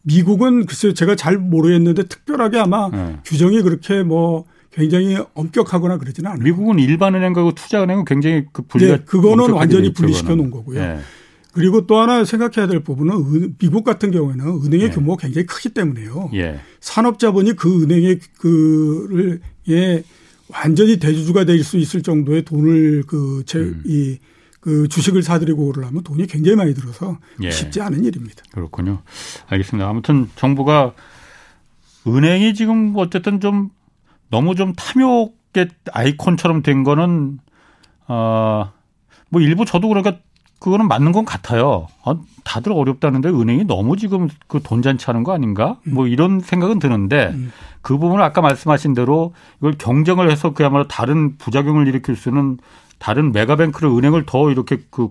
미국은 0.04 0.66
글쎄요 0.66 0.94
제가 0.94 1.16
잘 1.16 1.38
모르겠는데 1.38 2.04
특별하게 2.04 2.60
아마 2.60 2.90
네. 2.92 3.18
규정이 3.26 3.62
그렇게 3.64 4.04
뭐 4.04 4.46
굉장히 4.72 5.18
엄격하거나 5.34 5.98
그러지는 5.98 6.30
않아요. 6.32 6.44
미국은 6.44 6.80
일반은행하고 6.80 7.54
투자은행은 7.54 8.06
굉장히 8.06 8.46
그 8.52 8.62
분리가 8.64 8.98
네, 8.98 9.04
그거는 9.04 9.52
완전히 9.52 9.94
분리시켜 9.94 10.36
놓은 10.36 10.52
거고요. 10.52 10.80
네. 10.80 11.00
그리고 11.54 11.88
또 11.88 11.98
하나 11.98 12.26
생각해야 12.26 12.68
될 12.68 12.82
부분은 12.82 13.56
미국 13.58 13.86
같은 13.86 14.12
경우에는 14.12 14.46
은행의 14.66 14.88
예. 14.88 14.90
규모가 14.90 15.22
굉장히 15.22 15.46
크기 15.46 15.70
때문에요. 15.70 16.30
예. 16.34 16.60
산업자본이 16.82 17.54
그 17.54 17.84
은행의 17.84 18.20
그를 18.38 19.40
예 19.70 20.04
완전히 20.50 20.98
대주주가 20.98 21.46
될 21.46 21.64
수 21.64 21.78
있을 21.78 22.04
정도의 22.04 22.44
돈을 22.44 23.04
그제이 23.04 23.64
음. 23.64 23.84
그 24.66 24.88
주식을 24.88 25.22
사들이고 25.22 25.72
그러려면 25.72 26.02
돈이 26.02 26.26
굉장히 26.26 26.56
많이 26.56 26.74
들어서 26.74 27.20
예. 27.44 27.52
쉽지 27.52 27.82
않은 27.82 28.04
일입니다. 28.04 28.42
그렇군요. 28.52 29.04
알겠습니다. 29.48 29.88
아무튼 29.88 30.28
정부가 30.36 30.94
은행이 32.08 32.56
지금 32.56 32.94
어쨌든 32.98 33.40
좀 33.40 33.70
너무 34.32 34.56
좀 34.56 34.74
탐욕의 34.74 35.70
아이콘처럼 35.94 36.64
된 36.64 36.84
거는 36.84 37.40
어 38.08 38.72
뭐 39.30 39.42
일부 39.42 39.66
저도 39.66 39.88
그러니까 39.90 40.18
그거는 40.60 40.88
맞는 40.88 41.12
건 41.12 41.26
같아요. 41.26 41.88
아, 42.06 42.16
다들 42.46 42.72
어렵다는데 42.72 43.28
은행이 43.30 43.66
너무 43.66 43.98
지금 43.98 44.30
그 44.48 44.62
돈 44.62 44.82
잔치 44.82 45.08
하는 45.08 45.24
거 45.24 45.34
아닌가? 45.34 45.80
음. 45.88 45.94
뭐 45.96 46.08
이런 46.08 46.40
생각은 46.40 46.80
드는데 46.80 47.32
음. 47.34 47.52
그 47.82 47.98
부분을 47.98 48.24
아까 48.24 48.42
말씀하신 48.42 48.94
대로 48.94 49.34
이걸 49.60 49.74
경쟁을 49.78 50.32
해서 50.32 50.54
그야말로 50.54 50.88
다른 50.88 51.38
부작용을 51.38 51.88
일으킬 51.88 52.16
수는 52.16 52.58
다른 53.00 53.32
메가뱅크를 53.32 53.90
은행을 53.90 54.26
더 54.26 54.52
이렇게 54.52 54.80
그 54.90 55.10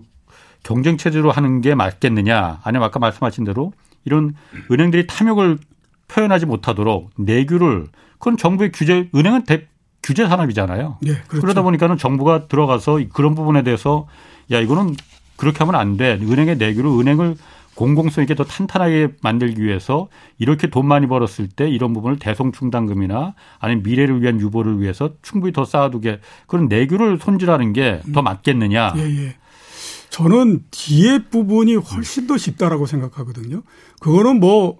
경쟁 0.63 0.97
체제로 0.97 1.31
하는 1.31 1.61
게 1.61 1.75
맞겠느냐? 1.75 2.61
아니면 2.63 2.87
아까 2.87 2.99
말씀하신 2.99 3.43
대로 3.43 3.71
이런 4.03 4.35
은행들이 4.71 5.07
탐욕을 5.07 5.59
표현하지 6.07 6.45
못하도록 6.45 7.11
내규를 7.17 7.87
그건 8.19 8.37
정부의 8.37 8.71
규제 8.71 9.09
은행은 9.13 9.43
대, 9.43 9.67
규제 10.01 10.27
산업이잖아요. 10.27 10.97
네, 11.01 11.13
그렇죠. 11.27 11.41
그러다 11.41 11.61
보니까는 11.61 11.97
정부가 11.97 12.47
들어가서 12.47 12.99
그런 13.13 13.35
부분에 13.35 13.63
대해서 13.63 14.07
야 14.51 14.59
이거는 14.59 14.95
그렇게 15.35 15.59
하면 15.59 15.75
안 15.75 15.97
돼. 15.97 16.13
은행의 16.21 16.57
내규로 16.57 16.99
은행을 16.99 17.35
공공성 17.75 18.23
있게 18.23 18.35
더 18.35 18.43
탄탄하게 18.43 19.09
만들기 19.21 19.61
위해서 19.61 20.07
이렇게 20.37 20.69
돈 20.69 20.87
많이 20.87 21.07
벌었을 21.07 21.49
때 21.49 21.69
이런 21.69 21.93
부분을 21.93 22.17
대성충당금이나 22.19 23.35
아니면 23.59 23.83
미래를 23.83 24.21
위한 24.21 24.39
유보를 24.39 24.81
위해서 24.81 25.11
충분히 25.21 25.51
더 25.53 25.65
쌓아두게 25.65 26.19
그런 26.47 26.67
내규를 26.67 27.19
손질하는 27.21 27.73
게더 27.73 28.21
음. 28.21 28.23
맞겠느냐. 28.23 28.93
예, 28.97 29.01
예. 29.01 29.35
저는 30.09 30.63
뒤에 30.71 31.19
부분이 31.29 31.75
훨씬 31.75 32.27
더 32.27 32.37
쉽다라고 32.37 32.85
생각하거든요. 32.85 33.63
그거는 33.99 34.39
뭐, 34.39 34.79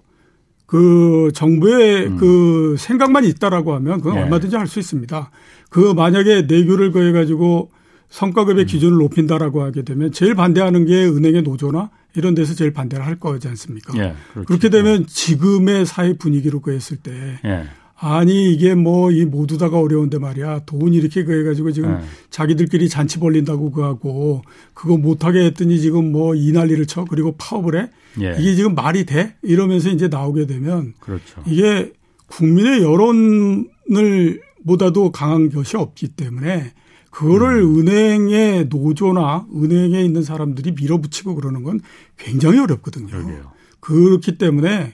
그 0.64 1.30
정부의 1.34 2.06
음. 2.06 2.16
그 2.16 2.76
생각만 2.78 3.24
있다라고 3.24 3.74
하면 3.74 4.00
그건 4.00 4.16
예. 4.16 4.22
얼마든지 4.22 4.56
할 4.56 4.66
수 4.66 4.78
있습니다. 4.78 5.30
그 5.68 5.92
만약에 5.92 6.42
내규를 6.42 6.90
거해가지고 6.92 7.70
성과급의 8.08 8.64
음. 8.64 8.66
기준을 8.66 8.96
높인다라고 8.98 9.62
하게 9.62 9.82
되면 9.82 10.10
제일 10.12 10.34
반대하는 10.34 10.86
게 10.86 11.04
은행의 11.04 11.42
노조나 11.42 11.90
이런 12.16 12.34
데서 12.34 12.54
제일 12.54 12.72
반대를 12.72 13.04
할 13.06 13.20
거지 13.20 13.46
않습니까? 13.48 13.92
예, 13.98 14.14
그렇죠. 14.32 14.46
그렇게 14.46 14.68
되면 14.70 15.02
예. 15.02 15.06
지금의 15.06 15.86
사회 15.86 16.14
분위기로 16.16 16.60
그했을 16.60 16.96
때 16.96 17.12
예. 17.44 17.64
아니 17.98 18.52
이게 18.52 18.74
뭐 18.74 19.10
이 19.10 19.24
모두 19.24 19.56
다가 19.56 19.78
어려운데 19.78 20.18
말이야 20.18 20.60
돈 20.66 20.92
이렇게 20.92 21.24
그 21.24 21.38
해가지고 21.40 21.72
지금 21.72 21.92
예. 21.92 21.98
자기들끼리 22.30 22.88
잔치 22.88 23.18
벌린다고 23.18 23.70
그하고 23.70 24.42
그거 24.74 24.96
못하게 24.98 25.44
했더니 25.46 25.80
지금 25.80 26.12
뭐 26.12 26.34
이 26.34 26.52
난리를 26.52 26.84
쳐 26.86 27.04
그리고 27.04 27.34
파업을 27.38 27.80
해 27.80 27.90
예. 28.20 28.36
이게 28.38 28.54
지금 28.54 28.74
말이 28.74 29.06
돼 29.06 29.34
이러면서 29.42 29.88
이제 29.90 30.08
나오게 30.08 30.46
되면 30.46 30.92
그렇죠. 31.00 31.42
이게 31.46 31.92
국민의 32.26 32.82
여론을 32.82 34.40
보다도 34.66 35.12
강한 35.12 35.50
것이 35.50 35.76
없기 35.76 36.08
때문에 36.08 36.72
그거를 37.16 37.62
음. 37.62 37.78
은행의 37.78 38.66
노조나 38.68 39.46
은행에 39.54 40.02
있는 40.04 40.22
사람들이 40.22 40.72
밀어붙이고 40.72 41.34
그러는 41.34 41.62
건 41.62 41.80
굉장히 42.18 42.58
어렵거든요. 42.58 43.06
그러게요. 43.06 43.52
그렇기 43.80 44.36
때문에 44.36 44.92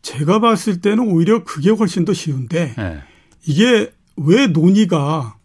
제가 0.00 0.38
봤을 0.38 0.80
때는 0.80 1.10
오히려 1.10 1.42
그게 1.42 1.70
훨씬 1.70 2.04
더 2.04 2.12
쉬운데 2.12 2.74
네. 2.78 3.00
이게 3.44 3.92
왜 4.16 4.46
논의가 4.46 5.36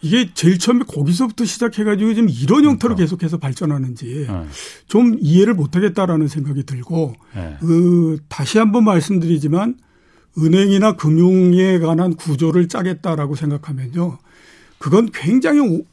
이게 0.00 0.30
제일 0.34 0.58
처음에 0.58 0.82
거기서부터 0.88 1.44
시작해가지고 1.44 2.14
지금 2.14 2.28
이런 2.28 2.64
형태로 2.64 2.96
그러니까. 2.96 2.96
계속해서 2.96 3.38
발전하는지 3.38 4.26
네. 4.26 4.46
좀 4.88 5.16
이해를 5.20 5.54
못하겠다라는 5.54 6.26
생각이 6.26 6.64
들고 6.64 7.14
네. 7.36 7.56
그 7.60 8.18
다시 8.28 8.58
한번 8.58 8.82
말씀드리지만 8.82 9.76
은행이나 10.38 10.96
금융에 10.96 11.78
관한 11.78 12.16
구조를 12.16 12.66
짜겠다라고 12.66 13.36
생각하면요. 13.36 14.18
그건 14.80 15.10
굉장히 15.12 15.60
오, 15.60 15.84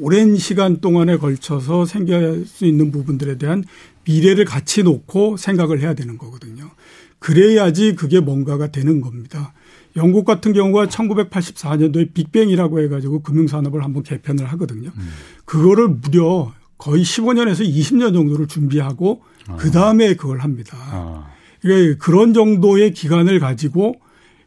오랜 0.00 0.36
시간 0.36 0.80
동안에 0.80 1.16
걸쳐서 1.16 1.84
생길 1.84 2.46
수 2.46 2.64
있는 2.64 2.92
부분들에 2.92 3.38
대한 3.38 3.64
미래를 4.04 4.44
같이 4.44 4.84
놓고 4.84 5.36
생각을 5.36 5.80
해야 5.80 5.94
되는 5.94 6.16
거거든요. 6.16 6.70
그래야지 7.18 7.96
그게 7.96 8.20
뭔가가 8.20 8.68
되는 8.68 9.00
겁니다. 9.00 9.52
영국 9.96 10.24
같은 10.24 10.52
경우가 10.52 10.86
1984년도에 10.86 12.14
빅뱅이라고 12.14 12.80
해가지고 12.82 13.20
금융산업을 13.22 13.82
한번 13.82 14.04
개편을 14.04 14.46
하거든요. 14.52 14.90
음. 14.96 15.10
그거를 15.44 15.88
무려 15.88 16.52
거의 16.78 17.02
15년에서 17.02 17.68
20년 17.68 18.14
정도를 18.14 18.46
준비하고 18.46 19.22
아. 19.48 19.56
그 19.56 19.72
다음에 19.72 20.14
그걸 20.14 20.38
합니다. 20.38 20.76
아. 20.78 21.32
그러니까 21.60 22.04
그런 22.04 22.32
정도의 22.32 22.92
기간을 22.92 23.40
가지고 23.40 23.96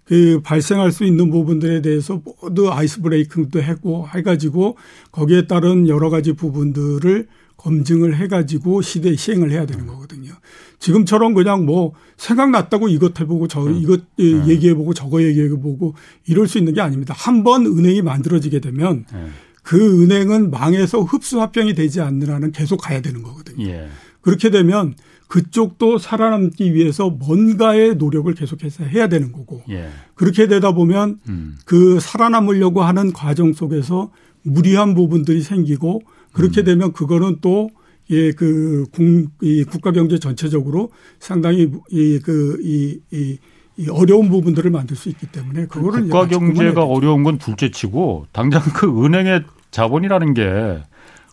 그 0.07 0.39
발생할 0.43 0.91
수 0.91 1.03
있는 1.03 1.29
부분들에 1.29 1.81
대해서 1.81 2.21
모두 2.41 2.71
아이스 2.71 3.01
브레이킹도 3.01 3.61
하고 3.61 4.07
해가지고 4.07 4.77
거기에 5.11 5.47
따른 5.47 5.87
여러 5.87 6.09
가지 6.09 6.33
부분들을 6.33 7.27
검증을 7.57 8.15
해가지고 8.15 8.81
시대 8.81 9.15
시행을 9.15 9.51
해야 9.51 9.65
되는 9.65 9.85
거거든요. 9.87 10.31
지금처럼 10.79 11.33
그냥 11.33 11.65
뭐 11.65 11.93
생각났다고 12.15 12.87
이것 12.87 13.19
해보고 13.19 13.47
저 13.47 13.65
음. 13.65 13.75
이것 13.81 14.01
네. 14.17 14.47
얘기해보고 14.47 14.93
저거 14.93 15.21
얘기해보고 15.23 15.95
이럴 16.27 16.47
수 16.47 16.57
있는 16.57 16.73
게 16.73 16.81
아닙니다. 16.81 17.13
한 17.17 17.43
번 17.43 17.65
은행이 17.65 18.01
만들어지게 18.01 18.59
되면 18.61 19.05
네. 19.11 19.27
그 19.63 20.03
은행은 20.03 20.51
망해서 20.51 21.01
흡수 21.01 21.41
합병이 21.41 21.73
되지 21.73 21.99
않느라는 21.99 22.51
계속 22.53 22.77
가야 22.77 23.01
되는 23.01 23.23
거거든요. 23.23 23.65
예. 23.67 23.89
그렇게 24.21 24.49
되면 24.49 24.93
그쪽도 25.28 25.97
살아남기 25.97 26.73
위해서 26.73 27.09
뭔가의 27.09 27.95
노력을 27.95 28.34
계속해서 28.34 28.86
해야 28.86 29.07
되는 29.07 29.32
거고 29.32 29.61
예. 29.69 29.89
그렇게 30.15 30.47
되다 30.47 30.71
보면 30.71 31.19
음. 31.28 31.57
그 31.65 31.99
살아남으려고 31.99 32.82
하는 32.82 33.11
과정 33.11 33.53
속에서 33.53 34.11
무리한 34.43 34.95
부분들이 34.95 35.41
생기고 35.41 36.01
그렇게 36.32 36.61
음. 36.61 36.65
되면 36.65 36.93
그거는 36.93 37.38
또 37.41 37.69
예, 38.09 38.32
그, 38.32 38.86
국, 38.93 39.03
이 39.41 39.65
국가 39.65 39.91
경제 39.91 40.17
전체적으로 40.17 40.91
상당히 41.19 41.69
이, 41.89 42.19
그, 42.23 42.57
이, 42.63 43.01
이, 43.11 43.38
이 43.75 43.89
어려운 43.89 44.30
부분들을 44.30 44.71
만들 44.71 44.95
수 44.95 45.09
있기 45.09 45.28
때문에 45.28 45.65
그거를 45.65 46.03
국가 46.03 46.25
경제가 46.25 46.84
어려운 46.86 47.23
건 47.23 47.38
둘째 47.38 47.69
치고 47.69 48.28
당장 48.32 48.61
그 48.73 49.03
은행의 49.03 49.43
자본이라는 49.71 50.34
게 50.34 50.84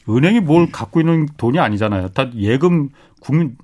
은행이 0.08 0.40
뭘 0.40 0.70
갖고 0.72 1.00
있는 1.00 1.28
돈이 1.36 1.60
아니잖아요. 1.60 2.08
다 2.08 2.30
예금 2.34 2.88
국민 3.20 3.56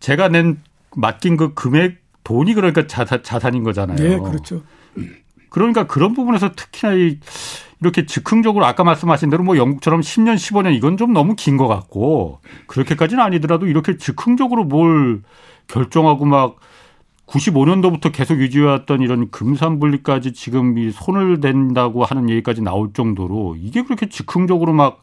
제가 0.00 0.28
낸 0.28 0.58
맡긴 0.96 1.36
그 1.36 1.54
금액 1.54 1.98
돈이 2.24 2.54
그러니까 2.54 2.86
자산, 2.86 3.22
자산인 3.22 3.62
거잖아요. 3.64 3.96
네, 3.96 4.18
그렇죠. 4.18 4.62
그러니까 5.50 5.86
그런 5.86 6.12
부분에서 6.14 6.52
특히나 6.52 6.92
이 6.94 7.18
이렇게 7.80 8.06
즉흥적으로 8.06 8.66
아까 8.66 8.84
말씀하신 8.84 9.30
대로 9.30 9.44
뭐 9.44 9.56
영국처럼 9.56 10.00
10년, 10.00 10.34
15년 10.34 10.74
이건 10.74 10.96
좀 10.96 11.12
너무 11.12 11.36
긴 11.36 11.56
것 11.56 11.68
같고 11.68 12.40
그렇게까지는 12.66 13.22
아니더라도 13.22 13.66
이렇게 13.66 13.96
즉흥적으로 13.96 14.64
뭘 14.64 15.22
결정하고 15.68 16.24
막 16.24 16.56
95년도부터 17.26 18.10
계속 18.10 18.40
유지해왔던 18.40 19.00
이런 19.02 19.30
금산분리까지 19.30 20.32
지금 20.32 20.78
이 20.78 20.90
손을 20.90 21.40
댄다고 21.40 22.04
하는 22.04 22.30
얘기까지 22.30 22.62
나올 22.62 22.92
정도로 22.92 23.56
이게 23.58 23.82
그렇게 23.82 24.08
즉흥적으로 24.08 24.72
막 24.72 25.02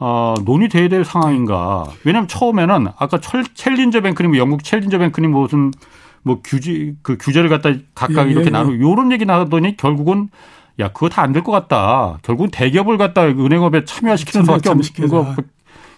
어, 0.00 0.34
논의돼야 0.44 0.88
될 0.88 1.04
상황인가. 1.04 1.84
왜냐하면 2.04 2.28
처음에는 2.28 2.88
아까 2.96 3.18
철, 3.20 3.44
챌린저 3.54 4.00
뱅크님, 4.00 4.30
뭐 4.32 4.38
영국 4.38 4.62
챌린저 4.64 4.98
뱅크님 4.98 5.30
무슨 5.32 5.72
뭐 6.22 6.40
규제, 6.44 6.94
그 7.02 7.16
규제를 7.18 7.48
갖다 7.48 7.70
각각 7.94 8.26
예, 8.28 8.32
이렇게 8.32 8.46
예, 8.46 8.50
나누고 8.50 8.80
요런 8.80 9.12
얘기 9.12 9.24
나더니 9.24 9.76
결국은 9.76 10.28
야, 10.80 10.88
그거 10.92 11.08
다 11.08 11.22
안 11.22 11.32
될 11.32 11.42
것 11.42 11.50
같다. 11.50 12.18
결국은 12.22 12.50
대기업을 12.50 12.98
갖다 12.98 13.26
은행업에 13.26 13.84
참여시키는 13.84 14.44
수밖에 14.46 14.68
없는 14.68 15.08
거. 15.08 15.34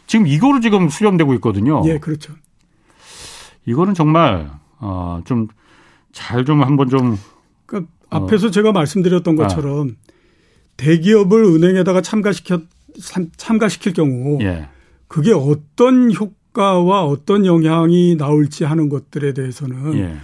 지금 0.07 0.27
이거로 0.27 0.61
지금 0.61 0.89
수렴되고 0.89 1.35
있거든요. 1.35 1.83
예, 1.85 1.99
그렇죠. 1.99 2.33
이거는 3.67 3.93
정말, 3.95 4.51
어, 4.79 5.21
좀, 5.27 5.49
잘 6.13 6.45
좀 6.45 6.63
한번 6.63 6.89
좀. 6.89 7.19
그러니까 7.67 7.93
앞에서 8.09 8.49
어. 8.49 8.51
제가 8.51 8.73
말씀드렸던 8.73 9.39
아. 9.39 9.43
것처럼 9.43 9.91
아. 9.91 10.13
대기업을 10.79 11.45
은행에다가 11.45 12.01
참가시켰 12.01 12.63
참 13.37 13.59
가시킬 13.59 13.93
경우 13.93 14.39
예. 14.43 14.69
그게 15.09 15.33
어떤 15.33 16.13
효과와 16.13 17.05
어떤 17.05 17.47
영향이 17.47 18.17
나올지 18.17 18.65
하는 18.65 18.89
것들에 18.89 19.35
대해서는 19.35 19.99
예. 19.99 20.17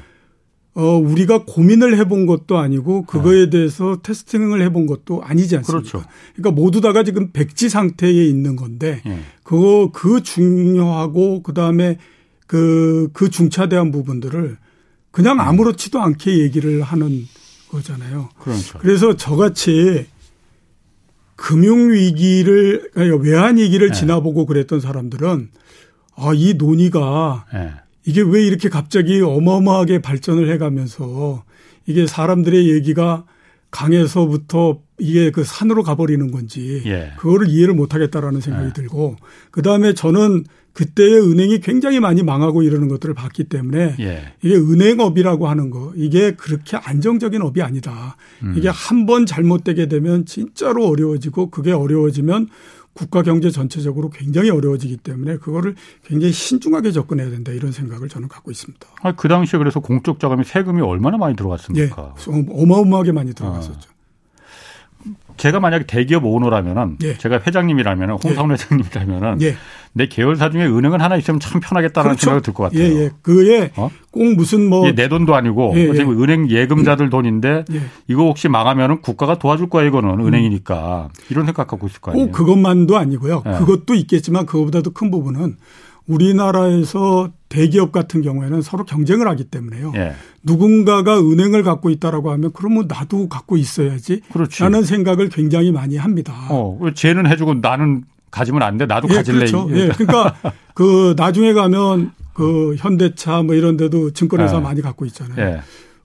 어 0.75 0.99
우리가 0.99 1.45
고민을 1.45 1.97
해본 1.99 2.27
것도 2.27 2.59
아니고 2.59 3.07
그거에 3.07 3.45
아. 3.45 3.51
대해서 3.51 3.99
테스팅을 4.03 4.61
해본 4.63 4.87
것도 4.87 5.23
아니지 5.23 5.57
않습니까? 5.57 5.91
그렇죠. 5.91 6.09
그러니까 6.35 6.51
모두 6.61 6.81
다가 6.81 7.03
지금 7.03 7.33
백지 7.33 7.69
상태에 7.71 8.13
있는 8.13 8.57
건데 8.57 9.01
예. 9.07 9.19
그거 9.43 9.91
그 9.93 10.23
중요하고 10.23 11.43
그다음에 11.43 11.99
그그 12.47 13.09
그 13.13 13.31
중차대한 13.31 13.91
부분들을 13.91 14.59
그냥 15.11 15.37
음. 15.37 15.41
아무렇지도 15.41 16.01
않게 16.01 16.39
얘기를 16.41 16.83
하는 16.83 17.27
거잖아요. 17.71 18.29
그렇죠. 18.39 18.79
그래서 18.79 19.17
저같이 19.17 20.07
금융 21.37 21.91
위기를, 21.93 22.91
외환 22.95 23.59
위기를 23.59 23.89
네. 23.89 23.95
지나보고 23.95 24.47
그랬던 24.47 24.81
사람들은 24.81 25.51
아, 26.17 26.33
이 26.35 26.55
논의가 26.55 27.45
네. 27.53 27.71
이게 28.05 28.23
왜 28.23 28.43
이렇게 28.43 28.69
갑자기 28.69 29.21
어마어마하게 29.21 30.01
발전을 30.01 30.51
해가면서 30.53 31.45
이게 31.87 32.07
사람들의 32.07 32.71
얘기가 32.71 33.25
강에서부터 33.77 34.81
이게 34.99 35.31
그 35.31 35.45
산으로 35.45 35.83
가버리는 35.83 36.31
건지 36.31 36.83
예. 36.87 37.13
그거를 37.19 37.49
이해를 37.49 37.75
못하겠다라는 37.75 38.41
생각이 38.41 38.69
예. 38.69 38.73
들고 38.73 39.17
그 39.51 39.61
다음에 39.61 39.93
저는 39.93 40.45
그때의 40.73 41.21
은행이 41.21 41.61
굉장히 41.61 42.01
많이 42.01 42.23
망하고 42.23 42.63
이러는 42.63 42.89
것들을 42.89 43.15
봤기 43.15 43.45
때문에 43.45 43.97
예. 43.99 44.33
이게 44.43 44.55
은행업이라고 44.57 45.49
하는 45.49 45.71
거 45.71 45.93
이게 45.97 46.33
그렇게 46.33 46.77
안정적인 46.77 47.41
업이 47.43 47.63
아니다. 47.63 48.17
음. 48.43 48.55
이게 48.57 48.69
한 48.69 49.07
번 49.07 49.25
잘못되게 49.25 49.87
되면 49.89 50.27
진짜로 50.27 50.87
어려워지고 50.89 51.51
그게 51.51 51.73
어려워지면 51.73 52.49
국가 52.97 53.23
경제 53.23 53.51
전체적으로 53.51 54.09
굉장히 54.09 54.49
어려워지기 54.51 54.97
때문에 54.99 55.37
그거를 55.37 55.75
굉장히 56.05 56.33
신중하게 56.33 56.93
접근해야 56.93 57.29
된다 57.29 57.53
이런 57.53 57.71
생각을 57.71 58.09
저는 58.09 58.29
갖고 58.29 58.51
있습니다. 58.51 58.87
아, 59.03 59.13
그 59.15 59.29
당시에 59.29 59.59
그래서 59.59 59.81
공적 59.81 60.19
자금이 60.19 60.45
세금이 60.45 60.81
얼마나 60.81 61.19
많이 61.19 61.37
들어갔습니까? 61.37 62.15
예, 62.19 62.33
어마어마하게 62.49 63.13
많이 63.13 63.35
들어갔었죠. 63.35 63.96
아. 65.37 65.39
제가 65.39 65.61
만약에 65.61 65.85
대기업 65.87 66.25
오너라면은 66.25 66.97
예. 67.03 67.17
제가 67.19 67.41
회장님이라면은 67.47 68.17
홍사원 68.23 68.51
예. 68.51 68.55
회장님이라면은 68.55 69.43
예. 69.43 69.57
내 69.93 70.09
계열사 70.09 70.51
중에 70.51 70.67
은행은 70.67 71.01
하나 71.01 71.17
있으면 71.17 71.41
참 71.41 71.61
편하겠다는 71.61 72.11
그렇죠. 72.11 72.25
생각이 72.27 72.45
들 72.45 72.53
것 72.53 72.65
같아요. 72.65 72.83
예, 72.83 73.05
예. 73.05 73.11
그게 73.23 73.71
어? 73.77 73.91
꼭 74.11 74.35
무슨 74.35 74.69
뭐 74.69 74.91
내 74.93 75.09
돈도 75.09 75.35
아니고 75.35 75.73
예, 75.77 75.81
예. 75.85 75.89
은행 76.03 76.51
예금자들 76.51 77.09
돈인데 77.09 77.65
예. 77.73 77.81
이거 78.09 78.25
혹시 78.25 78.49
망하면은 78.49 79.01
국가가 79.01 79.39
도와줄 79.39 79.69
거야 79.71 79.87
이거는 79.87 80.21
음. 80.21 80.27
은행이니까 80.27 81.09
이런 81.31 81.47
생각 81.47 81.67
갖고 81.67 81.87
있을 81.87 82.01
거 82.01 82.11
아니에요. 82.11 82.27
꼭 82.27 82.33
그것만도 82.33 82.97
아니고요. 82.97 83.43
예. 83.47 83.51
그것도 83.53 83.95
있겠지만 83.95 84.45
그거보다도 84.47 84.91
큰 84.93 85.11
부분은 85.11 85.57
우리나라에서 86.07 87.31
대기업 87.49 87.93
같은 87.93 88.23
경우에는 88.23 88.63
서로 88.63 88.85
경쟁을 88.85 89.29
하기 89.29 89.45
때문에요. 89.45 89.93
예. 89.97 90.15
누군가가 90.43 91.21
은행을 91.21 91.63
갖고 91.63 91.91
있다라고 91.91 92.31
하면 92.33 92.53
그러면 92.53 92.87
나도 92.89 93.29
갖고 93.29 93.57
있어야지. 93.57 94.23
그렇지. 94.33 94.63
라는 94.63 94.83
생각을 94.83 95.29
굉장히 95.29 95.73
많이 95.73 95.97
합니다. 95.97 96.35
어, 96.51 96.79
쟤는 96.95 97.27
해주고 97.27 97.55
나는 97.55 98.05
가지면 98.31 98.63
안 98.63 98.77
돼. 98.77 98.87
나도 98.87 99.09
예, 99.11 99.15
가질래. 99.15 99.39
그렇죠. 99.39 99.69
예. 99.71 99.89
그러니까 99.89 100.37
그 100.75 101.15
나중에 101.17 101.53
가면 101.53 102.13
그 102.35 102.75
현대차 102.77 103.43
뭐 103.43 103.55
이런 103.55 103.77
데도 103.77 104.13
증권회사 104.13 104.57
예. 104.57 104.61
많이 104.61 104.83
갖고 104.83 105.07
있잖아요. 105.07 105.41
예. 105.41 105.61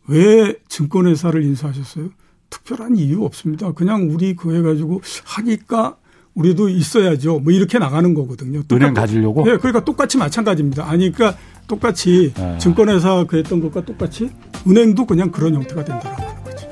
왜 0.07 0.55
증권회사를 0.67 1.43
인수하셨어요? 1.43 2.09
특별한 2.49 2.97
이유 2.97 3.23
없습니다. 3.23 3.71
그냥 3.71 4.09
우리 4.11 4.35
그 4.35 4.55
해가지고 4.55 5.01
하니까 5.25 5.95
우리도 6.33 6.69
있어야죠. 6.69 7.39
뭐 7.39 7.51
이렇게 7.51 7.77
나가는 7.79 8.13
거거든요. 8.13 8.63
은행 8.71 8.93
가지려고? 8.93 9.43
네, 9.43 9.57
그러니까 9.57 9.83
똑같이 9.83 10.17
마찬가지입니다. 10.17 10.89
아니, 10.89 11.11
그러니까 11.11 11.37
똑같이 11.67 12.33
네. 12.35 12.57
증권회사 12.57 13.25
그랬던 13.25 13.61
것과 13.61 13.85
똑같이 13.85 14.29
은행도 14.67 15.05
그냥 15.05 15.31
그런 15.31 15.55
형태가 15.55 15.83
된다라고 15.83 16.23
하는 16.23 16.43
거죠. 16.43 16.67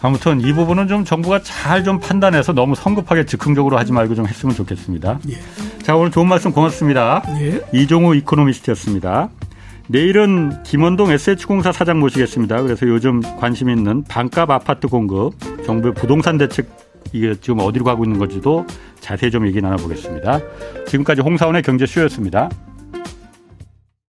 아무튼 0.00 0.40
이 0.40 0.52
부분은 0.52 0.88
좀 0.88 1.04
정부가 1.04 1.42
잘 1.42 1.84
좀 1.84 1.98
판단해서 2.00 2.52
너무 2.52 2.74
성급하게 2.74 3.26
즉흥적으로 3.26 3.76
하지 3.78 3.92
말고 3.92 4.14
좀 4.14 4.26
했으면 4.26 4.54
좋겠습니다. 4.54 5.18
예. 5.28 5.38
자, 5.82 5.96
오늘 5.96 6.10
좋은 6.10 6.26
말씀 6.26 6.52
고맙습니다. 6.52 7.22
예. 7.40 7.60
이종우 7.74 8.14
이코노미스트였습니다. 8.16 9.28
내일은 9.88 10.62
김원동 10.62 11.10
SH공사 11.10 11.72
사장 11.72 12.00
모시겠습니다. 12.00 12.62
그래서 12.62 12.86
요즘 12.86 13.20
관심 13.38 13.68
있는 13.68 14.02
반값 14.04 14.50
아파트 14.50 14.88
공급, 14.88 15.34
정부의 15.66 15.92
부동산 15.92 16.38
대책 16.38 16.70
이게 17.12 17.34
지금 17.40 17.60
어디로 17.60 17.84
가고 17.84 18.04
있는 18.04 18.18
건지도 18.18 18.66
자세히 19.00 19.30
좀 19.30 19.46
얘기 19.46 19.60
나눠보겠습니다. 19.60 20.40
지금까지 20.86 21.20
홍사원의 21.20 21.62
경제쇼였습니다. 21.62 22.50